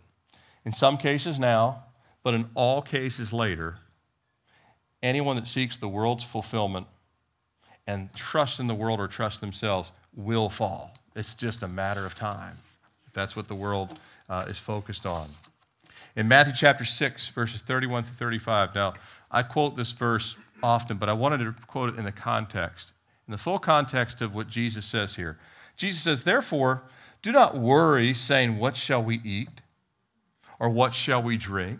In 0.66 0.74
some 0.74 0.98
cases 0.98 1.40
now, 1.40 1.84
but 2.22 2.34
in 2.34 2.50
all 2.54 2.82
cases 2.82 3.34
later, 3.34 3.78
anyone 5.02 5.38
that 5.38 5.48
seeks 5.48 5.78
the 5.78 5.88
world's 5.88 6.24
fulfillment 6.24 6.86
and 7.88 8.14
trusts 8.14 8.60
in 8.60 8.68
the 8.68 8.76
world 8.76 9.00
or 9.00 9.08
trust 9.08 9.42
themselves 9.42 9.92
will 10.16 10.50
fall. 10.50 10.94
It's 11.16 11.34
just 11.34 11.64
a 11.64 11.68
matter 11.68 12.06
of 12.06 12.14
time. 12.14 12.58
That's 13.14 13.36
what 13.36 13.48
the 13.48 13.56
world 13.56 13.98
uh, 14.30 14.46
is 14.48 14.58
focused 14.58 15.06
on. 15.06 15.28
In 16.16 16.28
Matthew 16.28 16.54
chapter 16.56 16.84
6, 16.84 17.30
verses 17.30 17.62
31 17.62 18.04
to 18.04 18.10
35, 18.12 18.76
now 18.76 18.94
I 19.32 19.44
quote 19.44 19.76
this 19.78 19.92
verse 19.92 20.36
often, 20.62 20.98
but 20.98 21.08
I 21.08 21.14
wanted 21.14 21.38
to 21.40 21.56
quote 21.68 21.94
it 21.94 21.98
in 21.98 22.04
the 22.04 22.12
context, 22.12 22.92
in 23.28 23.32
the 23.32 23.38
full 23.38 23.60
context 23.60 24.22
of 24.22 24.36
what 24.36 24.50
Jesus 24.50 24.86
says 24.86 25.16
here. 25.16 25.38
Jesus 25.78 26.02
says, 26.02 26.24
Therefore, 26.24 26.84
do 27.22 27.32
not 27.32 27.58
worry, 27.58 28.14
saying, 28.14 28.58
What 28.58 28.78
shall 28.78 29.04
we 29.04 29.22
eat? 29.24 29.62
Or 30.60 30.70
what 30.70 30.94
shall 30.94 31.22
we 31.22 31.38
drink? 31.38 31.80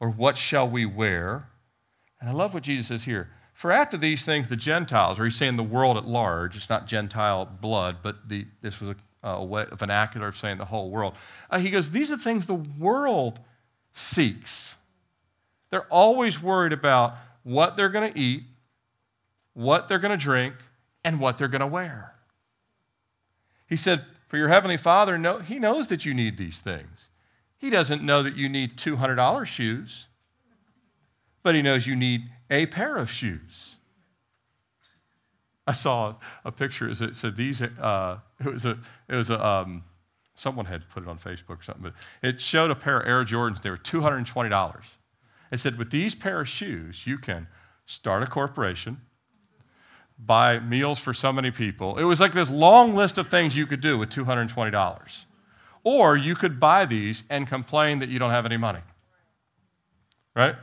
Or 0.00 0.10
what 0.10 0.36
shall 0.36 0.68
we 0.68 0.86
wear? 0.86 1.48
And 2.20 2.28
I 2.28 2.32
love 2.32 2.54
what 2.54 2.64
Jesus 2.64 2.88
says 2.88 3.04
here. 3.04 3.30
For 3.54 3.70
after 3.70 3.96
these 3.96 4.24
things, 4.24 4.48
the 4.48 4.56
Gentiles, 4.56 5.20
or 5.20 5.24
he's 5.24 5.36
saying 5.36 5.56
the 5.56 5.62
world 5.62 5.96
at 5.96 6.04
large, 6.04 6.56
it's 6.56 6.68
not 6.68 6.86
Gentile 6.86 7.46
blood, 7.46 7.98
but 8.02 8.28
the, 8.28 8.46
this 8.60 8.80
was 8.80 8.90
a 8.90 8.96
uh, 9.24 9.66
a 9.70 9.76
vernacular 9.76 10.28
of 10.28 10.36
saying 10.36 10.58
the 10.58 10.64
whole 10.64 10.90
world. 10.90 11.14
Uh, 11.50 11.58
he 11.58 11.70
goes, 11.70 11.90
These 11.90 12.10
are 12.10 12.18
things 12.18 12.46
the 12.46 12.54
world 12.54 13.38
seeks. 13.92 14.76
They're 15.70 15.86
always 15.86 16.42
worried 16.42 16.72
about 16.72 17.14
what 17.44 17.76
they're 17.76 17.88
going 17.88 18.12
to 18.12 18.18
eat, 18.18 18.44
what 19.54 19.88
they're 19.88 19.98
going 19.98 20.18
to 20.18 20.22
drink, 20.22 20.54
and 21.04 21.20
what 21.20 21.38
they're 21.38 21.48
going 21.48 21.60
to 21.60 21.66
wear. 21.66 22.14
He 23.68 23.76
said, 23.76 24.04
For 24.32 24.38
your 24.38 24.48
heavenly 24.48 24.78
Father, 24.78 25.18
know, 25.18 25.40
He 25.40 25.58
knows 25.58 25.88
that 25.88 26.06
you 26.06 26.14
need 26.14 26.38
these 26.38 26.58
things. 26.58 27.10
He 27.58 27.68
doesn't 27.68 28.02
know 28.02 28.22
that 28.22 28.34
you 28.34 28.48
need 28.48 28.78
$200 28.78 29.44
shoes, 29.44 30.06
but 31.42 31.54
He 31.54 31.60
knows 31.60 31.86
you 31.86 31.94
need 31.94 32.30
a 32.48 32.64
pair 32.64 32.96
of 32.96 33.10
shoes. 33.10 33.76
I 35.66 35.72
saw 35.72 36.14
a 36.46 36.50
picture. 36.50 36.88
It 36.88 37.14
said 37.14 37.36
these. 37.36 37.60
Uh, 37.60 38.20
it 38.40 38.46
was 38.46 38.64
a. 38.64 38.78
It 39.06 39.16
was 39.16 39.28
a. 39.28 39.46
Um, 39.46 39.84
someone 40.34 40.64
had 40.64 40.88
put 40.88 41.02
it 41.02 41.10
on 41.10 41.18
Facebook 41.18 41.60
or 41.60 41.62
something, 41.62 41.82
but 41.82 41.94
it 42.22 42.40
showed 42.40 42.70
a 42.70 42.74
pair 42.74 43.00
of 43.00 43.06
Air 43.06 43.26
Jordans. 43.26 43.60
They 43.60 43.68
were 43.68 43.76
two 43.76 44.00
hundred 44.00 44.16
and 44.16 44.26
twenty 44.26 44.48
dollars. 44.48 44.86
It 45.50 45.60
said 45.60 45.76
with 45.76 45.90
these 45.90 46.14
pair 46.14 46.40
of 46.40 46.48
shoes, 46.48 47.06
you 47.06 47.18
can 47.18 47.48
start 47.84 48.22
a 48.22 48.26
corporation, 48.26 49.02
buy 50.24 50.58
meals 50.60 50.98
for 50.98 51.12
so 51.12 51.32
many 51.32 51.50
people. 51.50 51.98
It 51.98 52.04
was 52.04 52.20
like 52.20 52.32
this 52.32 52.50
long 52.50 52.94
list 52.94 53.18
of 53.18 53.26
things 53.26 53.56
you 53.56 53.66
could 53.66 53.80
do 53.80 53.98
with 53.98 54.10
two 54.10 54.24
hundred 54.24 54.42
and 54.42 54.50
twenty 54.50 54.70
dollars, 54.70 55.26
or 55.84 56.16
you 56.16 56.34
could 56.34 56.60
buy 56.60 56.84
these 56.84 57.24
and 57.28 57.46
complain 57.48 57.98
that 57.98 58.08
you 58.08 58.18
don't 58.18 58.30
have 58.30 58.46
any 58.46 58.56
money. 58.56 58.80
Right? 60.34 60.54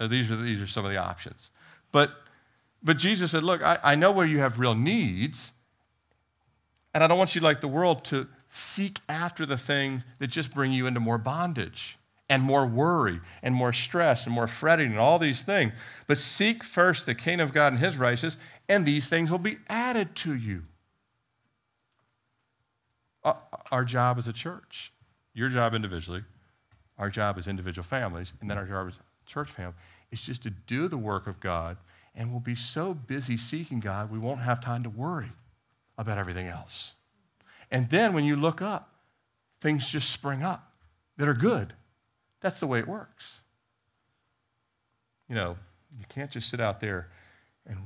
These 0.00 0.30
are 0.30 0.36
these 0.36 0.60
are 0.60 0.66
some 0.66 0.84
of 0.84 0.90
the 0.90 0.98
options, 0.98 1.50
but 1.92 2.10
but 2.82 2.98
Jesus 2.98 3.30
said, 3.30 3.44
Look, 3.44 3.62
I, 3.62 3.78
I 3.82 3.94
know 3.94 4.10
where 4.10 4.26
you 4.26 4.38
have 4.38 4.58
real 4.58 4.74
needs, 4.74 5.52
and 6.92 7.04
I 7.04 7.06
don't 7.06 7.18
want 7.18 7.34
you, 7.34 7.40
like 7.40 7.60
the 7.60 7.68
world, 7.68 8.04
to 8.06 8.26
seek 8.50 8.98
after 9.08 9.46
the 9.46 9.56
things 9.56 10.02
that 10.18 10.28
just 10.28 10.52
bring 10.52 10.72
you 10.72 10.86
into 10.86 11.00
more 11.00 11.18
bondage 11.18 11.96
and 12.32 12.42
more 12.42 12.66
worry 12.66 13.20
and 13.42 13.54
more 13.54 13.74
stress 13.74 14.24
and 14.24 14.34
more 14.34 14.46
fretting 14.46 14.86
and 14.86 14.98
all 14.98 15.18
these 15.18 15.42
things. 15.42 15.70
But 16.06 16.16
seek 16.16 16.64
first 16.64 17.04
the 17.04 17.14
kingdom 17.14 17.46
of 17.46 17.52
God 17.52 17.74
and 17.74 17.78
his 17.78 17.98
righteousness, 17.98 18.38
and 18.70 18.86
these 18.86 19.06
things 19.06 19.30
will 19.30 19.36
be 19.36 19.58
added 19.68 20.16
to 20.16 20.34
you. 20.34 20.62
Uh, 23.22 23.34
uh, 23.52 23.56
our 23.70 23.84
job 23.84 24.16
as 24.16 24.26
a 24.26 24.32
church, 24.32 24.94
your 25.34 25.50
job 25.50 25.74
individually, 25.74 26.24
our 26.96 27.10
job 27.10 27.36
as 27.36 27.46
individual 27.46 27.84
families, 27.84 28.32
and 28.40 28.48
then 28.48 28.56
our 28.56 28.64
job 28.64 28.88
as 28.88 28.94
church 29.26 29.50
family, 29.50 29.74
is 30.10 30.22
just 30.22 30.42
to 30.44 30.48
do 30.48 30.88
the 30.88 30.96
work 30.96 31.26
of 31.26 31.38
God 31.38 31.76
and 32.14 32.30
we'll 32.30 32.40
be 32.40 32.54
so 32.54 32.94
busy 32.94 33.36
seeking 33.36 33.80
God, 33.80 34.10
we 34.10 34.18
won't 34.18 34.40
have 34.40 34.60
time 34.60 34.82
to 34.84 34.90
worry 34.90 35.32
about 35.98 36.16
everything 36.16 36.46
else. 36.46 36.94
And 37.70 37.88
then 37.90 38.12
when 38.14 38.24
you 38.24 38.36
look 38.36 38.60
up, 38.60 38.90
things 39.60 39.88
just 39.88 40.10
spring 40.10 40.42
up 40.42 40.72
that 41.16 41.28
are 41.28 41.34
good. 41.34 41.74
That's 42.42 42.60
the 42.60 42.66
way 42.66 42.80
it 42.80 42.88
works. 42.88 43.38
You 45.28 45.34
know, 45.36 45.56
you 45.98 46.04
can't 46.08 46.30
just 46.30 46.50
sit 46.50 46.60
out 46.60 46.80
there 46.80 47.08
and 47.66 47.78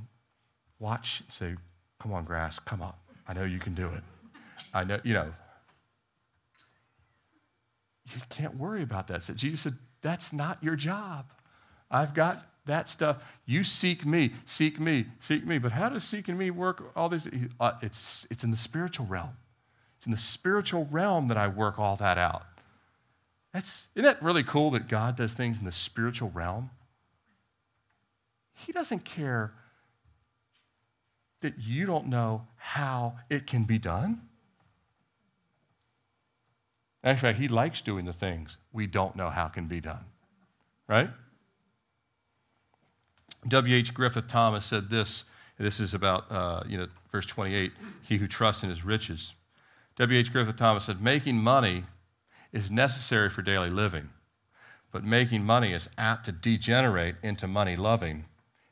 watch 0.79 1.21
and 1.21 1.33
say, 1.33 1.55
Come 2.01 2.13
on, 2.13 2.25
grass, 2.25 2.59
come 2.59 2.83
up. 2.83 2.99
I 3.27 3.35
know 3.35 3.45
you 3.45 3.59
can 3.59 3.75
do 3.75 3.87
it. 3.89 4.03
I 4.75 4.85
know, 4.85 5.01
you 5.03 5.15
know. 5.15 5.33
You 8.13 8.21
can't 8.29 8.57
worry 8.57 8.83
about 8.83 9.09
that. 9.09 9.23
So 9.23 9.35
Jesus 9.35 9.61
said, 9.61 9.75
That's 10.03 10.33
not 10.33 10.63
your 10.63 10.77
job. 10.77 11.27
I've 11.91 12.15
got 12.15 12.45
that 12.67 12.89
stuff. 12.89 13.19
You 13.45 13.65
seek 13.65 14.05
me, 14.05 14.33
seek 14.45 14.81
me, 14.81 15.07
seek 15.21 15.47
me. 15.47 15.59
But 15.59 15.73
how 15.73 15.89
does 15.89 16.05
seeking 16.05 16.37
me 16.37 16.51
work? 16.51 16.93
All 16.97 17.09
this, 17.09 17.29
uh, 17.61 17.73
it's, 17.81 18.27
it's 18.31 18.45
in 18.45 18.51
the 18.51 18.57
spiritual 18.57 19.07
realm. 19.07 19.37
It's 19.99 20.07
in 20.07 20.13
the 20.13 20.19
spiritual 20.19 20.89
realm 20.91 21.29
that 21.29 21.37
I 21.37 21.49
work 21.49 21.79
all 21.79 21.97
that 21.97 22.19
out. 22.19 22.43
That's, 23.57 23.87
isn't 23.95 24.05
that 24.05 24.23
really 24.23 24.45
cool 24.45 24.71
that 24.73 24.87
God 24.87 25.17
does 25.17 25.33
things 25.33 25.59
in 25.59 25.65
the 25.65 25.73
spiritual 25.73 26.29
realm? 26.29 26.69
He 28.53 28.71
doesn't 28.71 29.07
care 29.07 29.55
that 31.41 31.55
you 31.59 31.87
don't 31.87 32.09
know 32.09 32.49
how 32.59 33.15
it 33.31 33.47
can 33.47 33.65
be 33.65 33.79
done. 33.79 34.21
In 37.03 37.17
fact, 37.17 37.39
he 37.39 37.49
likes 37.49 37.81
doing 37.81 38.05
the 38.05 38.13
things 38.13 38.59
we 38.75 38.87
don't 38.87 39.17
know 39.17 39.31
how 39.31 39.49
can 39.49 39.69
be 39.69 39.81
done. 39.81 40.05
Right? 40.87 41.09
W.H. 43.49 43.95
Griffith 43.95 44.29
Thomas 44.29 44.67
said 44.67 44.91
this. 44.91 45.25
This 45.59 45.81
is 45.81 45.95
about, 45.95 46.31
uh, 46.31 46.63
you 46.69 46.77
know, 46.77 46.89
verse 47.11 47.25
28 47.25 47.73
he 48.03 48.19
who 48.19 48.29
trusts 48.29 48.63
in 48.63 48.69
his 48.69 48.85
riches. 48.85 49.33
W.H. 49.97 50.31
Griffith 50.31 50.57
Thomas 50.57 50.85
said, 50.85 51.01
Making 51.01 51.39
money 51.39 51.85
is 52.57 52.71
necessary 52.71 53.31
for 53.31 53.43
daily 53.43 53.71
living, 53.71 54.09
but 54.91 55.05
making 55.05 55.45
money 55.45 55.73
is 55.73 55.89
apt 55.99 56.27
to 56.27 56.33
degenerate 56.33 57.17
into 57.23 57.47
money 57.47 57.77
loving, 57.77 58.25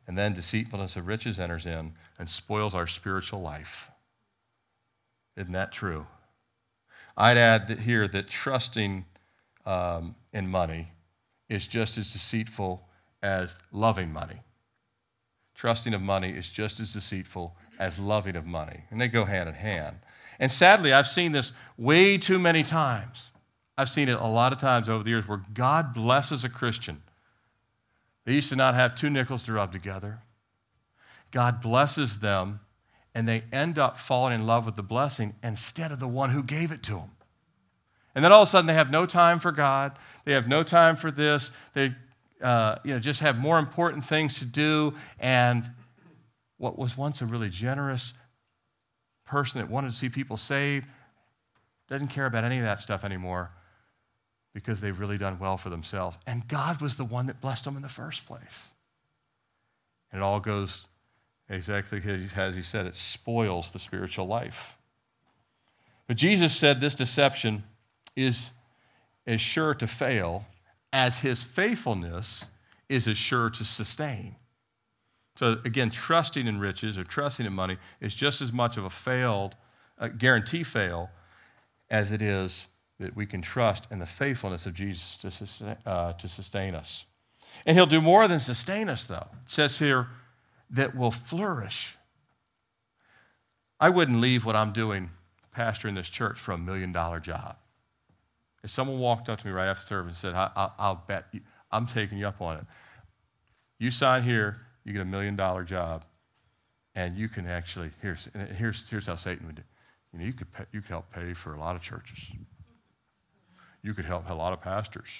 and 0.06 0.18
then 0.18 0.34
deceitfulness 0.34 0.96
of 0.96 1.06
riches 1.06 1.38
enters 1.38 1.66
in 1.66 1.92
and 2.18 2.28
spoils 2.28 2.74
our 2.74 2.86
spiritual 2.86 3.40
life. 3.40 3.90
Isn't 5.36 5.52
that 5.52 5.72
true? 5.72 6.06
I'd 7.16 7.36
add 7.38 7.68
that 7.68 7.80
here 7.80 8.08
that 8.08 8.28
trusting 8.28 9.04
um, 9.66 10.14
in 10.32 10.48
money 10.48 10.88
is 11.48 11.66
just 11.66 11.96
as 11.98 12.12
deceitful 12.12 12.88
as 13.22 13.58
loving 13.72 14.12
money 14.12 14.40
trusting 15.54 15.94
of 15.94 16.02
money 16.02 16.30
is 16.30 16.48
just 16.48 16.80
as 16.80 16.92
deceitful 16.92 17.56
as 17.78 17.98
loving 17.98 18.36
of 18.36 18.46
money. 18.46 18.84
And 18.90 19.00
they 19.00 19.08
go 19.08 19.24
hand 19.24 19.48
in 19.48 19.54
hand. 19.54 19.96
And 20.38 20.50
sadly, 20.50 20.92
I've 20.92 21.06
seen 21.06 21.32
this 21.32 21.52
way 21.78 22.18
too 22.18 22.38
many 22.38 22.62
times. 22.62 23.30
I've 23.76 23.88
seen 23.88 24.08
it 24.08 24.20
a 24.20 24.26
lot 24.26 24.52
of 24.52 24.60
times 24.60 24.88
over 24.88 25.02
the 25.02 25.10
years 25.10 25.26
where 25.26 25.42
God 25.52 25.94
blesses 25.94 26.44
a 26.44 26.48
Christian. 26.48 27.02
They 28.24 28.34
used 28.34 28.48
to 28.50 28.56
not 28.56 28.74
have 28.74 28.94
two 28.94 29.10
nickels 29.10 29.42
to 29.44 29.52
rub 29.52 29.72
together. 29.72 30.20
God 31.32 31.60
blesses 31.60 32.20
them, 32.20 32.60
and 33.14 33.26
they 33.26 33.42
end 33.52 33.78
up 33.78 33.98
falling 33.98 34.34
in 34.34 34.46
love 34.46 34.64
with 34.64 34.76
the 34.76 34.82
blessing 34.82 35.34
instead 35.42 35.90
of 35.90 35.98
the 35.98 36.08
one 36.08 36.30
who 36.30 36.42
gave 36.42 36.70
it 36.70 36.82
to 36.84 36.92
them. 36.92 37.10
And 38.14 38.24
then 38.24 38.30
all 38.30 38.42
of 38.42 38.48
a 38.48 38.50
sudden, 38.50 38.68
they 38.68 38.74
have 38.74 38.92
no 38.92 39.06
time 39.06 39.40
for 39.40 39.50
God. 39.50 39.98
They 40.24 40.32
have 40.32 40.46
no 40.46 40.62
time 40.62 40.94
for 40.94 41.10
this. 41.10 41.50
They 41.74 41.94
uh, 42.40 42.76
you 42.84 42.92
know, 42.92 43.00
just 43.00 43.20
have 43.20 43.38
more 43.38 43.58
important 43.58 44.04
things 44.04 44.38
to 44.38 44.44
do. 44.44 44.94
And 45.18 45.64
what 46.58 46.78
was 46.78 46.96
once 46.96 47.22
a 47.22 47.26
really 47.26 47.48
generous 47.48 48.12
person 49.24 49.60
that 49.60 49.68
wanted 49.68 49.90
to 49.90 49.96
see 49.96 50.08
people 50.08 50.36
saved 50.36 50.86
doesn't 51.88 52.08
care 52.08 52.26
about 52.26 52.44
any 52.44 52.58
of 52.58 52.64
that 52.64 52.80
stuff 52.80 53.02
anymore 53.04 53.50
because 54.54 54.80
they've 54.80 54.98
really 54.98 55.18
done 55.18 55.38
well 55.38 55.56
for 55.56 55.68
themselves. 55.68 56.16
And 56.26 56.46
God 56.48 56.80
was 56.80 56.94
the 56.94 57.04
one 57.04 57.26
that 57.26 57.40
blessed 57.40 57.64
them 57.64 57.76
in 57.76 57.82
the 57.82 57.88
first 57.88 58.24
place. 58.24 58.68
And 60.10 60.22
it 60.22 60.24
all 60.24 60.40
goes 60.40 60.86
exactly 61.50 62.00
as 62.36 62.56
he 62.56 62.62
said, 62.62 62.86
it 62.86 62.96
spoils 62.96 63.70
the 63.72 63.78
spiritual 63.78 64.26
life. 64.26 64.76
But 66.06 66.16
Jesus 66.16 66.56
said 66.56 66.80
this 66.80 66.94
deception 66.94 67.64
is, 68.16 68.50
as 69.26 69.40
sure 69.40 69.74
to 69.74 69.86
fail 69.86 70.46
as 70.92 71.20
his 71.20 71.42
faithfulness 71.42 72.46
is 72.88 73.08
as 73.08 73.18
sure 73.18 73.50
to 73.50 73.64
sustain. 73.64 74.36
So, 75.36 75.58
again, 75.64 75.90
trusting 75.90 76.46
in 76.46 76.60
riches 76.60 76.96
or 76.96 77.02
trusting 77.02 77.44
in 77.44 77.52
money 77.52 77.78
is 78.00 78.14
just 78.14 78.40
as 78.40 78.52
much 78.52 78.76
of 78.76 78.84
a 78.84 78.90
failed, 78.90 79.56
a 79.98 80.08
guarantee 80.08 80.62
fail, 80.62 81.10
as 81.90 82.12
it 82.12 82.22
is 82.22 82.68
that 83.00 83.16
we 83.16 83.26
can 83.26 83.42
trust 83.42 83.86
in 83.90 83.98
the 83.98 84.06
faithfulness 84.06 84.66
of 84.66 84.74
Jesus 84.74 85.16
to 85.18 85.30
sustain, 85.30 85.76
uh, 85.84 86.12
to 86.14 86.28
sustain 86.28 86.74
us. 86.74 87.04
And 87.66 87.76
he'll 87.76 87.86
do 87.86 88.00
more 88.00 88.28
than 88.28 88.40
sustain 88.40 88.88
us, 88.88 89.04
though. 89.04 89.26
It 89.44 89.50
says 89.50 89.78
here 89.78 90.08
that 90.70 90.94
we'll 90.94 91.10
flourish. 91.10 91.96
I 93.80 93.90
wouldn't 93.90 94.20
leave 94.20 94.44
what 94.44 94.56
I'm 94.56 94.72
doing 94.72 95.10
pastoring 95.56 95.94
this 95.94 96.08
church 96.08 96.38
for 96.38 96.52
a 96.52 96.58
million 96.58 96.92
dollar 96.92 97.20
job. 97.20 97.56
If 98.62 98.70
someone 98.70 98.98
walked 98.98 99.28
up 99.28 99.40
to 99.40 99.46
me 99.46 99.52
right 99.52 99.68
after 99.68 99.86
service 99.86 100.22
and 100.24 100.34
said, 100.34 100.34
I, 100.34 100.70
will 100.78 101.02
bet 101.06 101.26
you, 101.32 101.40
I'm 101.70 101.86
taking 101.86 102.18
you 102.18 102.26
up 102.26 102.40
on 102.40 102.56
it. 102.56 102.64
You 103.78 103.90
sign 103.90 104.22
here, 104.22 104.60
you 104.84 104.92
get 104.92 105.02
a 105.02 105.04
million 105.04 105.36
dollar 105.36 105.64
job, 105.64 106.04
and 106.94 107.16
you 107.16 107.28
can 107.28 107.46
actually, 107.46 107.90
here's, 108.00 108.28
here's, 108.56 108.88
here's 108.88 109.06
how 109.06 109.16
Satan 109.16 109.46
would 109.46 109.56
do. 109.56 109.62
You 110.12 110.20
know, 110.20 110.24
you 110.24 110.32
could, 110.32 110.50
pay, 110.52 110.64
you 110.72 110.80
could 110.80 110.90
help 110.90 111.12
pay 111.12 111.34
for 111.34 111.54
a 111.54 111.60
lot 111.60 111.76
of 111.76 111.82
churches. 111.82 112.18
You 113.84 113.92
could 113.92 114.06
help 114.06 114.30
a 114.30 114.34
lot 114.34 114.54
of 114.54 114.62
pastors. 114.62 115.10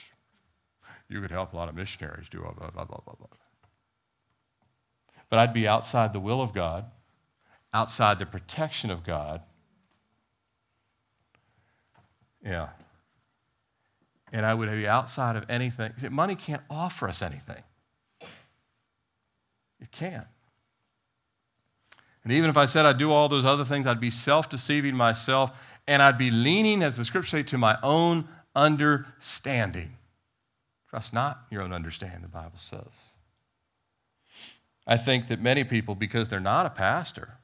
You 1.10 1.20
could 1.20 1.30
help 1.30 1.52
a 1.52 1.56
lot 1.56 1.68
of 1.68 1.74
missionaries 1.74 2.28
do 2.30 2.40
blah, 2.40 2.52
blah, 2.52 2.70
blah, 2.70 2.84
blah, 2.84 3.14
blah. 3.14 3.26
But 5.28 5.38
I'd 5.38 5.52
be 5.52 5.68
outside 5.68 6.14
the 6.14 6.20
will 6.20 6.40
of 6.40 6.54
God, 6.54 6.86
outside 7.74 8.18
the 8.18 8.24
protection 8.24 8.90
of 8.90 9.04
God. 9.04 9.42
Yeah, 12.42 12.68
and 14.32 14.46
I 14.46 14.54
would 14.54 14.70
be 14.70 14.88
outside 14.88 15.36
of 15.36 15.44
anything. 15.50 15.92
Money 16.10 16.34
can't 16.34 16.62
offer 16.70 17.06
us 17.06 17.20
anything. 17.20 17.62
It 19.80 19.92
can't. 19.92 20.26
And 22.24 22.32
even 22.32 22.48
if 22.48 22.56
I 22.56 22.64
said 22.64 22.86
I'd 22.86 22.96
do 22.96 23.12
all 23.12 23.28
those 23.28 23.44
other 23.44 23.66
things, 23.66 23.86
I'd 23.86 24.00
be 24.00 24.10
self 24.10 24.48
deceiving 24.48 24.94
myself 24.94 25.52
and 25.86 26.00
I'd 26.00 26.16
be 26.16 26.30
leaning, 26.30 26.82
as 26.82 26.96
the 26.96 27.04
scriptures 27.04 27.30
say, 27.30 27.42
to 27.42 27.58
my 27.58 27.78
own 27.82 28.26
understanding. 28.54 29.96
Trust 30.90 31.12
not 31.12 31.40
your 31.50 31.62
own 31.62 31.72
understanding, 31.72 32.22
the 32.22 32.28
Bible 32.28 32.58
says. 32.58 32.86
I 34.86 34.96
think 34.96 35.28
that 35.28 35.40
many 35.40 35.64
people, 35.64 35.94
because 35.94 36.28
they're 36.28 36.40
not 36.40 36.66
a 36.66 36.70
pastor, 36.70 37.38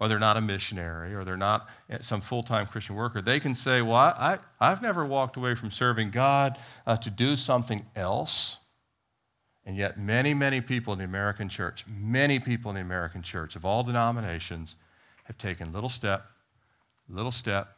or 0.00 0.08
they're 0.08 0.18
not 0.18 0.38
a 0.38 0.40
missionary, 0.40 1.14
or 1.14 1.24
they're 1.24 1.36
not 1.36 1.68
some 2.00 2.22
full 2.22 2.42
time 2.42 2.66
Christian 2.66 2.96
worker, 2.96 3.20
they 3.20 3.38
can 3.38 3.54
say, 3.54 3.82
Well, 3.82 3.96
I, 3.96 4.38
I, 4.58 4.70
have 4.70 4.80
never 4.80 5.04
walked 5.04 5.36
away 5.36 5.54
from 5.54 5.70
serving 5.70 6.10
God 6.10 6.56
uh, 6.86 6.96
to 6.96 7.10
do 7.10 7.36
something 7.36 7.84
else. 7.94 8.60
And 9.66 9.76
yet, 9.76 9.98
many, 9.98 10.32
many 10.32 10.62
people 10.62 10.94
in 10.94 10.98
the 10.98 11.04
American 11.04 11.50
church, 11.50 11.84
many 11.86 12.38
people 12.38 12.70
in 12.70 12.76
the 12.76 12.80
American 12.80 13.22
church 13.22 13.56
of 13.56 13.66
all 13.66 13.82
denominations 13.82 14.76
have 15.24 15.36
taken 15.36 15.70
little 15.70 15.90
step, 15.90 16.24
little 17.08 17.30
step, 17.30 17.76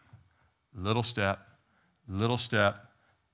little 0.74 1.02
step, 1.02 1.40
little 2.08 2.38
step, 2.38 2.86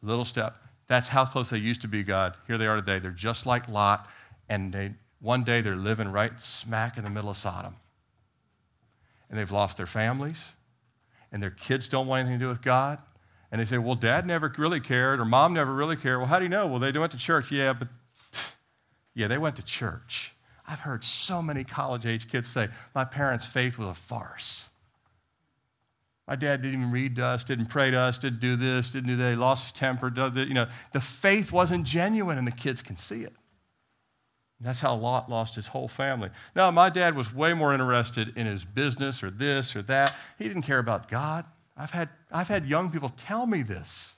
little 0.03 0.25
step. 0.25 0.57
That's 0.87 1.09
how 1.09 1.25
close 1.25 1.51
they 1.51 1.59
used 1.59 1.83
to 1.83 1.89
be, 1.89 2.03
God. 2.03 2.35
Here 2.47 2.59
they 2.59 2.67
are 2.67 2.77
today. 2.77 2.99
They're 2.99 3.11
just 3.11 3.47
like 3.47 3.69
Lot, 3.69 4.09
and 4.49 4.73
they, 4.73 4.95
one 5.21 5.45
day 5.45 5.61
they're 5.61 5.77
living 5.77 6.09
right 6.09 6.33
smack 6.41 6.97
in 6.97 7.05
the 7.05 7.11
middle 7.11 7.31
of 7.31 7.37
Sodom. 7.37 7.77
And 9.29 9.39
they've 9.39 9.51
lost 9.51 9.77
their 9.77 9.87
families, 9.87 10.43
and 11.31 11.43
their 11.43 11.51
kids 11.51 11.89
don't 11.89 12.07
want 12.07 12.21
anything 12.21 12.39
to 12.39 12.45
do 12.47 12.49
with 12.49 12.63
God. 12.63 12.99
And 13.51 13.61
they 13.61 13.65
say, 13.67 13.79
Well, 13.79 13.95
dad 13.95 14.27
never 14.27 14.53
really 14.57 14.81
cared, 14.81 15.21
or 15.21 15.25
mom 15.25 15.53
never 15.53 15.73
really 15.73 15.97
cared. 15.97 16.19
Well, 16.19 16.27
how 16.27 16.39
do 16.39 16.45
you 16.45 16.49
know? 16.49 16.67
Well, 16.67 16.79
they 16.79 16.93
went 16.93 17.13
to 17.13 17.19
church. 17.19 17.51
Yeah, 17.51 17.75
but 17.75 17.89
yeah, 19.15 19.27
they 19.27 19.39
went 19.39 19.57
to 19.57 19.63
church. 19.63 20.33
I've 20.67 20.81
heard 20.81 21.03
so 21.03 21.41
many 21.41 21.65
college 21.65 22.05
age 22.05 22.31
kids 22.31 22.49
say, 22.49 22.69
My 22.95 23.05
parents' 23.05 23.47
faith 23.47 23.79
was 23.79 23.89
a 23.89 23.95
farce. 23.95 24.69
My 26.29 26.37
dad 26.37 26.61
didn't 26.61 26.81
even 26.81 26.93
read 26.93 27.17
to 27.17 27.25
us, 27.25 27.43
didn't 27.43 27.67
pray 27.67 27.91
to 27.91 27.99
us, 27.99 28.19
didn't 28.19 28.41
do 28.41 28.55
this, 28.55 28.91
didn't 28.91 29.09
do 29.09 29.17
that. 29.17 29.31
He 29.31 29.37
lost 29.37 29.65
his 29.65 29.73
temper. 29.73 30.13
You 30.15 30.53
know, 30.53 30.67
the 30.93 31.01
faith 31.01 31.53
wasn't 31.53 31.87
genuine, 31.87 32.37
and 32.37 32.47
the 32.47 32.53
kids 32.53 32.83
can 32.83 32.99
see 32.99 33.23
it. 33.23 33.33
That's 34.61 34.81
how 34.81 34.95
Lot 34.95 35.31
lost 35.31 35.55
his 35.55 35.69
whole 35.69 35.89
family. 35.89 36.29
Now, 36.55 36.71
my 36.71 36.91
dad 36.91 37.17
was 37.17 37.33
way 37.33 37.55
more 37.55 37.73
interested 37.73 38.37
in 38.37 38.45
his 38.45 38.65
business 38.65 39.23
or 39.23 39.31
this 39.31 39.75
or 39.75 39.81
that. 39.83 40.15
He 40.39 40.47
didn't 40.47 40.65
care 40.65 40.81
about 40.81 41.09
God. 41.09 41.47
I've 41.77 41.93
had, 41.93 42.11
I've 42.31 42.49
had 42.49 42.67
young 42.67 42.91
people 42.91 43.09
tell 43.17 43.47
me 43.47 43.63
this. 43.63 44.13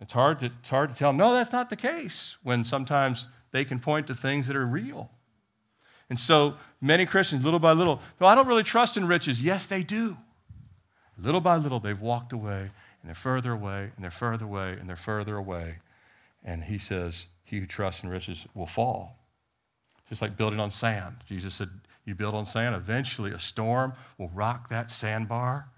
It's 0.00 0.12
hard, 0.12 0.38
to, 0.40 0.52
it's 0.60 0.70
hard 0.70 0.92
to 0.92 0.96
tell 0.96 1.10
them, 1.10 1.16
no, 1.16 1.32
that's 1.32 1.50
not 1.50 1.68
the 1.68 1.76
case, 1.76 2.36
when 2.44 2.62
sometimes 2.62 3.26
they 3.50 3.64
can 3.64 3.80
point 3.80 4.06
to 4.06 4.14
things 4.14 4.46
that 4.46 4.54
are 4.54 4.66
real. 4.66 5.10
And 6.08 6.20
so 6.20 6.54
many 6.80 7.06
Christians, 7.06 7.42
little 7.42 7.58
by 7.58 7.72
little, 7.72 8.00
no, 8.20 8.28
I 8.28 8.36
don't 8.36 8.46
really 8.46 8.62
trust 8.62 8.96
in 8.96 9.08
riches. 9.08 9.40
Yes, 9.40 9.66
they 9.66 9.82
do. 9.82 10.16
Little 11.18 11.40
by 11.40 11.56
little, 11.56 11.80
they've 11.80 12.00
walked 12.00 12.32
away, 12.32 12.60
and 12.60 13.08
they're 13.08 13.14
further 13.14 13.52
away, 13.52 13.90
and 13.94 14.04
they're 14.04 14.10
further 14.10 14.44
away, 14.44 14.76
and 14.78 14.88
they're 14.88 14.96
further 14.96 15.36
away. 15.36 15.78
And 16.44 16.64
he 16.64 16.78
says, 16.78 17.26
He 17.44 17.58
who 17.58 17.66
trusts 17.66 18.02
in 18.02 18.08
riches 18.08 18.46
will 18.54 18.66
fall. 18.66 19.18
Just 20.08 20.22
like 20.22 20.36
building 20.36 20.60
on 20.60 20.70
sand. 20.70 21.16
Jesus 21.28 21.56
said, 21.56 21.70
You 22.04 22.14
build 22.14 22.34
on 22.34 22.46
sand, 22.46 22.74
eventually 22.74 23.32
a 23.32 23.38
storm 23.38 23.94
will 24.16 24.28
rock 24.28 24.68
that 24.70 24.90
sandbar. 24.90 25.68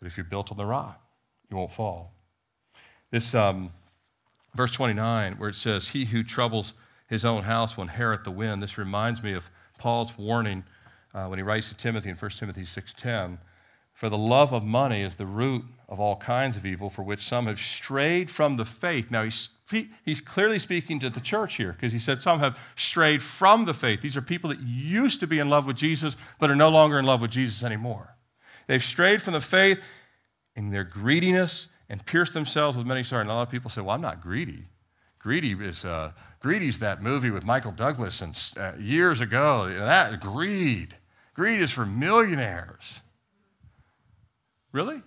But 0.00 0.06
if 0.06 0.16
you're 0.16 0.24
built 0.24 0.52
on 0.52 0.56
the 0.56 0.66
rock, 0.66 1.00
you 1.50 1.56
won't 1.56 1.72
fall. 1.72 2.12
This 3.10 3.34
um, 3.34 3.72
verse 4.54 4.70
29, 4.70 5.34
where 5.34 5.48
it 5.48 5.56
says, 5.56 5.88
He 5.88 6.04
who 6.04 6.22
troubles 6.22 6.74
his 7.08 7.24
own 7.24 7.42
house 7.42 7.76
will 7.76 7.84
inherit 7.84 8.22
the 8.22 8.30
wind. 8.30 8.62
This 8.62 8.78
reminds 8.78 9.22
me 9.22 9.32
of 9.32 9.50
Paul's 9.78 10.16
warning 10.16 10.62
uh, 11.14 11.26
when 11.26 11.38
he 11.38 11.42
writes 11.42 11.70
to 11.70 11.74
Timothy 11.74 12.10
in 12.10 12.16
1 12.16 12.30
Timothy 12.32 12.62
6.10 12.62 13.38
for 13.98 14.08
the 14.08 14.16
love 14.16 14.52
of 14.52 14.62
money 14.62 15.02
is 15.02 15.16
the 15.16 15.26
root 15.26 15.64
of 15.88 15.98
all 15.98 16.14
kinds 16.14 16.56
of 16.56 16.64
evil, 16.64 16.88
for 16.88 17.02
which 17.02 17.26
some 17.26 17.48
have 17.48 17.58
strayed 17.58 18.30
from 18.30 18.54
the 18.54 18.64
faith. 18.64 19.10
Now, 19.10 19.24
he's, 19.24 19.48
he's 20.04 20.20
clearly 20.20 20.60
speaking 20.60 21.00
to 21.00 21.10
the 21.10 21.18
church 21.18 21.56
here 21.56 21.72
because 21.72 21.92
he 21.92 21.98
said 21.98 22.22
some 22.22 22.38
have 22.38 22.56
strayed 22.76 23.24
from 23.24 23.64
the 23.64 23.74
faith. 23.74 24.00
These 24.00 24.16
are 24.16 24.22
people 24.22 24.50
that 24.50 24.60
used 24.60 25.18
to 25.18 25.26
be 25.26 25.40
in 25.40 25.50
love 25.50 25.66
with 25.66 25.74
Jesus, 25.74 26.16
but 26.38 26.48
are 26.48 26.54
no 26.54 26.68
longer 26.68 26.96
in 27.00 27.06
love 27.06 27.20
with 27.20 27.32
Jesus 27.32 27.64
anymore. 27.64 28.14
They've 28.68 28.80
strayed 28.80 29.20
from 29.20 29.32
the 29.32 29.40
faith 29.40 29.80
in 30.54 30.70
their 30.70 30.84
greediness 30.84 31.66
and 31.88 32.06
pierced 32.06 32.34
themselves 32.34 32.78
with 32.78 32.86
many 32.86 33.02
sorrows. 33.02 33.22
And 33.22 33.32
a 33.32 33.34
lot 33.34 33.42
of 33.42 33.50
people 33.50 33.68
say, 33.68 33.80
Well, 33.80 33.96
I'm 33.96 34.00
not 34.00 34.20
greedy. 34.20 34.68
Greedy 35.18 35.54
is 35.54 35.84
uh, 35.84 36.12
Greedy's 36.38 36.78
that 36.78 37.02
movie 37.02 37.32
with 37.32 37.44
Michael 37.44 37.72
Douglas 37.72 38.20
and 38.20 38.40
uh, 38.56 38.74
years 38.78 39.20
ago. 39.20 39.68
That 39.76 40.20
greed. 40.20 40.94
Greed 41.34 41.60
is 41.60 41.72
for 41.72 41.84
millionaires. 41.84 43.00
Really? 44.78 45.02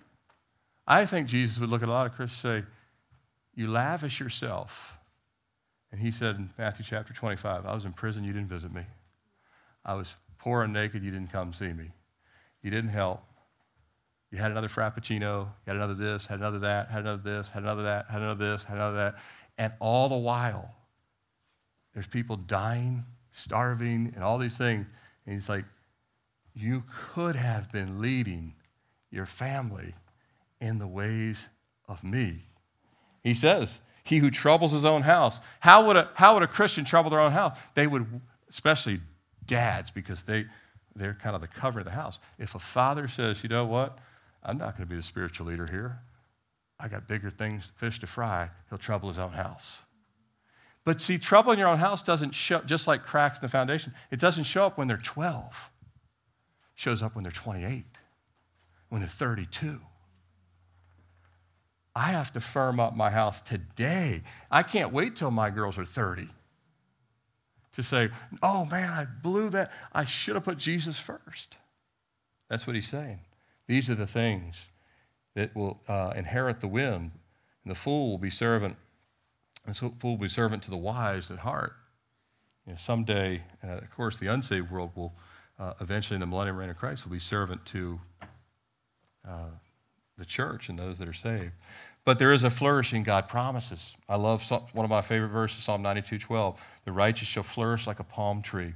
I 0.86 1.06
think 1.06 1.28
Jesus 1.28 1.58
would 1.58 1.70
look 1.70 1.82
at 1.82 1.88
a 1.88 1.92
lot 1.92 2.04
of 2.04 2.12
Christians 2.12 2.44
and 2.44 2.62
say, 2.62 2.68
You 3.54 3.70
lavish 3.70 4.20
yourself. 4.20 4.98
And 5.90 5.98
he 5.98 6.10
said 6.10 6.36
in 6.36 6.50
Matthew 6.58 6.84
chapter 6.86 7.14
25, 7.14 7.64
I 7.64 7.72
was 7.72 7.86
in 7.86 7.94
prison, 7.94 8.22
you 8.22 8.34
didn't 8.34 8.50
visit 8.50 8.70
me. 8.70 8.82
I 9.82 9.94
was 9.94 10.14
poor 10.36 10.62
and 10.62 10.74
naked, 10.74 11.02
you 11.02 11.10
didn't 11.10 11.32
come 11.32 11.54
see 11.54 11.72
me. 11.72 11.90
You 12.62 12.70
didn't 12.70 12.90
help. 12.90 13.22
You 14.30 14.36
had 14.36 14.50
another 14.50 14.68
frappuccino, 14.68 15.44
you 15.44 15.48
had 15.68 15.76
another 15.76 15.94
this, 15.94 16.26
had 16.26 16.40
another 16.40 16.58
that, 16.58 16.90
had 16.90 17.00
another 17.00 17.22
this, 17.22 17.48
had 17.48 17.62
another 17.62 17.82
that, 17.84 18.10
had 18.10 18.20
another 18.20 18.50
this, 18.50 18.64
had 18.64 18.76
another 18.76 18.96
that. 18.96 19.14
And 19.56 19.72
all 19.80 20.10
the 20.10 20.18
while, 20.18 20.70
there's 21.94 22.06
people 22.06 22.36
dying, 22.36 23.06
starving, 23.30 24.12
and 24.14 24.22
all 24.22 24.36
these 24.36 24.58
things. 24.58 24.84
And 25.24 25.34
he's 25.34 25.48
like, 25.48 25.64
You 26.54 26.84
could 27.14 27.36
have 27.36 27.72
been 27.72 28.02
leading 28.02 28.52
your 29.12 29.26
family 29.26 29.94
in 30.60 30.78
the 30.78 30.86
ways 30.86 31.44
of 31.86 32.02
me. 32.02 32.46
He 33.22 33.34
says, 33.34 33.80
He 34.02 34.18
who 34.18 34.30
troubles 34.30 34.72
his 34.72 34.84
own 34.84 35.02
house. 35.02 35.38
How 35.60 35.86
would 35.86 35.96
a, 35.96 36.08
how 36.14 36.34
would 36.34 36.42
a 36.42 36.48
Christian 36.48 36.84
trouble 36.84 37.10
their 37.10 37.20
own 37.20 37.32
house? 37.32 37.56
They 37.74 37.86
would, 37.86 38.20
especially 38.48 39.00
dads, 39.46 39.90
because 39.90 40.22
they, 40.22 40.46
they're 40.96 41.14
kind 41.14 41.34
of 41.36 41.42
the 41.42 41.48
cover 41.48 41.80
of 41.80 41.84
the 41.84 41.92
house. 41.92 42.18
If 42.38 42.54
a 42.54 42.58
father 42.58 43.06
says, 43.06 43.42
You 43.42 43.48
know 43.48 43.66
what? 43.66 43.98
I'm 44.42 44.58
not 44.58 44.76
going 44.76 44.88
to 44.88 44.90
be 44.90 44.96
the 44.96 45.02
spiritual 45.02 45.46
leader 45.46 45.66
here. 45.66 46.00
I 46.80 46.88
got 46.88 47.06
bigger 47.06 47.30
things, 47.30 47.70
fish 47.76 48.00
to 48.00 48.08
fry, 48.08 48.50
he'll 48.68 48.78
trouble 48.78 49.08
his 49.08 49.18
own 49.18 49.32
house. 49.32 49.82
But 50.84 51.00
see, 51.00 51.16
trouble 51.16 51.52
in 51.52 51.60
your 51.60 51.68
own 51.68 51.78
house 51.78 52.02
doesn't 52.02 52.34
show, 52.34 52.60
just 52.62 52.88
like 52.88 53.04
cracks 53.04 53.38
in 53.38 53.42
the 53.42 53.48
foundation, 53.48 53.94
it 54.10 54.18
doesn't 54.18 54.44
show 54.44 54.66
up 54.66 54.78
when 54.78 54.88
they're 54.88 54.96
12. 54.96 55.44
It 55.44 55.52
shows 56.74 57.00
up 57.00 57.14
when 57.14 57.22
they're 57.22 57.30
28 57.30 57.84
when 58.92 59.00
they're 59.00 59.08
32. 59.08 59.80
I 61.96 62.08
have 62.08 62.30
to 62.34 62.42
firm 62.42 62.78
up 62.78 62.94
my 62.94 63.08
house 63.08 63.40
today. 63.40 64.20
I 64.50 64.62
can't 64.62 64.92
wait 64.92 65.16
till 65.16 65.30
my 65.30 65.48
girls 65.48 65.78
are 65.78 65.86
30 65.86 66.28
to 67.72 67.82
say, 67.82 68.10
oh 68.42 68.66
man, 68.66 68.90
I 68.90 69.06
blew 69.06 69.48
that. 69.48 69.72
I 69.94 70.04
should 70.04 70.34
have 70.34 70.44
put 70.44 70.58
Jesus 70.58 70.98
first. 70.98 71.56
That's 72.50 72.66
what 72.66 72.76
he's 72.76 72.86
saying. 72.86 73.20
These 73.66 73.88
are 73.88 73.94
the 73.94 74.06
things 74.06 74.68
that 75.36 75.56
will 75.56 75.80
uh, 75.88 76.12
inherit 76.14 76.60
the 76.60 76.68
wind, 76.68 77.12
and 77.64 77.70
the 77.70 77.74
fool 77.74 78.10
will 78.10 78.18
be 78.18 78.28
servant. 78.28 78.76
And 79.64 79.74
so 79.74 79.94
fool 80.00 80.18
will 80.18 80.24
be 80.24 80.28
servant 80.28 80.64
to 80.64 80.70
the 80.70 80.76
wise 80.76 81.30
at 81.30 81.38
heart. 81.38 81.72
You 82.66 82.72
know, 82.72 82.78
someday, 82.78 83.42
uh, 83.64 83.78
of 83.78 83.90
course, 83.96 84.18
the 84.18 84.26
unsaved 84.26 84.70
world 84.70 84.90
will 84.94 85.14
uh, 85.58 85.72
eventually, 85.80 86.16
in 86.16 86.20
the 86.20 86.26
millennium 86.26 86.58
reign 86.58 86.68
of 86.68 86.76
Christ, 86.76 87.06
will 87.06 87.12
be 87.12 87.20
servant 87.20 87.64
to 87.66 87.98
uh, 89.26 89.50
the 90.18 90.24
church 90.24 90.68
and 90.68 90.78
those 90.78 90.98
that 90.98 91.08
are 91.08 91.12
saved. 91.12 91.52
But 92.04 92.18
there 92.18 92.32
is 92.32 92.42
a 92.42 92.50
flourishing 92.50 93.02
God 93.04 93.28
promises. 93.28 93.94
I 94.08 94.16
love 94.16 94.48
one 94.72 94.84
of 94.84 94.90
my 94.90 95.02
favorite 95.02 95.28
verses, 95.28 95.64
Psalm 95.64 95.82
92 95.82 96.18
12. 96.18 96.60
The 96.84 96.92
righteous 96.92 97.28
shall 97.28 97.42
flourish 97.42 97.86
like 97.86 98.00
a 98.00 98.04
palm 98.04 98.42
tree. 98.42 98.74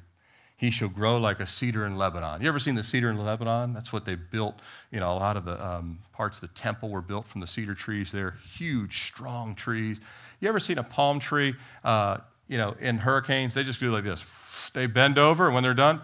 He 0.59 0.71
shall 0.71 0.89
grow 0.89 1.19
like 1.19 1.41
a 1.41 1.47
cedar 1.47 1.85
in 1.85 1.99
Lebanon. 1.99 2.41
You 2.41 2.49
ever 2.49 2.59
seen 2.59 2.77
the 2.77 2.85
cedar 2.85 3.11
in 3.11 3.19
Lebanon? 3.19 3.75
That's 3.75 3.93
what 3.93 4.07
they 4.07 4.15
built. 4.15 4.61
You 4.91 5.01
know, 5.01 5.13
a 5.13 5.19
lot 5.19 5.37
of 5.37 5.45
the 5.45 5.65
um, 5.65 5.99
parts 6.13 6.37
of 6.37 6.41
the 6.43 6.55
temple 6.55 6.89
were 6.89 7.03
built 7.03 7.27
from 7.27 7.43
the 7.43 7.47
cedar 7.47 7.75
trees. 7.75 8.11
They're 8.11 8.37
huge, 8.55 9.05
strong 9.07 9.55
trees. 9.55 9.99
You 10.41 10.49
ever 10.49 10.61
seen 10.61 10.79
a 10.79 10.83
palm 10.83 11.21
tree? 11.21 11.55
Uh, 11.85 12.19
you 12.49 12.57
know, 12.57 12.75
in 12.81 12.97
hurricanes, 12.97 13.53
they 13.53 13.65
just 13.65 13.81
do 13.81 13.93
like 13.93 14.05
this. 14.05 14.25
They 14.73 14.87
bend 14.87 15.19
over, 15.19 15.47
and 15.47 15.55
when 15.55 15.63
they're 15.63 15.75
done, 15.75 16.01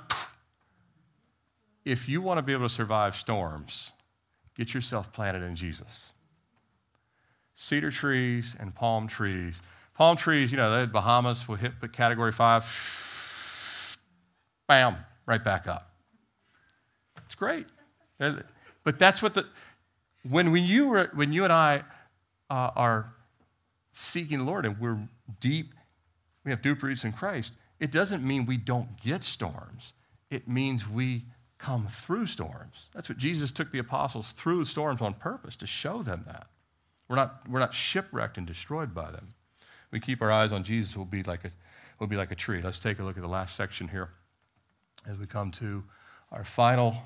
if 1.84 2.08
you 2.08 2.20
want 2.20 2.38
to 2.38 2.42
be 2.42 2.52
able 2.52 2.68
to 2.68 2.74
survive 2.74 3.16
storms, 3.16 3.92
Get 4.56 4.74
yourself 4.74 5.12
planted 5.12 5.42
in 5.42 5.56
Jesus. 5.56 6.12
Cedar 7.54 7.90
trees 7.90 8.54
and 8.58 8.74
palm 8.74 9.08
trees. 9.08 9.54
Palm 9.94 10.16
trees, 10.16 10.50
you 10.50 10.56
know, 10.56 10.70
they 10.70 10.80
had 10.80 10.92
Bahamas 10.92 11.46
will 11.46 11.56
hit 11.56 11.72
category 11.92 12.32
five, 12.32 12.64
bam, 14.66 14.96
right 15.26 15.42
back 15.42 15.66
up. 15.66 15.90
It's 17.26 17.34
great. 17.34 17.66
But 18.18 18.98
that's 18.98 19.22
what 19.22 19.34
the, 19.34 19.46
when, 20.28 20.50
when, 20.52 20.64
you, 20.64 20.88
were, 20.88 21.10
when 21.14 21.32
you 21.32 21.44
and 21.44 21.52
I 21.52 21.82
uh, 22.50 22.70
are 22.76 23.12
seeking 23.92 24.38
the 24.38 24.44
Lord 24.44 24.66
and 24.66 24.78
we're 24.78 24.98
deep, 25.40 25.74
we 26.44 26.50
have 26.50 26.62
deep 26.62 26.82
roots 26.82 27.04
in 27.04 27.12
Christ, 27.12 27.52
it 27.80 27.90
doesn't 27.90 28.24
mean 28.24 28.46
we 28.46 28.56
don't 28.56 29.00
get 29.02 29.24
storms. 29.24 29.92
It 30.30 30.48
means 30.48 30.88
we 30.88 31.24
come 31.62 31.86
through 31.86 32.26
storms. 32.26 32.86
That's 32.92 33.08
what 33.08 33.18
Jesus 33.18 33.50
took 33.52 33.70
the 33.70 33.78
apostles 33.78 34.32
through 34.32 34.64
storms 34.64 35.00
on 35.00 35.14
purpose 35.14 35.54
to 35.56 35.66
show 35.66 36.02
them 36.02 36.24
that. 36.26 36.48
We're 37.08 37.16
not, 37.16 37.48
we're 37.48 37.60
not 37.60 37.72
shipwrecked 37.72 38.36
and 38.36 38.46
destroyed 38.46 38.92
by 38.92 39.10
them. 39.12 39.34
We 39.92 40.00
keep 40.00 40.20
our 40.22 40.32
eyes 40.32 40.50
on 40.52 40.64
Jesus, 40.64 40.96
we'll 40.96 41.04
be, 41.04 41.22
like 41.22 41.44
a, 41.44 41.52
we'll 41.98 42.08
be 42.08 42.16
like 42.16 42.32
a 42.32 42.34
tree. 42.34 42.60
Let's 42.62 42.78
take 42.80 42.98
a 42.98 43.04
look 43.04 43.16
at 43.16 43.22
the 43.22 43.28
last 43.28 43.54
section 43.54 43.88
here 43.88 44.10
as 45.08 45.18
we 45.18 45.26
come 45.26 45.50
to 45.52 45.84
our 46.32 46.44
final 46.44 46.96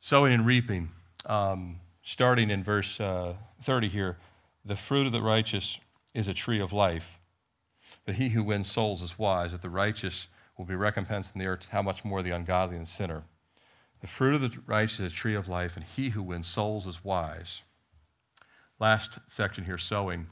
sowing 0.00 0.32
and 0.32 0.46
reaping. 0.46 0.90
Um, 1.26 1.80
starting 2.02 2.50
in 2.50 2.62
verse 2.62 3.00
uh, 3.00 3.34
30 3.62 3.88
here 3.88 4.16
the 4.64 4.76
fruit 4.76 5.06
of 5.06 5.12
the 5.12 5.20
righteous 5.22 5.78
is 6.14 6.28
a 6.28 6.34
tree 6.34 6.60
of 6.60 6.72
life, 6.72 7.18
But 8.04 8.16
he 8.16 8.30
who 8.30 8.42
wins 8.42 8.70
souls 8.70 9.00
is 9.02 9.18
wise. 9.18 9.52
that 9.52 9.62
the 9.62 9.70
righteous 9.70 10.28
will 10.56 10.64
be 10.64 10.74
recompensed 10.74 11.32
in 11.34 11.40
the 11.40 11.46
earth, 11.46 11.68
how 11.70 11.82
much 11.82 12.04
more 12.04 12.22
the 12.22 12.30
ungodly 12.30 12.76
and 12.76 12.88
sinner? 12.88 13.24
The 14.00 14.06
fruit 14.06 14.34
of 14.34 14.40
the 14.42 14.52
righteous 14.66 15.00
is 15.00 15.12
a 15.12 15.14
tree 15.14 15.34
of 15.34 15.48
life, 15.48 15.76
and 15.76 15.84
he 15.84 16.10
who 16.10 16.22
wins 16.22 16.48
souls 16.48 16.86
is 16.86 17.04
wise. 17.04 17.62
Last 18.78 19.18
section 19.26 19.64
here, 19.64 19.78
sowing. 19.78 20.26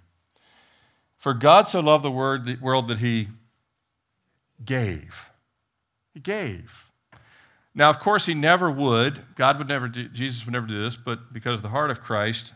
For 1.17 1.33
God 1.33 1.67
so 1.67 1.81
loved 1.81 2.05
the 2.05 2.11
world 2.11 2.89
that 2.89 2.99
he 2.99 3.29
gave. 4.65 5.31
He 6.13 6.21
gave. 6.21 6.91
Now, 7.75 7.91
of 7.91 7.99
course, 7.99 8.27
he 8.27 8.35
never 8.35 8.71
would. 8.71 9.23
God 9.35 9.59
would 9.59 9.69
never 9.69 9.89
do, 9.89 10.09
Jesus 10.09 10.45
would 10.45 10.53
never 10.53 10.67
do 10.67 10.83
this, 10.83 10.97
but 10.97 11.33
because 11.33 11.63
the 11.63 11.71
heart 11.71 11.91
of 11.91 12.03
Christ 12.03 12.53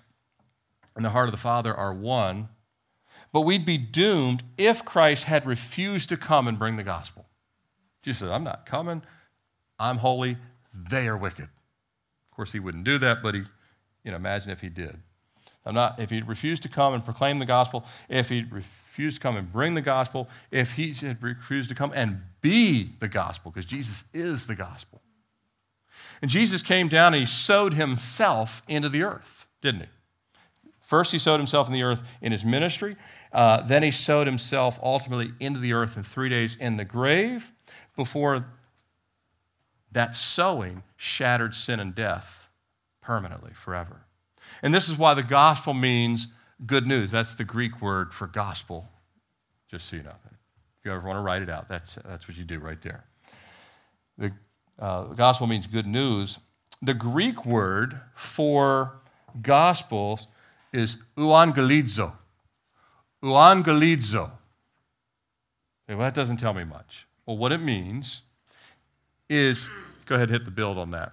and 0.94 1.04
the 1.04 1.10
heart 1.10 1.28
of 1.28 1.32
the 1.32 1.38
Father 1.38 1.74
are 1.74 1.94
one, 1.94 2.48
but 3.32 3.42
we'd 3.42 3.66
be 3.66 3.78
doomed 3.78 4.42
if 4.56 4.84
Christ 4.84 5.24
had 5.24 5.46
refused 5.46 6.08
to 6.10 6.16
come 6.16 6.46
and 6.46 6.58
bring 6.58 6.76
the 6.76 6.82
gospel. 6.82 7.26
Jesus 8.08 8.20
said, 8.20 8.30
I'm 8.30 8.42
not 8.42 8.64
coming. 8.64 9.02
I'm 9.78 9.98
holy. 9.98 10.38
They 10.72 11.08
are 11.08 11.18
wicked. 11.18 11.44
Of 11.44 12.36
course, 12.36 12.50
he 12.50 12.58
wouldn't 12.58 12.84
do 12.84 12.96
that, 12.96 13.22
but 13.22 13.34
he, 13.34 13.42
you 14.02 14.10
know, 14.10 14.16
imagine 14.16 14.50
if 14.50 14.62
he 14.62 14.70
did. 14.70 14.96
I'm 15.66 15.74
not, 15.74 16.00
if 16.00 16.08
he 16.08 16.22
refused 16.22 16.62
to 16.62 16.70
come 16.70 16.94
and 16.94 17.04
proclaim 17.04 17.38
the 17.38 17.44
gospel, 17.44 17.84
if 18.08 18.30
he 18.30 18.46
refused 18.50 19.16
to 19.16 19.20
come 19.20 19.36
and 19.36 19.52
bring 19.52 19.74
the 19.74 19.82
gospel, 19.82 20.26
if 20.50 20.72
he 20.72 20.94
had 20.94 21.22
refused 21.22 21.68
to 21.68 21.74
come 21.74 21.92
and 21.94 22.22
be 22.40 22.92
the 22.98 23.08
gospel, 23.08 23.50
because 23.50 23.66
Jesus 23.66 24.04
is 24.14 24.46
the 24.46 24.54
gospel. 24.54 25.02
And 26.22 26.30
Jesus 26.30 26.62
came 26.62 26.88
down 26.88 27.12
and 27.12 27.20
he 27.20 27.26
sowed 27.26 27.74
himself 27.74 28.62
into 28.68 28.88
the 28.88 29.02
earth, 29.02 29.46
didn't 29.60 29.82
he? 29.82 29.88
First, 30.80 31.12
he 31.12 31.18
sowed 31.18 31.40
himself 31.40 31.66
in 31.66 31.74
the 31.74 31.82
earth 31.82 32.00
in 32.22 32.32
his 32.32 32.42
ministry. 32.42 32.96
Uh, 33.34 33.60
then 33.60 33.82
he 33.82 33.90
sowed 33.90 34.26
himself 34.26 34.80
ultimately 34.82 35.34
into 35.40 35.60
the 35.60 35.74
earth 35.74 35.98
in 35.98 36.02
three 36.02 36.30
days 36.30 36.56
in 36.58 36.78
the 36.78 36.86
grave 36.86 37.52
before 37.98 38.46
that 39.90 40.14
sowing 40.14 40.84
shattered 40.96 41.52
sin 41.52 41.80
and 41.80 41.96
death 41.96 42.48
permanently, 43.02 43.50
forever. 43.52 44.02
And 44.62 44.72
this 44.72 44.88
is 44.88 44.96
why 44.96 45.14
the 45.14 45.24
gospel 45.24 45.74
means 45.74 46.28
good 46.64 46.86
news. 46.86 47.10
That's 47.10 47.34
the 47.34 47.42
Greek 47.42 47.82
word 47.82 48.14
for 48.14 48.28
gospel, 48.28 48.88
just 49.68 49.88
so 49.88 49.96
you 49.96 50.04
know. 50.04 50.10
If 50.10 50.84
you 50.84 50.92
ever 50.92 51.04
want 51.04 51.16
to 51.16 51.22
write 51.22 51.42
it 51.42 51.50
out, 51.50 51.68
that's, 51.68 51.96
that's 52.06 52.28
what 52.28 52.36
you 52.36 52.44
do 52.44 52.60
right 52.60 52.80
there. 52.82 53.04
The, 54.16 54.32
uh, 54.78 55.04
gospel 55.06 55.48
means 55.48 55.66
good 55.66 55.86
news. 55.86 56.38
The 56.80 56.94
Greek 56.94 57.44
word 57.44 58.00
for 58.14 58.92
gospel 59.42 60.20
is 60.72 60.98
euangelizo. 61.16 62.12
Euangelizo. 63.24 64.30
well, 65.88 65.98
that 65.98 66.14
doesn't 66.14 66.36
tell 66.36 66.54
me 66.54 66.62
much. 66.62 67.07
Well, 67.28 67.36
what 67.36 67.52
it 67.52 67.60
means 67.60 68.22
is, 69.28 69.68
go 70.06 70.14
ahead 70.14 70.30
and 70.30 70.38
hit 70.38 70.46
the 70.46 70.50
build 70.50 70.78
on 70.78 70.92
that. 70.92 71.12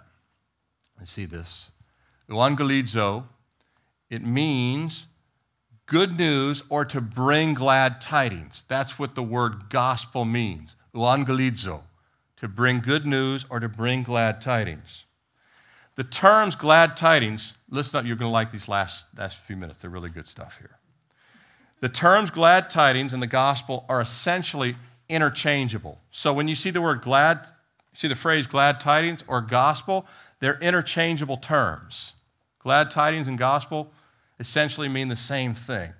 I 0.99 1.03
see 1.03 1.25
this. 1.25 1.71
Euangelizo, 2.29 3.25
it 4.09 4.23
means 4.23 5.07
good 5.87 6.17
news 6.17 6.63
or 6.69 6.85
to 6.85 7.01
bring 7.01 7.53
glad 7.53 7.99
tidings. 7.99 8.63
That's 8.69 8.97
what 8.97 9.15
the 9.15 9.23
word 9.23 9.69
gospel 9.69 10.23
means. 10.23 10.77
Euangelizo, 10.95 11.81
to 12.37 12.47
bring 12.47 12.79
good 12.79 13.05
news 13.05 13.45
or 13.49 13.59
to 13.59 13.67
bring 13.67 14.01
glad 14.01 14.39
tidings. 14.39 15.03
The 15.95 16.05
terms 16.05 16.55
glad 16.55 16.95
tidings, 16.95 17.55
listen 17.69 17.99
up, 17.99 18.05
you're 18.05 18.15
going 18.15 18.29
to 18.29 18.33
like 18.33 18.53
these 18.53 18.69
last, 18.69 19.03
last 19.17 19.41
few 19.41 19.57
minutes. 19.57 19.81
They're 19.81 19.91
really 19.91 20.11
good 20.11 20.29
stuff 20.29 20.59
here. 20.59 20.77
The 21.81 21.89
terms 21.89 22.29
glad 22.29 22.69
tidings 22.69 23.11
and 23.11 23.21
the 23.21 23.27
gospel 23.27 23.83
are 23.89 23.99
essentially 23.99 24.77
interchangeable. 25.09 25.99
So 26.11 26.33
when 26.33 26.47
you 26.47 26.55
see 26.55 26.69
the 26.69 26.81
word 26.81 27.01
glad, 27.01 27.47
see 27.93 28.07
the 28.07 28.15
phrase 28.15 28.47
glad 28.47 28.79
tidings 28.79 29.23
or 29.27 29.41
gospel, 29.41 30.05
they're 30.39 30.59
interchangeable 30.59 31.37
terms. 31.37 32.13
Glad 32.59 32.91
tidings 32.91 33.27
and 33.27 33.37
gospel 33.37 33.91
essentially 34.39 34.89
mean 34.89 35.07
the 35.07 35.15
same 35.15 35.53
thing. 35.53 35.93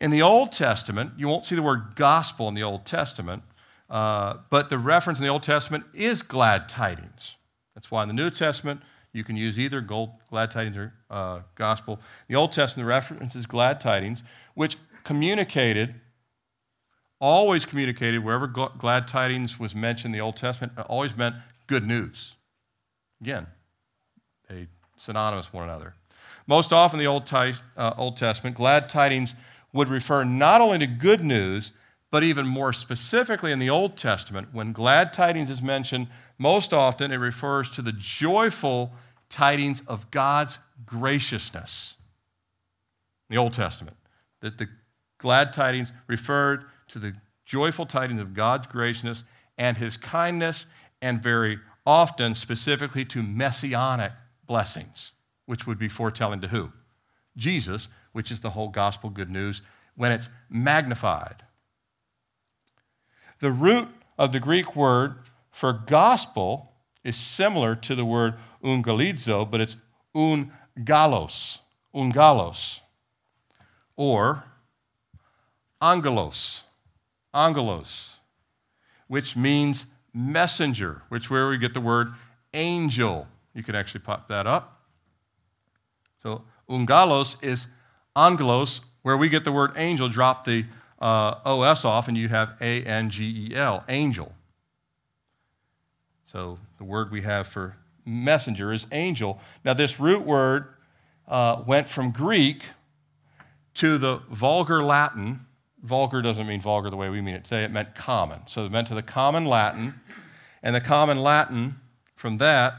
In 0.00 0.10
the 0.10 0.22
Old 0.22 0.52
Testament, 0.52 1.12
you 1.16 1.28
won't 1.28 1.44
see 1.44 1.54
the 1.54 1.62
word 1.62 1.94
gospel 1.94 2.48
in 2.48 2.54
the 2.54 2.62
Old 2.62 2.86
Testament, 2.86 3.42
uh, 3.90 4.34
but 4.48 4.70
the 4.70 4.78
reference 4.78 5.18
in 5.18 5.24
the 5.24 5.30
Old 5.30 5.42
Testament 5.42 5.84
is 5.92 6.22
glad 6.22 6.68
tidings. 6.68 7.36
That's 7.74 7.90
why 7.90 8.02
in 8.02 8.08
the 8.08 8.14
New 8.14 8.30
Testament, 8.30 8.80
you 9.12 9.24
can 9.24 9.36
use 9.36 9.58
either 9.58 9.80
gold, 9.80 10.10
glad 10.30 10.50
tidings 10.50 10.76
or 10.76 10.92
uh, 11.10 11.40
gospel. 11.54 12.00
The 12.28 12.36
Old 12.36 12.52
Testament, 12.52 12.86
the 12.86 12.88
reference 12.88 13.34
is 13.34 13.46
glad 13.46 13.80
tidings, 13.80 14.22
which 14.54 14.76
communicated, 15.04 15.94
always 17.20 17.66
communicated, 17.66 18.24
wherever 18.24 18.46
glad 18.46 19.06
tidings 19.06 19.58
was 19.58 19.74
mentioned 19.74 20.14
in 20.14 20.18
the 20.18 20.24
Old 20.24 20.36
Testament, 20.36 20.72
always 20.88 21.16
meant 21.16 21.36
good 21.66 21.86
news. 21.86 22.34
Again, 23.20 23.46
they 24.48 24.66
synonymous 24.96 25.52
one 25.52 25.64
another. 25.64 25.94
Most 26.46 26.72
often, 26.72 26.98
the 26.98 27.06
Old, 27.06 27.32
uh, 27.32 27.54
Old 27.96 28.16
Testament, 28.16 28.56
glad 28.56 28.88
tidings 28.88 29.34
would 29.72 29.88
refer 29.88 30.24
not 30.24 30.60
only 30.60 30.78
to 30.78 30.86
good 30.86 31.22
news, 31.22 31.72
but 32.10 32.24
even 32.24 32.46
more 32.46 32.72
specifically 32.72 33.52
in 33.52 33.58
the 33.58 33.70
Old 33.70 33.96
Testament, 33.96 34.48
when 34.52 34.72
glad 34.72 35.12
tidings 35.12 35.48
is 35.48 35.62
mentioned, 35.62 36.08
most 36.38 36.72
often 36.72 37.12
it 37.12 37.16
refers 37.16 37.70
to 37.70 37.82
the 37.82 37.92
joyful 37.92 38.92
tidings 39.28 39.82
of 39.86 40.10
God's 40.10 40.58
graciousness. 40.84 41.94
In 43.28 43.36
the 43.36 43.40
Old 43.40 43.52
Testament, 43.52 43.96
that 44.40 44.58
the 44.58 44.66
glad 45.18 45.52
tidings 45.52 45.92
referred 46.08 46.64
to 46.90 46.98
the 46.98 47.14
joyful 47.44 47.86
tidings 47.86 48.20
of 48.20 48.34
God's 48.34 48.66
graciousness 48.66 49.24
and 49.58 49.76
his 49.76 49.96
kindness, 49.96 50.66
and 51.02 51.22
very 51.22 51.58
often 51.86 52.34
specifically 52.34 53.04
to 53.06 53.22
messianic 53.22 54.12
blessings, 54.46 55.12
which 55.46 55.66
would 55.66 55.78
be 55.78 55.88
foretelling 55.88 56.40
to 56.40 56.48
who? 56.48 56.72
Jesus, 57.36 57.88
which 58.12 58.30
is 58.30 58.40
the 58.40 58.50
whole 58.50 58.68
gospel 58.68 59.10
good 59.10 59.30
news 59.30 59.62
when 59.96 60.12
it's 60.12 60.28
magnified. 60.48 61.42
The 63.40 63.50
root 63.50 63.88
of 64.18 64.32
the 64.32 64.40
Greek 64.40 64.76
word 64.76 65.14
for 65.50 65.72
gospel 65.72 66.72
is 67.02 67.16
similar 67.16 67.74
to 67.74 67.94
the 67.94 68.04
word 68.04 68.34
ungalizo, 68.62 69.50
but 69.50 69.60
it's 69.60 69.76
ungalos, 70.14 71.58
ungalos, 71.94 72.80
or 73.96 74.44
angelos, 75.80 76.64
angelos, 77.34 78.16
which 79.08 79.36
means 79.36 79.86
messenger, 80.12 81.02
which 81.08 81.30
where 81.30 81.48
we 81.48 81.58
get 81.58 81.74
the 81.74 81.80
word 81.80 82.12
angel. 82.54 83.26
You 83.54 83.62
can 83.62 83.74
actually 83.74 84.00
pop 84.00 84.28
that 84.28 84.46
up. 84.46 84.80
So 86.22 86.42
ungalos 86.68 87.42
is 87.42 87.66
angelos, 88.16 88.82
where 89.02 89.16
we 89.16 89.28
get 89.28 89.44
the 89.44 89.52
word 89.52 89.72
angel. 89.76 90.08
Drop 90.08 90.44
the 90.44 90.66
uh, 91.00 91.34
os 91.44 91.84
off, 91.84 92.08
and 92.08 92.16
you 92.16 92.28
have 92.28 92.56
a 92.60 92.82
n 92.84 93.10
g 93.10 93.48
e 93.50 93.56
l, 93.56 93.84
angel. 93.88 94.32
So 96.30 96.58
the 96.78 96.84
word 96.84 97.10
we 97.10 97.22
have 97.22 97.46
for 97.46 97.76
messenger 98.04 98.72
is 98.72 98.86
angel. 98.92 99.40
Now, 99.64 99.74
this 99.74 99.98
root 99.98 100.24
word 100.24 100.66
uh, 101.26 101.62
went 101.66 101.88
from 101.88 102.10
Greek 102.10 102.62
to 103.74 103.98
the 103.98 104.18
vulgar 104.30 104.82
Latin. 104.82 105.46
Vulgar 105.82 106.20
doesn't 106.20 106.46
mean 106.46 106.60
vulgar 106.60 106.90
the 106.90 106.96
way 106.96 107.08
we 107.08 107.20
mean 107.20 107.34
it 107.34 107.44
today, 107.44 107.64
it 107.64 107.70
meant 107.70 107.94
common. 107.94 108.40
So 108.46 108.66
it 108.66 108.72
meant 108.72 108.88
to 108.88 108.94
the 108.94 109.02
common 109.02 109.46
Latin. 109.46 109.94
And 110.62 110.74
the 110.74 110.80
common 110.80 111.22
Latin, 111.22 111.80
from 112.16 112.36
that, 112.38 112.74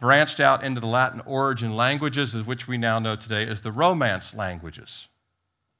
branched 0.00 0.38
out 0.38 0.62
into 0.62 0.80
the 0.80 0.86
Latin 0.86 1.20
origin 1.26 1.74
languages, 1.74 2.34
which 2.34 2.68
we 2.68 2.78
now 2.78 2.98
know 2.98 3.16
today 3.16 3.46
as 3.48 3.62
the 3.62 3.72
Romance 3.72 4.34
languages. 4.34 5.08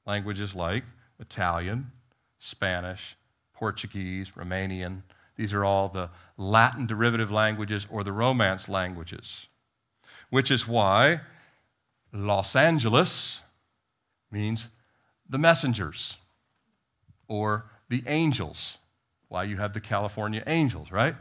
Languages 0.07 0.55
like 0.55 0.85
Italian, 1.21 1.93
Spanish, 2.41 3.17
Portuguese, 3.55 4.33
Romanian, 4.33 5.03
these 5.37 5.53
are 5.53 5.65
all 5.65 5.89
the 5.89 6.11
Latin 6.37 6.87
derivative 6.87 7.31
languages 7.31 7.87
or 7.91 8.05
the 8.05 8.13
Romance 8.13 8.69
languages, 8.69 9.49
which 10.31 10.51
is 10.51 10.67
why 10.67 11.21
Los 12.13 12.55
Angeles 12.55 13.43
means 14.31 14.69
the 15.29 15.39
messengers 15.39 16.17
or 17.29 17.67
the 17.89 18.03
angels. 18.07 18.79
Why 19.29 19.45
you 19.45 19.57
have 19.57 19.73
the 19.73 19.81
California 19.81 20.43
angels, 20.47 20.93
right? 20.93 21.15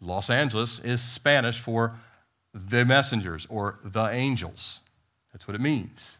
Los 0.00 0.30
Angeles 0.30 0.78
is 0.80 1.02
Spanish 1.02 1.60
for 1.60 1.98
the 2.54 2.84
messengers 2.84 3.46
or 3.50 3.78
the 3.84 4.06
angels. 4.06 4.80
That's 5.32 5.46
what 5.46 5.54
it 5.54 5.60
means. 5.60 6.16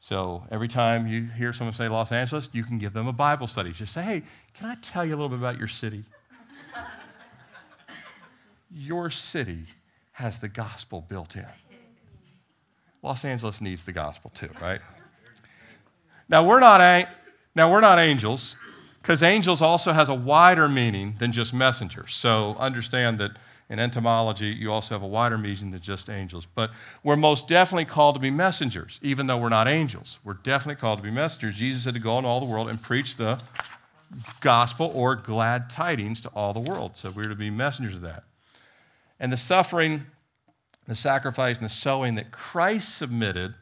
So 0.00 0.44
every 0.50 0.68
time 0.68 1.06
you 1.06 1.24
hear 1.24 1.54
someone 1.54 1.74
say 1.74 1.88
Los 1.88 2.12
Angeles, 2.12 2.50
you 2.52 2.62
can 2.62 2.78
give 2.78 2.92
them 2.92 3.06
a 3.06 3.12
Bible 3.12 3.46
study. 3.46 3.72
Just 3.72 3.94
say, 3.94 4.02
hey, 4.02 4.22
can 4.52 4.68
I 4.68 4.74
tell 4.76 5.04
you 5.04 5.12
a 5.12 5.16
little 5.16 5.30
bit 5.30 5.38
about 5.38 5.58
your 5.58 5.66
city? 5.66 6.04
your 8.70 9.10
city 9.10 9.64
has 10.12 10.38
the 10.38 10.48
gospel 10.48 11.04
built 11.08 11.36
in. 11.36 11.46
Los 13.02 13.24
Angeles 13.24 13.62
needs 13.62 13.84
the 13.84 13.92
gospel 13.92 14.30
too, 14.34 14.50
right? 14.60 14.80
Now 16.28 16.42
we're 16.44 16.60
not, 16.60 17.08
now 17.54 17.70
we're 17.70 17.80
not 17.80 17.98
angels, 17.98 18.56
because 19.02 19.22
angels 19.22 19.60
also 19.60 19.92
has 19.92 20.08
a 20.08 20.14
wider 20.14 20.68
meaning 20.68 21.16
than 21.18 21.32
just 21.32 21.52
messengers. 21.52 22.14
So 22.14 22.56
understand 22.58 23.18
that 23.18 23.32
in 23.70 23.78
entomology, 23.78 24.48
you 24.48 24.72
also 24.72 24.94
have 24.94 25.02
a 25.02 25.06
wider 25.06 25.38
meaning 25.38 25.70
than 25.70 25.80
just 25.80 26.10
angels. 26.10 26.46
But 26.54 26.70
we're 27.02 27.16
most 27.16 27.48
definitely 27.48 27.86
called 27.86 28.14
to 28.14 28.20
be 28.20 28.30
messengers, 28.30 28.98
even 29.02 29.26
though 29.26 29.38
we're 29.38 29.48
not 29.48 29.68
angels. 29.68 30.18
We're 30.22 30.34
definitely 30.34 30.80
called 30.80 30.98
to 30.98 31.02
be 31.02 31.10
messengers. 31.10 31.56
Jesus 31.56 31.84
had 31.84 31.94
to 31.94 32.00
go 32.00 32.16
into 32.18 32.28
all 32.28 32.40
the 32.40 32.46
world 32.46 32.68
and 32.68 32.80
preach 32.80 33.16
the 33.16 33.40
gospel 34.40 34.92
or 34.94 35.16
glad 35.16 35.70
tidings 35.70 36.20
to 36.22 36.28
all 36.30 36.52
the 36.52 36.60
world. 36.60 36.96
So 36.96 37.10
we're 37.10 37.24
to 37.24 37.34
be 37.34 37.50
messengers 37.50 37.94
of 37.94 38.02
that. 38.02 38.24
And 39.18 39.32
the 39.32 39.36
suffering, 39.36 40.04
the 40.86 40.94
sacrifice, 40.94 41.56
and 41.56 41.64
the 41.64 41.70
sowing 41.70 42.14
that 42.16 42.30
Christ 42.30 42.96
submitted 42.96 43.54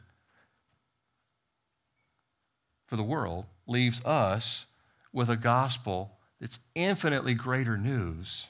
for 2.93 2.97
the 2.97 3.01
world 3.01 3.45
leaves 3.65 4.05
us 4.05 4.67
with 5.11 5.27
a 5.27 5.35
gospel 5.35 6.11
that's 6.39 6.59
infinitely 6.75 7.33
greater 7.33 7.75
news, 7.75 8.49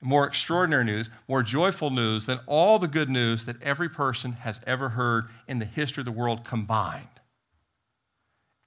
more 0.00 0.26
extraordinary 0.26 0.84
news, 0.84 1.08
more 1.28 1.44
joyful 1.44 1.90
news 1.90 2.26
than 2.26 2.40
all 2.48 2.80
the 2.80 2.88
good 2.88 3.08
news 3.08 3.44
that 3.44 3.62
every 3.62 3.88
person 3.88 4.32
has 4.32 4.60
ever 4.66 4.88
heard 4.88 5.26
in 5.46 5.60
the 5.60 5.64
history 5.64 6.00
of 6.00 6.04
the 6.04 6.10
world 6.10 6.42
combined. 6.42 7.06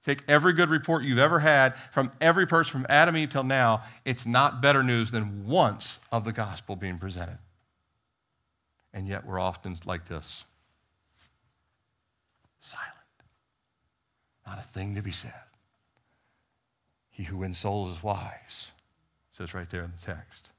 Take 0.06 0.24
every 0.26 0.54
good 0.54 0.70
report 0.70 1.04
you've 1.04 1.18
ever 1.18 1.40
had 1.40 1.74
from 1.92 2.10
every 2.18 2.46
person 2.46 2.72
from 2.72 2.86
Adam 2.88 3.14
Eve 3.14 3.28
till 3.28 3.44
now, 3.44 3.82
it's 4.06 4.24
not 4.24 4.62
better 4.62 4.82
news 4.82 5.10
than 5.10 5.46
once 5.46 6.00
of 6.10 6.24
the 6.24 6.32
gospel 6.32 6.76
being 6.76 6.96
presented. 6.96 7.36
And 8.94 9.06
yet 9.06 9.26
we're 9.26 9.38
often 9.38 9.76
like 9.84 10.08
this 10.08 10.44
silent. 12.58 12.97
Not 14.48 14.58
a 14.58 14.68
thing 14.68 14.94
to 14.94 15.02
be 15.02 15.12
said. 15.12 15.32
He 17.10 17.24
who 17.24 17.38
wins 17.38 17.58
souls 17.58 17.96
is 17.96 18.02
wise, 18.02 18.72
says 19.32 19.52
right 19.52 19.68
there 19.68 19.82
in 19.82 19.92
the 20.00 20.06
text. 20.06 20.50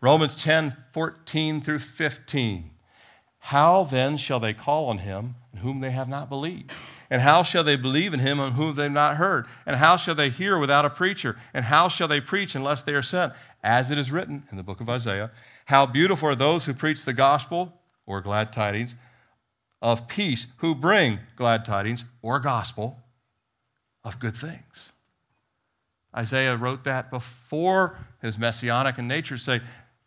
Romans 0.00 0.36
10 0.36 0.76
14 0.92 1.62
through 1.62 1.78
15. 1.78 2.70
How 3.38 3.84
then 3.84 4.18
shall 4.18 4.38
they 4.38 4.52
call 4.52 4.88
on 4.88 4.98
him 4.98 5.36
in 5.52 5.60
whom 5.60 5.80
they 5.80 5.90
have 5.90 6.08
not 6.08 6.28
believed? 6.28 6.72
And 7.08 7.22
how 7.22 7.42
shall 7.42 7.64
they 7.64 7.76
believe 7.76 8.12
in 8.12 8.20
him 8.20 8.38
on 8.38 8.52
whom 8.52 8.74
they 8.76 8.84
have 8.84 8.92
not 8.92 9.16
heard? 9.16 9.46
And 9.64 9.76
how 9.76 9.96
shall 9.96 10.14
they 10.14 10.28
hear 10.28 10.58
without 10.58 10.84
a 10.84 10.90
preacher? 10.90 11.36
And 11.54 11.64
how 11.64 11.88
shall 11.88 12.08
they 12.08 12.20
preach 12.20 12.54
unless 12.54 12.82
they 12.82 12.94
are 12.94 13.02
sent? 13.02 13.32
As 13.64 13.90
it 13.90 13.98
is 13.98 14.12
written 14.12 14.44
in 14.50 14.56
the 14.56 14.62
book 14.62 14.80
of 14.80 14.88
Isaiah, 14.88 15.30
how 15.66 15.86
beautiful 15.86 16.28
are 16.28 16.34
those 16.34 16.66
who 16.66 16.74
preach 16.74 17.04
the 17.04 17.12
gospel 17.12 17.72
or 18.06 18.20
glad 18.20 18.52
tidings 18.52 18.94
of 19.80 20.06
peace, 20.06 20.46
who 20.58 20.74
bring 20.74 21.20
glad 21.36 21.64
tidings 21.64 22.04
or 22.20 22.38
gospel 22.38 22.98
of 24.04 24.18
good 24.18 24.36
things. 24.36 24.92
Isaiah 26.14 26.56
wrote 26.56 26.84
that 26.84 27.10
before 27.10 27.98
his 28.20 28.38
messianic 28.38 28.98
in 28.98 29.08
nature, 29.08 29.38
say, 29.38 29.60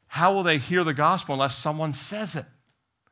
How 0.07 0.33
will 0.33 0.43
they 0.43 0.57
hear 0.57 0.83
the 0.83 0.93
gospel 0.93 1.33
unless 1.33 1.57
someone 1.57 1.93
says 1.93 2.35
it? 2.35 2.45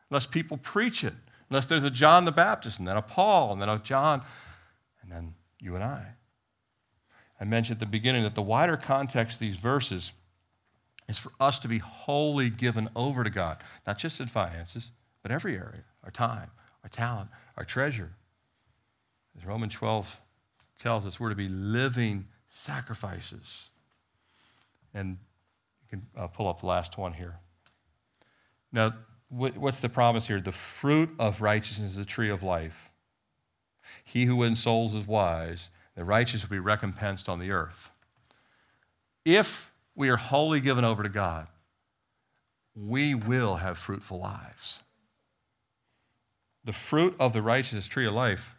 Unless 0.09 0.27
people 0.27 0.57
preach 0.57 1.03
it? 1.03 1.13
Unless 1.49 1.65
there's 1.67 1.83
a 1.83 1.89
John 1.89 2.25
the 2.25 2.31
Baptist, 2.31 2.79
and 2.79 2.87
then 2.87 2.97
a 2.97 3.01
Paul, 3.01 3.51
and 3.51 3.61
then 3.61 3.69
a 3.69 3.79
John, 3.79 4.21
and 5.01 5.11
then 5.11 5.33
you 5.59 5.75
and 5.75 5.83
I. 5.83 6.05
I 7.39 7.45
mentioned 7.45 7.77
at 7.77 7.79
the 7.79 7.85
beginning 7.85 8.23
that 8.23 8.35
the 8.35 8.41
wider 8.41 8.77
context 8.77 9.35
of 9.35 9.39
these 9.39 9.57
verses 9.57 10.13
is 11.09 11.19
for 11.19 11.31
us 11.39 11.59
to 11.59 11.67
be 11.67 11.79
wholly 11.79 12.49
given 12.49 12.89
over 12.95 13.23
to 13.23 13.29
God, 13.29 13.57
not 13.85 13.97
just 13.97 14.19
in 14.19 14.27
finances, 14.27 14.91
but 15.21 15.31
every 15.31 15.55
area 15.55 15.83
our 16.03 16.11
time, 16.11 16.51
our 16.83 16.89
talent, 16.89 17.29
our 17.57 17.65
treasure. 17.65 18.11
As 19.37 19.45
Romans 19.45 19.73
12 19.73 20.19
tells 20.77 21.05
us, 21.05 21.19
we're 21.19 21.29
to 21.29 21.35
be 21.35 21.49
living 21.49 22.27
sacrifices. 22.49 23.69
And 24.93 25.17
you 25.81 25.89
can 25.89 26.05
uh, 26.17 26.27
pull 26.27 26.47
up 26.47 26.61
the 26.61 26.67
last 26.67 26.97
one 26.97 27.13
here. 27.13 27.39
Now, 28.71 28.93
what's 29.29 29.79
the 29.79 29.89
promise 29.89 30.27
here? 30.27 30.39
The 30.41 30.51
fruit 30.51 31.09
of 31.19 31.41
righteousness 31.41 31.91
is 31.91 31.97
the 31.97 32.05
tree 32.05 32.29
of 32.29 32.43
life. 32.43 32.89
He 34.03 34.25
who 34.25 34.37
wins 34.37 34.61
souls 34.61 34.93
is 34.93 35.07
wise. 35.07 35.69
The 35.95 36.03
righteous 36.03 36.41
will 36.41 36.49
be 36.49 36.59
recompensed 36.59 37.29
on 37.29 37.39
the 37.39 37.51
earth. 37.51 37.91
If 39.25 39.71
we 39.95 40.09
are 40.09 40.17
wholly 40.17 40.59
given 40.59 40.83
over 40.83 41.03
to 41.03 41.09
God, 41.09 41.47
we 42.75 43.13
will 43.13 43.57
have 43.57 43.77
fruitful 43.77 44.19
lives. 44.19 44.79
The 46.65 46.73
fruit 46.73 47.15
of 47.19 47.33
the 47.33 47.41
righteous 47.41 47.87
tree 47.87 48.07
of 48.07 48.13
life. 48.13 48.52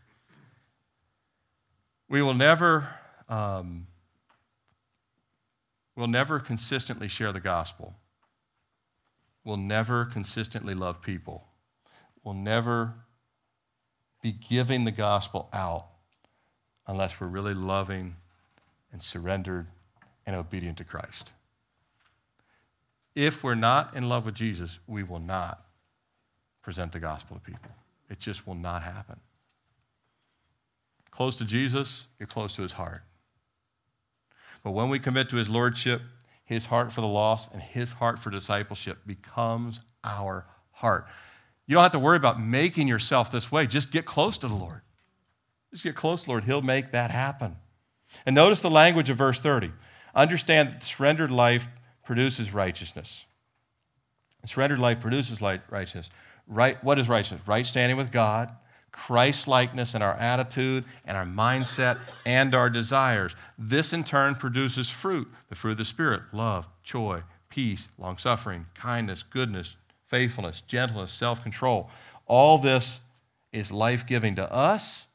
We 2.09 2.23
will 2.23 2.35
never 2.35 2.89
um, 3.29 3.87
we'll 5.97 6.07
never 6.09 6.39
consistently 6.39 7.09
share 7.09 7.33
the 7.33 7.41
gospel. 7.41 7.95
We'll 9.45 9.57
never 9.57 10.05
consistently 10.05 10.75
love 10.75 11.03
people. 11.03 11.45
We'll 12.23 12.35
never 12.35 12.95
be 14.23 14.33
giving 14.33 14.85
the 14.85 14.91
gospel 14.91 15.49
out 15.53 15.87
unless 16.87 17.21
we're 17.21 17.27
really 17.27 17.55
loving 17.55 18.17
and 18.93 19.03
surrendered 19.03 19.67
and 20.27 20.35
obedient 20.35 20.79
to 20.79 20.85
Christ. 20.85 21.33
If 23.15 23.45
we're 23.45 23.55
not 23.55 23.95
in 23.95 24.09
love 24.09 24.25
with 24.25 24.35
Jesus, 24.35 24.79
we 24.87 25.03
will 25.03 25.21
not 25.21 25.65
present 26.63 26.93
the 26.93 27.01
gospel 27.01 27.37
to 27.37 27.43
people. 27.43 27.71
It 28.11 28.19
just 28.19 28.47
will 28.47 28.55
not 28.55 28.83
happen. 28.83 29.21
Close 31.15 31.37
to 31.37 31.45
Jesus, 31.45 32.07
you're 32.19 32.27
close 32.27 32.57
to 32.57 32.63
his 32.63 32.73
heart. 32.73 33.03
But 34.65 34.73
when 34.73 34.89
we 34.89 34.99
commit 34.99 35.29
to 35.29 35.37
his 35.37 35.49
lordship, 35.49 36.03
his 36.45 36.65
heart 36.65 36.93
for 36.93 37.03
the 37.03 37.07
lost 37.07 37.51
and 37.53 37.63
his 37.63 37.93
heart 37.93 38.19
for 38.19 38.31
discipleship 38.31 38.99
becomes 39.07 39.81
our 40.03 40.47
heart. 40.73 41.07
You 41.67 41.75
don't 41.75 41.83
have 41.83 41.93
to 41.93 41.99
worry 41.99 42.17
about 42.17 42.41
making 42.41 42.89
yourself 42.89 43.31
this 43.31 43.53
way. 43.53 43.67
Just 43.67 43.93
get 43.93 44.05
close 44.05 44.39
to 44.39 44.49
the 44.49 44.55
Lord. 44.55 44.81
Just 45.71 45.85
get 45.85 45.95
close 45.95 46.21
to 46.21 46.27
the 46.27 46.31
Lord. 46.33 46.45
He'll 46.45 46.63
make 46.63 46.93
that 46.93 47.11
happen. 47.11 47.57
And 48.27 48.35
notice 48.35 48.61
the 48.61 48.71
language 48.71 49.09
of 49.09 49.17
verse 49.17 49.41
30. 49.41 49.71
Understand 50.15 50.71
that 50.71 50.85
surrendered 50.85 51.31
life 51.31 51.67
produces 52.05 52.53
righteousness. 52.53 53.25
surrendered 54.45 54.79
life 54.79 55.01
produces 55.01 55.41
righteousness. 55.41 56.11
Right, 56.47 56.83
what 56.85 56.99
is 56.99 57.09
righteousness? 57.09 57.41
Right 57.47 57.67
standing 57.67 57.97
with 57.97 58.13
God, 58.13 58.51
Christ 58.95 59.49
likeness 59.49 59.95
in 59.95 60.03
our 60.03 60.15
attitude 60.15 60.85
and 61.05 61.17
our 61.17 61.27
mindset 61.27 61.99
and 62.25 62.55
our 62.55 62.71
desires. 62.71 63.35
This 63.59 63.93
in 63.93 64.05
turn 64.05 64.37
produces 64.37 64.89
fruit 64.89 65.29
the 65.49 65.57
fruit 65.57 65.73
of 65.73 65.79
the 65.79 65.85
Spirit 65.85 66.23
love, 66.33 66.69
joy, 66.85 67.23
peace, 67.51 67.89
long 67.99 68.19
suffering, 68.19 68.67
kindness, 68.75 69.25
goodness, 69.25 69.75
faithfulness, 70.07 70.63
gentleness, 70.69 71.13
self 71.13 71.43
control. 71.43 71.91
All 72.27 72.57
this 72.57 73.01
is 73.53 73.73
life 73.73 74.07
giving 74.07 74.37
to 74.37 74.51
us 74.53 75.09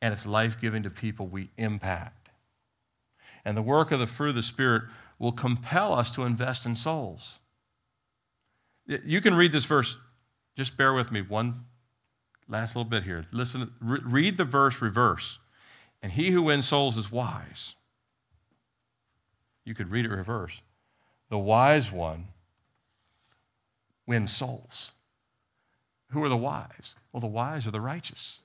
and 0.00 0.14
it's 0.14 0.24
life 0.24 0.58
giving 0.58 0.82
to 0.84 0.90
people 0.90 1.26
we 1.26 1.50
impact. 1.58 2.30
And 3.44 3.58
the 3.58 3.62
work 3.62 3.92
of 3.92 4.00
the 4.00 4.06
fruit 4.06 4.30
of 4.30 4.36
the 4.36 4.42
Spirit 4.42 4.84
will 5.18 5.32
compel 5.32 5.92
us 5.92 6.10
to 6.12 6.22
invest 6.22 6.64
in 6.64 6.76
souls. 6.76 7.40
You 8.86 9.20
can 9.20 9.34
read 9.34 9.52
this 9.52 9.66
verse, 9.66 9.98
just 10.56 10.78
bear 10.78 10.94
with 10.94 11.12
me 11.12 11.20
one 11.20 11.66
last 12.48 12.74
little 12.74 12.88
bit 12.88 13.04
here. 13.04 13.26
Listen, 13.32 13.72
re- 13.80 14.00
read 14.02 14.36
the 14.36 14.44
verse 14.44 14.80
reverse. 14.80 15.38
And 16.02 16.12
he 16.12 16.30
who 16.30 16.42
wins 16.42 16.66
souls 16.66 16.96
is 16.96 17.10
wise. 17.10 17.74
You 19.64 19.74
could 19.74 19.90
read 19.90 20.04
it 20.04 20.10
reverse. 20.10 20.60
The 21.28 21.38
wise 21.38 21.92
one 21.92 22.28
wins 24.06 24.34
souls. 24.34 24.92
Who 26.10 26.24
are 26.24 26.28
the 26.28 26.36
wise? 26.36 26.94
Well, 27.12 27.20
the 27.20 27.26
wise 27.26 27.66
are 27.66 27.70
the 27.70 27.80
righteous. 27.80 28.38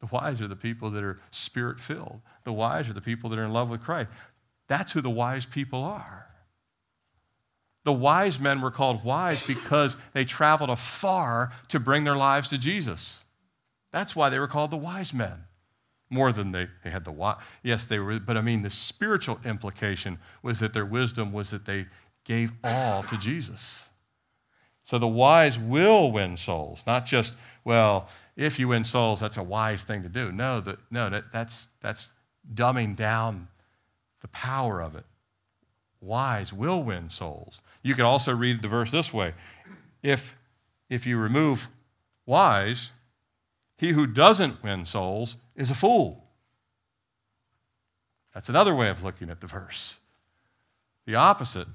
The 0.00 0.06
wise 0.06 0.42
are 0.42 0.48
the 0.48 0.56
people 0.56 0.90
that 0.90 1.02
are 1.02 1.20
spirit 1.30 1.80
filled. 1.80 2.20
The 2.44 2.52
wise 2.52 2.88
are 2.88 2.92
the 2.92 3.00
people 3.00 3.30
that 3.30 3.38
are 3.38 3.44
in 3.44 3.52
love 3.52 3.70
with 3.70 3.82
Christ. 3.82 4.10
That's 4.68 4.92
who 4.92 5.00
the 5.00 5.08
wise 5.08 5.46
people 5.46 5.82
are. 5.82 6.25
The 7.86 7.92
wise 7.92 8.40
men 8.40 8.62
were 8.62 8.72
called 8.72 9.04
wise 9.04 9.46
because 9.46 9.96
they 10.12 10.24
traveled 10.24 10.70
afar 10.70 11.52
to 11.68 11.78
bring 11.78 12.02
their 12.02 12.16
lives 12.16 12.48
to 12.48 12.58
Jesus. 12.58 13.20
That's 13.92 14.16
why 14.16 14.28
they 14.28 14.40
were 14.40 14.48
called 14.48 14.72
the 14.72 14.76
wise 14.76 15.14
men. 15.14 15.44
More 16.10 16.32
than 16.32 16.50
they, 16.50 16.66
they 16.82 16.90
had 16.90 17.04
the 17.04 17.12
wise. 17.12 17.36
Yes, 17.62 17.84
they 17.84 18.00
were, 18.00 18.18
but 18.18 18.36
I 18.36 18.40
mean, 18.40 18.62
the 18.62 18.70
spiritual 18.70 19.38
implication 19.44 20.18
was 20.42 20.58
that 20.58 20.72
their 20.72 20.84
wisdom 20.84 21.32
was 21.32 21.50
that 21.50 21.64
they 21.64 21.86
gave 22.24 22.50
all 22.64 23.04
to 23.04 23.16
Jesus. 23.16 23.84
So 24.82 24.98
the 24.98 25.06
wise 25.06 25.56
will 25.56 26.10
win 26.10 26.36
souls, 26.36 26.82
not 26.88 27.06
just, 27.06 27.34
well, 27.64 28.08
if 28.34 28.58
you 28.58 28.66
win 28.66 28.82
souls, 28.82 29.20
that's 29.20 29.36
a 29.36 29.44
wise 29.44 29.84
thing 29.84 30.02
to 30.02 30.08
do. 30.08 30.32
No, 30.32 30.58
that, 30.58 30.78
no 30.90 31.08
that, 31.08 31.26
that's, 31.32 31.68
that's 31.80 32.08
dumbing 32.52 32.96
down 32.96 33.46
the 34.22 34.28
power 34.28 34.80
of 34.82 34.96
it 34.96 35.04
wise 36.00 36.52
will 36.52 36.82
win 36.82 37.10
souls. 37.10 37.60
You 37.82 37.94
could 37.94 38.04
also 38.04 38.34
read 38.34 38.62
the 38.62 38.68
verse 38.68 38.90
this 38.90 39.12
way 39.12 39.34
if, 40.02 40.34
if 40.88 41.06
you 41.06 41.18
remove 41.18 41.68
wise, 42.26 42.90
he 43.76 43.92
who 43.92 44.06
doesn't 44.06 44.62
win 44.62 44.86
souls 44.86 45.36
is 45.54 45.70
a 45.70 45.74
fool. 45.74 46.24
That's 48.34 48.48
another 48.48 48.74
way 48.74 48.88
of 48.88 49.02
looking 49.02 49.30
at 49.30 49.40
the 49.40 49.46
verse. 49.46 49.98
The 51.06 51.14
opposite 51.14 51.68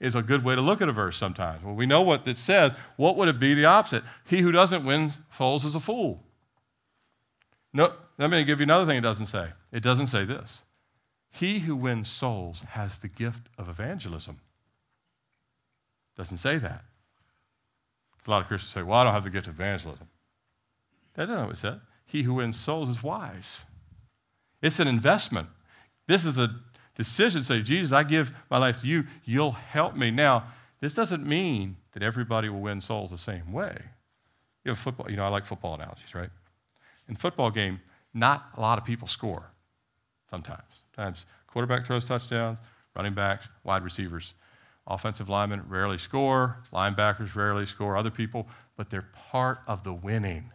is 0.00 0.14
a 0.14 0.22
good 0.22 0.44
way 0.44 0.54
to 0.54 0.60
look 0.60 0.82
at 0.82 0.88
a 0.88 0.92
verse 0.92 1.16
sometimes. 1.16 1.64
Well, 1.64 1.74
we 1.74 1.86
know 1.86 2.02
what 2.02 2.26
it 2.28 2.36
says. 2.36 2.72
What 2.96 3.16
would 3.16 3.28
it 3.28 3.40
be 3.40 3.54
the 3.54 3.64
opposite? 3.64 4.04
He 4.26 4.40
who 4.40 4.52
doesn't 4.52 4.84
win 4.84 5.12
souls 5.36 5.64
is 5.64 5.74
a 5.74 5.80
fool. 5.80 6.22
No, 7.72 7.92
let 8.18 8.30
me 8.30 8.44
give 8.44 8.60
you 8.60 8.64
another 8.64 8.84
thing 8.84 8.98
it 8.98 9.02
doesn't 9.02 9.26
say. 9.26 9.48
It 9.72 9.82
doesn't 9.82 10.08
say 10.08 10.24
this. 10.24 10.62
He 11.34 11.58
who 11.58 11.74
wins 11.74 12.08
souls 12.08 12.60
has 12.70 12.98
the 12.98 13.08
gift 13.08 13.48
of 13.58 13.68
evangelism. 13.68 14.38
Doesn't 16.16 16.38
say 16.38 16.58
that. 16.58 16.84
A 18.24 18.30
lot 18.30 18.42
of 18.42 18.46
Christians 18.46 18.72
say, 18.72 18.82
well, 18.82 19.00
I 19.00 19.04
don't 19.04 19.14
have 19.14 19.24
the 19.24 19.30
gift 19.30 19.48
of 19.48 19.54
evangelism. 19.54 20.06
That 21.14 21.24
isn't 21.24 21.46
what 21.46 21.50
it 21.50 21.58
said. 21.58 21.80
He 22.06 22.22
who 22.22 22.34
wins 22.34 22.58
souls 22.58 22.88
is 22.88 23.02
wise. 23.02 23.62
It's 24.62 24.78
an 24.78 24.86
investment. 24.86 25.48
This 26.06 26.24
is 26.24 26.38
a 26.38 26.54
decision 26.94 27.42
say, 27.42 27.62
Jesus, 27.62 27.90
I 27.90 28.04
give 28.04 28.32
my 28.48 28.58
life 28.58 28.82
to 28.82 28.86
you. 28.86 29.04
You'll 29.24 29.50
help 29.50 29.96
me. 29.96 30.12
Now, 30.12 30.44
this 30.80 30.94
doesn't 30.94 31.26
mean 31.26 31.76
that 31.94 32.04
everybody 32.04 32.48
will 32.48 32.60
win 32.60 32.80
souls 32.80 33.10
the 33.10 33.18
same 33.18 33.52
way. 33.52 33.76
You 34.64 34.70
have 34.70 34.78
football, 34.78 35.10
you 35.10 35.16
know, 35.16 35.24
I 35.24 35.28
like 35.28 35.46
football 35.46 35.74
analogies, 35.74 36.14
right? 36.14 36.30
In 37.08 37.16
football 37.16 37.50
game, 37.50 37.80
not 38.14 38.50
a 38.56 38.60
lot 38.60 38.78
of 38.78 38.84
people 38.84 39.08
score 39.08 39.50
sometimes. 40.30 40.62
Sometimes 40.94 41.24
quarterback 41.46 41.86
throws 41.86 42.04
touchdowns, 42.04 42.58
running 42.94 43.14
backs, 43.14 43.48
wide 43.64 43.82
receivers. 43.82 44.34
Offensive 44.86 45.28
linemen 45.28 45.62
rarely 45.68 45.98
score, 45.98 46.58
linebackers 46.72 47.34
rarely 47.34 47.64
score, 47.64 47.96
other 47.96 48.10
people, 48.10 48.46
but 48.76 48.90
they're 48.90 49.08
part 49.30 49.60
of 49.66 49.82
the 49.82 49.92
winning. 49.92 50.50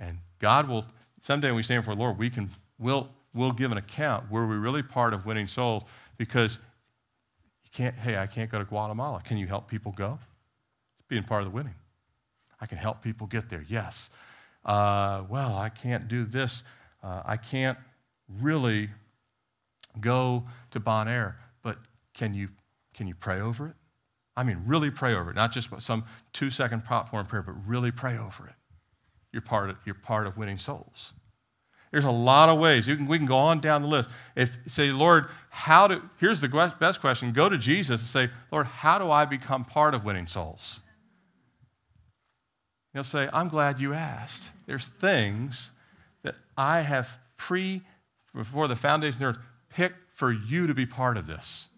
And 0.00 0.18
God 0.40 0.68
will, 0.68 0.84
someday 1.20 1.48
when 1.48 1.56
we 1.56 1.62
stand 1.62 1.82
before 1.82 1.94
the 1.94 2.00
Lord, 2.00 2.18
we 2.18 2.28
can, 2.28 2.50
will 2.78 3.08
we'll 3.34 3.52
give 3.52 3.70
an 3.72 3.78
account. 3.78 4.30
Were 4.30 4.46
we 4.46 4.56
really 4.56 4.82
part 4.82 5.14
of 5.14 5.24
winning 5.26 5.46
souls? 5.46 5.84
Because 6.18 6.58
you 7.64 7.70
can't, 7.72 7.94
hey, 7.94 8.18
I 8.18 8.26
can't 8.26 8.50
go 8.50 8.58
to 8.58 8.64
Guatemala. 8.64 9.22
Can 9.24 9.38
you 9.38 9.46
help 9.46 9.68
people 9.68 9.92
go? 9.92 10.18
It's 10.98 11.08
being 11.08 11.22
part 11.22 11.42
of 11.42 11.46
the 11.50 11.54
winning. 11.54 11.74
I 12.60 12.66
can 12.66 12.78
help 12.78 13.02
people 13.02 13.26
get 13.26 13.48
there, 13.48 13.64
yes. 13.68 14.10
Uh, 14.64 15.22
well, 15.28 15.56
I 15.56 15.68
can't 15.68 16.08
do 16.08 16.24
this. 16.24 16.62
Uh, 17.02 17.22
I 17.24 17.36
can't 17.36 17.78
really 18.40 18.88
go 20.00 20.44
to 20.70 20.80
Bonaire, 20.80 21.34
but 21.62 21.78
can 22.14 22.34
you, 22.34 22.48
can 22.94 23.06
you 23.06 23.14
pray 23.14 23.40
over 23.40 23.68
it? 23.68 23.74
I 24.36 24.44
mean, 24.44 24.62
really 24.66 24.90
pray 24.90 25.14
over 25.14 25.30
it, 25.30 25.36
not 25.36 25.52
just 25.52 25.68
some 25.80 26.04
two 26.32 26.50
second 26.50 26.84
platform 26.84 27.26
prayer, 27.26 27.42
but 27.42 27.54
really 27.66 27.90
pray 27.90 28.16
over 28.16 28.46
it. 28.46 28.54
You're 29.32 29.42
part 29.42 29.70
of, 29.70 29.76
you're 29.84 29.94
part 29.94 30.26
of 30.26 30.36
winning 30.36 30.58
souls. 30.58 31.12
There's 31.90 32.06
a 32.06 32.10
lot 32.10 32.48
of 32.48 32.58
ways. 32.58 32.86
Can, 32.86 33.06
we 33.06 33.18
can 33.18 33.26
go 33.26 33.36
on 33.36 33.60
down 33.60 33.82
the 33.82 33.88
list. 33.88 34.08
If 34.34 34.56
say, 34.66 34.90
Lord, 34.90 35.26
how 35.50 35.86
do, 35.86 36.02
here's 36.18 36.40
the 36.40 36.48
best 36.80 37.02
question 37.02 37.32
go 37.32 37.50
to 37.50 37.58
Jesus 37.58 38.00
and 38.00 38.08
say, 38.08 38.32
Lord, 38.50 38.66
how 38.66 38.98
do 38.98 39.10
I 39.10 39.26
become 39.26 39.64
part 39.64 39.94
of 39.94 40.04
winning 40.04 40.26
souls? 40.26 40.80
He'll 42.94 43.04
say, 43.04 43.28
I'm 43.32 43.48
glad 43.48 43.78
you 43.78 43.92
asked. 43.92 44.50
There's 44.66 44.88
things 44.88 45.70
that 46.22 46.34
I 46.56 46.80
have 46.80 47.08
pre, 47.36 47.82
before 48.34 48.68
the 48.68 48.76
foundation 48.76 49.22
of 49.24 49.34
the 49.34 49.40
earth, 49.40 49.46
picked 49.68 50.16
for 50.16 50.32
you 50.32 50.66
to 50.66 50.74
be 50.74 50.86
part 50.86 51.16
of 51.16 51.26
this. 51.26 51.68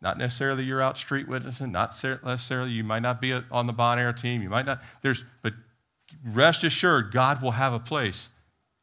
Not 0.00 0.18
necessarily 0.18 0.64
you're 0.64 0.82
out 0.82 0.98
street 0.98 1.28
witnessing, 1.28 1.70
not 1.70 1.90
necessarily 2.24 2.72
you 2.72 2.82
might 2.82 3.02
not 3.02 3.20
be 3.20 3.32
on 3.32 3.66
the 3.66 3.72
Bonaire 3.72 4.16
team, 4.16 4.42
you 4.42 4.50
might 4.50 4.66
not, 4.66 4.82
there's, 5.02 5.22
but 5.42 5.54
rest 6.24 6.64
assured, 6.64 7.12
God 7.12 7.40
will 7.40 7.52
have 7.52 7.72
a 7.72 7.78
place 7.78 8.30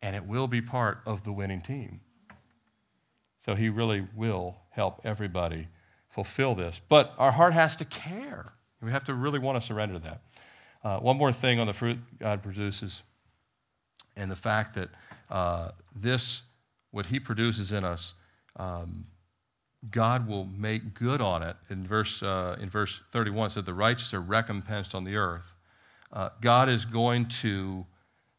and 0.01 0.15
it 0.15 0.25
will 0.25 0.47
be 0.47 0.61
part 0.61 0.99
of 1.05 1.23
the 1.25 1.33
winning 1.33 1.61
team. 1.61 1.99
So 3.45 3.55
he 3.55 3.69
really 3.69 4.07
will 4.15 4.57
help 4.69 5.01
everybody 5.03 5.67
fulfill 6.09 6.55
this. 6.55 6.79
But 6.87 7.13
our 7.17 7.31
heart 7.31 7.53
has 7.53 7.75
to 7.77 7.85
care. 7.85 8.53
We 8.81 8.91
have 8.91 9.03
to 9.05 9.13
really 9.13 9.39
want 9.39 9.59
to 9.59 9.65
surrender 9.65 9.99
that. 9.99 10.21
Uh, 10.83 10.99
one 10.99 11.17
more 11.17 11.33
thing 11.33 11.59
on 11.59 11.67
the 11.67 11.73
fruit 11.73 11.97
God 12.19 12.41
produces 12.41 13.03
and 14.15 14.31
the 14.31 14.35
fact 14.35 14.75
that 14.75 14.89
uh, 15.29 15.71
this, 15.95 16.43
what 16.91 17.07
he 17.07 17.19
produces 17.19 17.71
in 17.71 17.83
us, 17.83 18.13
um, 18.55 19.05
God 19.89 20.27
will 20.27 20.45
make 20.45 20.93
good 20.93 21.21
on 21.21 21.41
it. 21.43 21.55
In 21.69 21.87
verse, 21.87 22.21
uh, 22.21 22.57
in 22.59 22.69
verse 22.69 23.01
31, 23.13 23.47
it 23.47 23.49
said, 23.51 23.65
The 23.65 23.73
righteous 23.73 24.13
are 24.13 24.19
recompensed 24.19 24.93
on 24.93 25.03
the 25.03 25.15
earth. 25.15 25.53
Uh, 26.11 26.29
God 26.41 26.69
is 26.69 26.85
going 26.85 27.27
to 27.27 27.85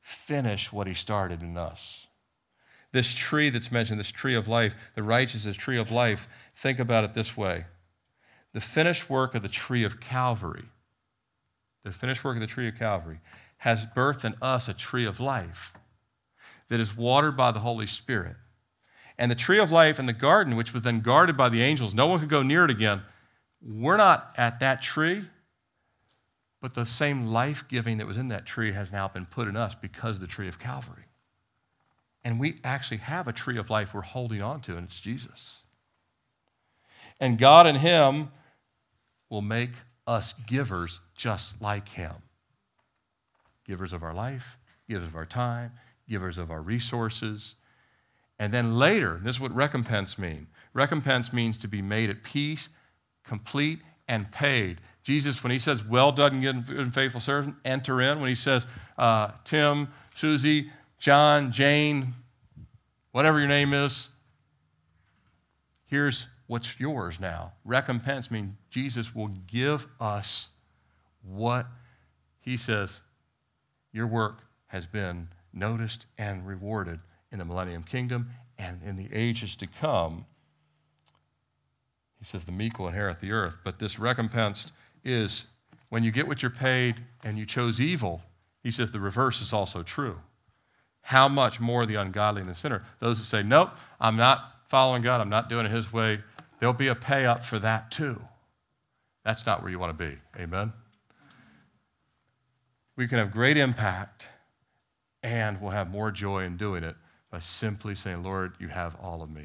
finish 0.02 0.72
what 0.72 0.86
he 0.86 0.94
started 0.94 1.42
in 1.42 1.56
us. 1.56 2.06
This 2.92 3.14
tree 3.14 3.50
that's 3.50 3.70
mentioned, 3.70 4.00
this 4.00 4.10
tree 4.10 4.34
of 4.34 4.48
life, 4.48 4.74
the 4.96 5.02
righteous 5.02 5.46
is 5.46 5.56
tree 5.56 5.78
of 5.78 5.90
life, 5.90 6.26
think 6.56 6.78
about 6.78 7.04
it 7.04 7.14
this 7.14 7.36
way. 7.36 7.66
The 8.52 8.60
finished 8.60 9.08
work 9.08 9.34
of 9.34 9.42
the 9.42 9.48
tree 9.48 9.84
of 9.84 10.00
Calvary, 10.00 10.64
the 11.84 11.92
finished 11.92 12.24
work 12.24 12.36
of 12.36 12.40
the 12.40 12.48
tree 12.48 12.68
of 12.68 12.76
Calvary, 12.76 13.20
has 13.58 13.86
birthed 13.96 14.24
in 14.24 14.34
us 14.42 14.68
a 14.68 14.74
tree 14.74 15.06
of 15.06 15.20
life 15.20 15.72
that 16.70 16.80
is 16.80 16.96
watered 16.96 17.36
by 17.36 17.52
the 17.52 17.60
Holy 17.60 17.86
Spirit. 17.86 18.36
And 19.18 19.30
the 19.30 19.36
tree 19.36 19.58
of 19.58 19.70
life 19.70 19.98
in 19.98 20.06
the 20.06 20.14
garden, 20.14 20.56
which 20.56 20.72
was 20.72 20.82
then 20.82 21.00
guarded 21.00 21.36
by 21.36 21.50
the 21.50 21.62
angels, 21.62 21.92
no 21.92 22.06
one 22.06 22.20
could 22.20 22.30
go 22.30 22.42
near 22.42 22.64
it 22.64 22.70
again. 22.70 23.02
We're 23.60 23.98
not 23.98 24.32
at 24.38 24.60
that 24.60 24.80
tree, 24.80 25.24
but 26.62 26.72
the 26.72 26.86
same 26.86 27.26
life 27.26 27.64
giving 27.68 27.98
that 27.98 28.06
was 28.06 28.16
in 28.16 28.28
that 28.28 28.46
tree 28.46 28.72
has 28.72 28.90
now 28.90 29.08
been 29.08 29.26
put 29.26 29.46
in 29.46 29.56
us 29.56 29.74
because 29.74 30.16
of 30.16 30.22
the 30.22 30.26
tree 30.26 30.48
of 30.48 30.58
Calvary. 30.58 31.04
And 32.24 32.40
we 32.40 32.56
actually 32.64 32.98
have 32.98 33.28
a 33.28 33.32
tree 33.32 33.58
of 33.58 33.68
life 33.68 33.92
we're 33.92 34.00
holding 34.00 34.40
on 34.40 34.60
to, 34.62 34.76
and 34.76 34.86
it's 34.86 35.00
Jesus. 35.00 35.58
And 37.18 37.38
God 37.38 37.66
and 37.66 37.76
Him 37.76 38.30
will 39.28 39.42
make 39.42 39.70
us 40.06 40.34
givers 40.46 41.00
just 41.14 41.60
like 41.60 41.88
Him 41.90 42.14
givers 43.66 43.92
of 43.92 44.02
our 44.02 44.14
life, 44.14 44.56
givers 44.88 45.06
of 45.06 45.14
our 45.14 45.26
time, 45.26 45.70
givers 46.10 46.36
of 46.36 46.50
our 46.50 46.60
resources. 46.60 47.54
And 48.38 48.52
then 48.52 48.76
later, 48.76 49.20
this 49.22 49.36
is 49.36 49.40
what 49.40 49.54
recompense 49.54 50.18
means. 50.18 50.48
Recompense 50.74 51.32
means 51.32 51.56
to 51.58 51.68
be 51.68 51.80
made 51.80 52.10
at 52.10 52.22
peace, 52.22 52.68
complete, 53.24 53.80
and 54.08 54.30
paid. 54.32 54.80
Jesus, 55.02 55.42
when 55.42 55.52
he 55.52 55.58
says, 55.58 55.84
well 55.84 56.12
done, 56.12 56.40
good 56.40 56.68
and 56.68 56.92
faithful 56.92 57.20
servant, 57.20 57.56
enter 57.64 58.00
in. 58.00 58.20
When 58.20 58.28
he 58.28 58.34
says, 58.34 58.66
uh, 58.98 59.30
Tim, 59.44 59.88
Susie, 60.14 60.70
John, 60.98 61.52
Jane, 61.52 62.14
whatever 63.12 63.38
your 63.38 63.48
name 63.48 63.72
is, 63.72 64.08
here's 65.86 66.26
what's 66.46 66.78
yours 66.78 67.20
now. 67.20 67.52
Recompense 67.64 68.30
means 68.30 68.54
Jesus 68.70 69.14
will 69.14 69.28
give 69.46 69.86
us 70.00 70.48
what 71.22 71.66
he 72.40 72.56
says 72.56 73.00
your 73.92 74.06
work 74.06 74.40
has 74.68 74.86
been 74.86 75.28
noticed 75.52 76.06
and 76.18 76.46
rewarded 76.46 77.00
in 77.32 77.38
the 77.38 77.44
millennium 77.44 77.82
kingdom 77.82 78.30
and 78.58 78.80
in 78.82 78.96
the 78.96 79.08
ages 79.12 79.56
to 79.56 79.66
come. 79.66 80.26
He 82.18 82.24
says, 82.24 82.44
The 82.44 82.52
meek 82.52 82.78
will 82.78 82.88
inherit 82.88 83.20
the 83.20 83.32
earth. 83.32 83.56
But 83.64 83.78
this 83.78 83.98
recompense 83.98 84.72
is 85.04 85.46
when 85.88 86.04
you 86.04 86.10
get 86.10 86.28
what 86.28 86.42
you're 86.42 86.50
paid 86.50 86.96
and 87.24 87.38
you 87.38 87.46
chose 87.46 87.80
evil, 87.80 88.22
he 88.62 88.70
says 88.70 88.90
the 88.90 89.00
reverse 89.00 89.40
is 89.40 89.52
also 89.52 89.82
true. 89.82 90.18
How 91.02 91.28
much 91.28 91.60
more 91.60 91.86
the 91.86 91.94
ungodly 91.96 92.42
and 92.42 92.50
the 92.50 92.54
sinner? 92.54 92.84
Those 93.00 93.18
who 93.18 93.24
say, 93.24 93.42
Nope, 93.42 93.70
I'm 94.00 94.16
not 94.16 94.52
following 94.68 95.02
God, 95.02 95.20
I'm 95.20 95.30
not 95.30 95.48
doing 95.48 95.66
it 95.66 95.72
His 95.72 95.92
way, 95.92 96.20
there'll 96.58 96.72
be 96.72 96.88
a 96.88 96.94
pay 96.94 97.26
up 97.26 97.44
for 97.44 97.58
that 97.58 97.90
too. 97.90 98.20
That's 99.24 99.44
not 99.46 99.62
where 99.62 99.70
you 99.70 99.78
want 99.78 99.98
to 99.98 100.04
be. 100.04 100.16
Amen? 100.38 100.72
We 102.96 103.08
can 103.08 103.18
have 103.18 103.32
great 103.32 103.56
impact 103.56 104.26
and 105.22 105.60
we'll 105.60 105.70
have 105.70 105.90
more 105.90 106.10
joy 106.10 106.44
in 106.44 106.56
doing 106.56 106.84
it 106.84 106.96
by 107.30 107.38
simply 107.38 107.94
saying, 107.94 108.22
Lord, 108.22 108.54
you 108.58 108.68
have 108.68 108.96
all 108.96 109.22
of 109.22 109.30
me. 109.30 109.38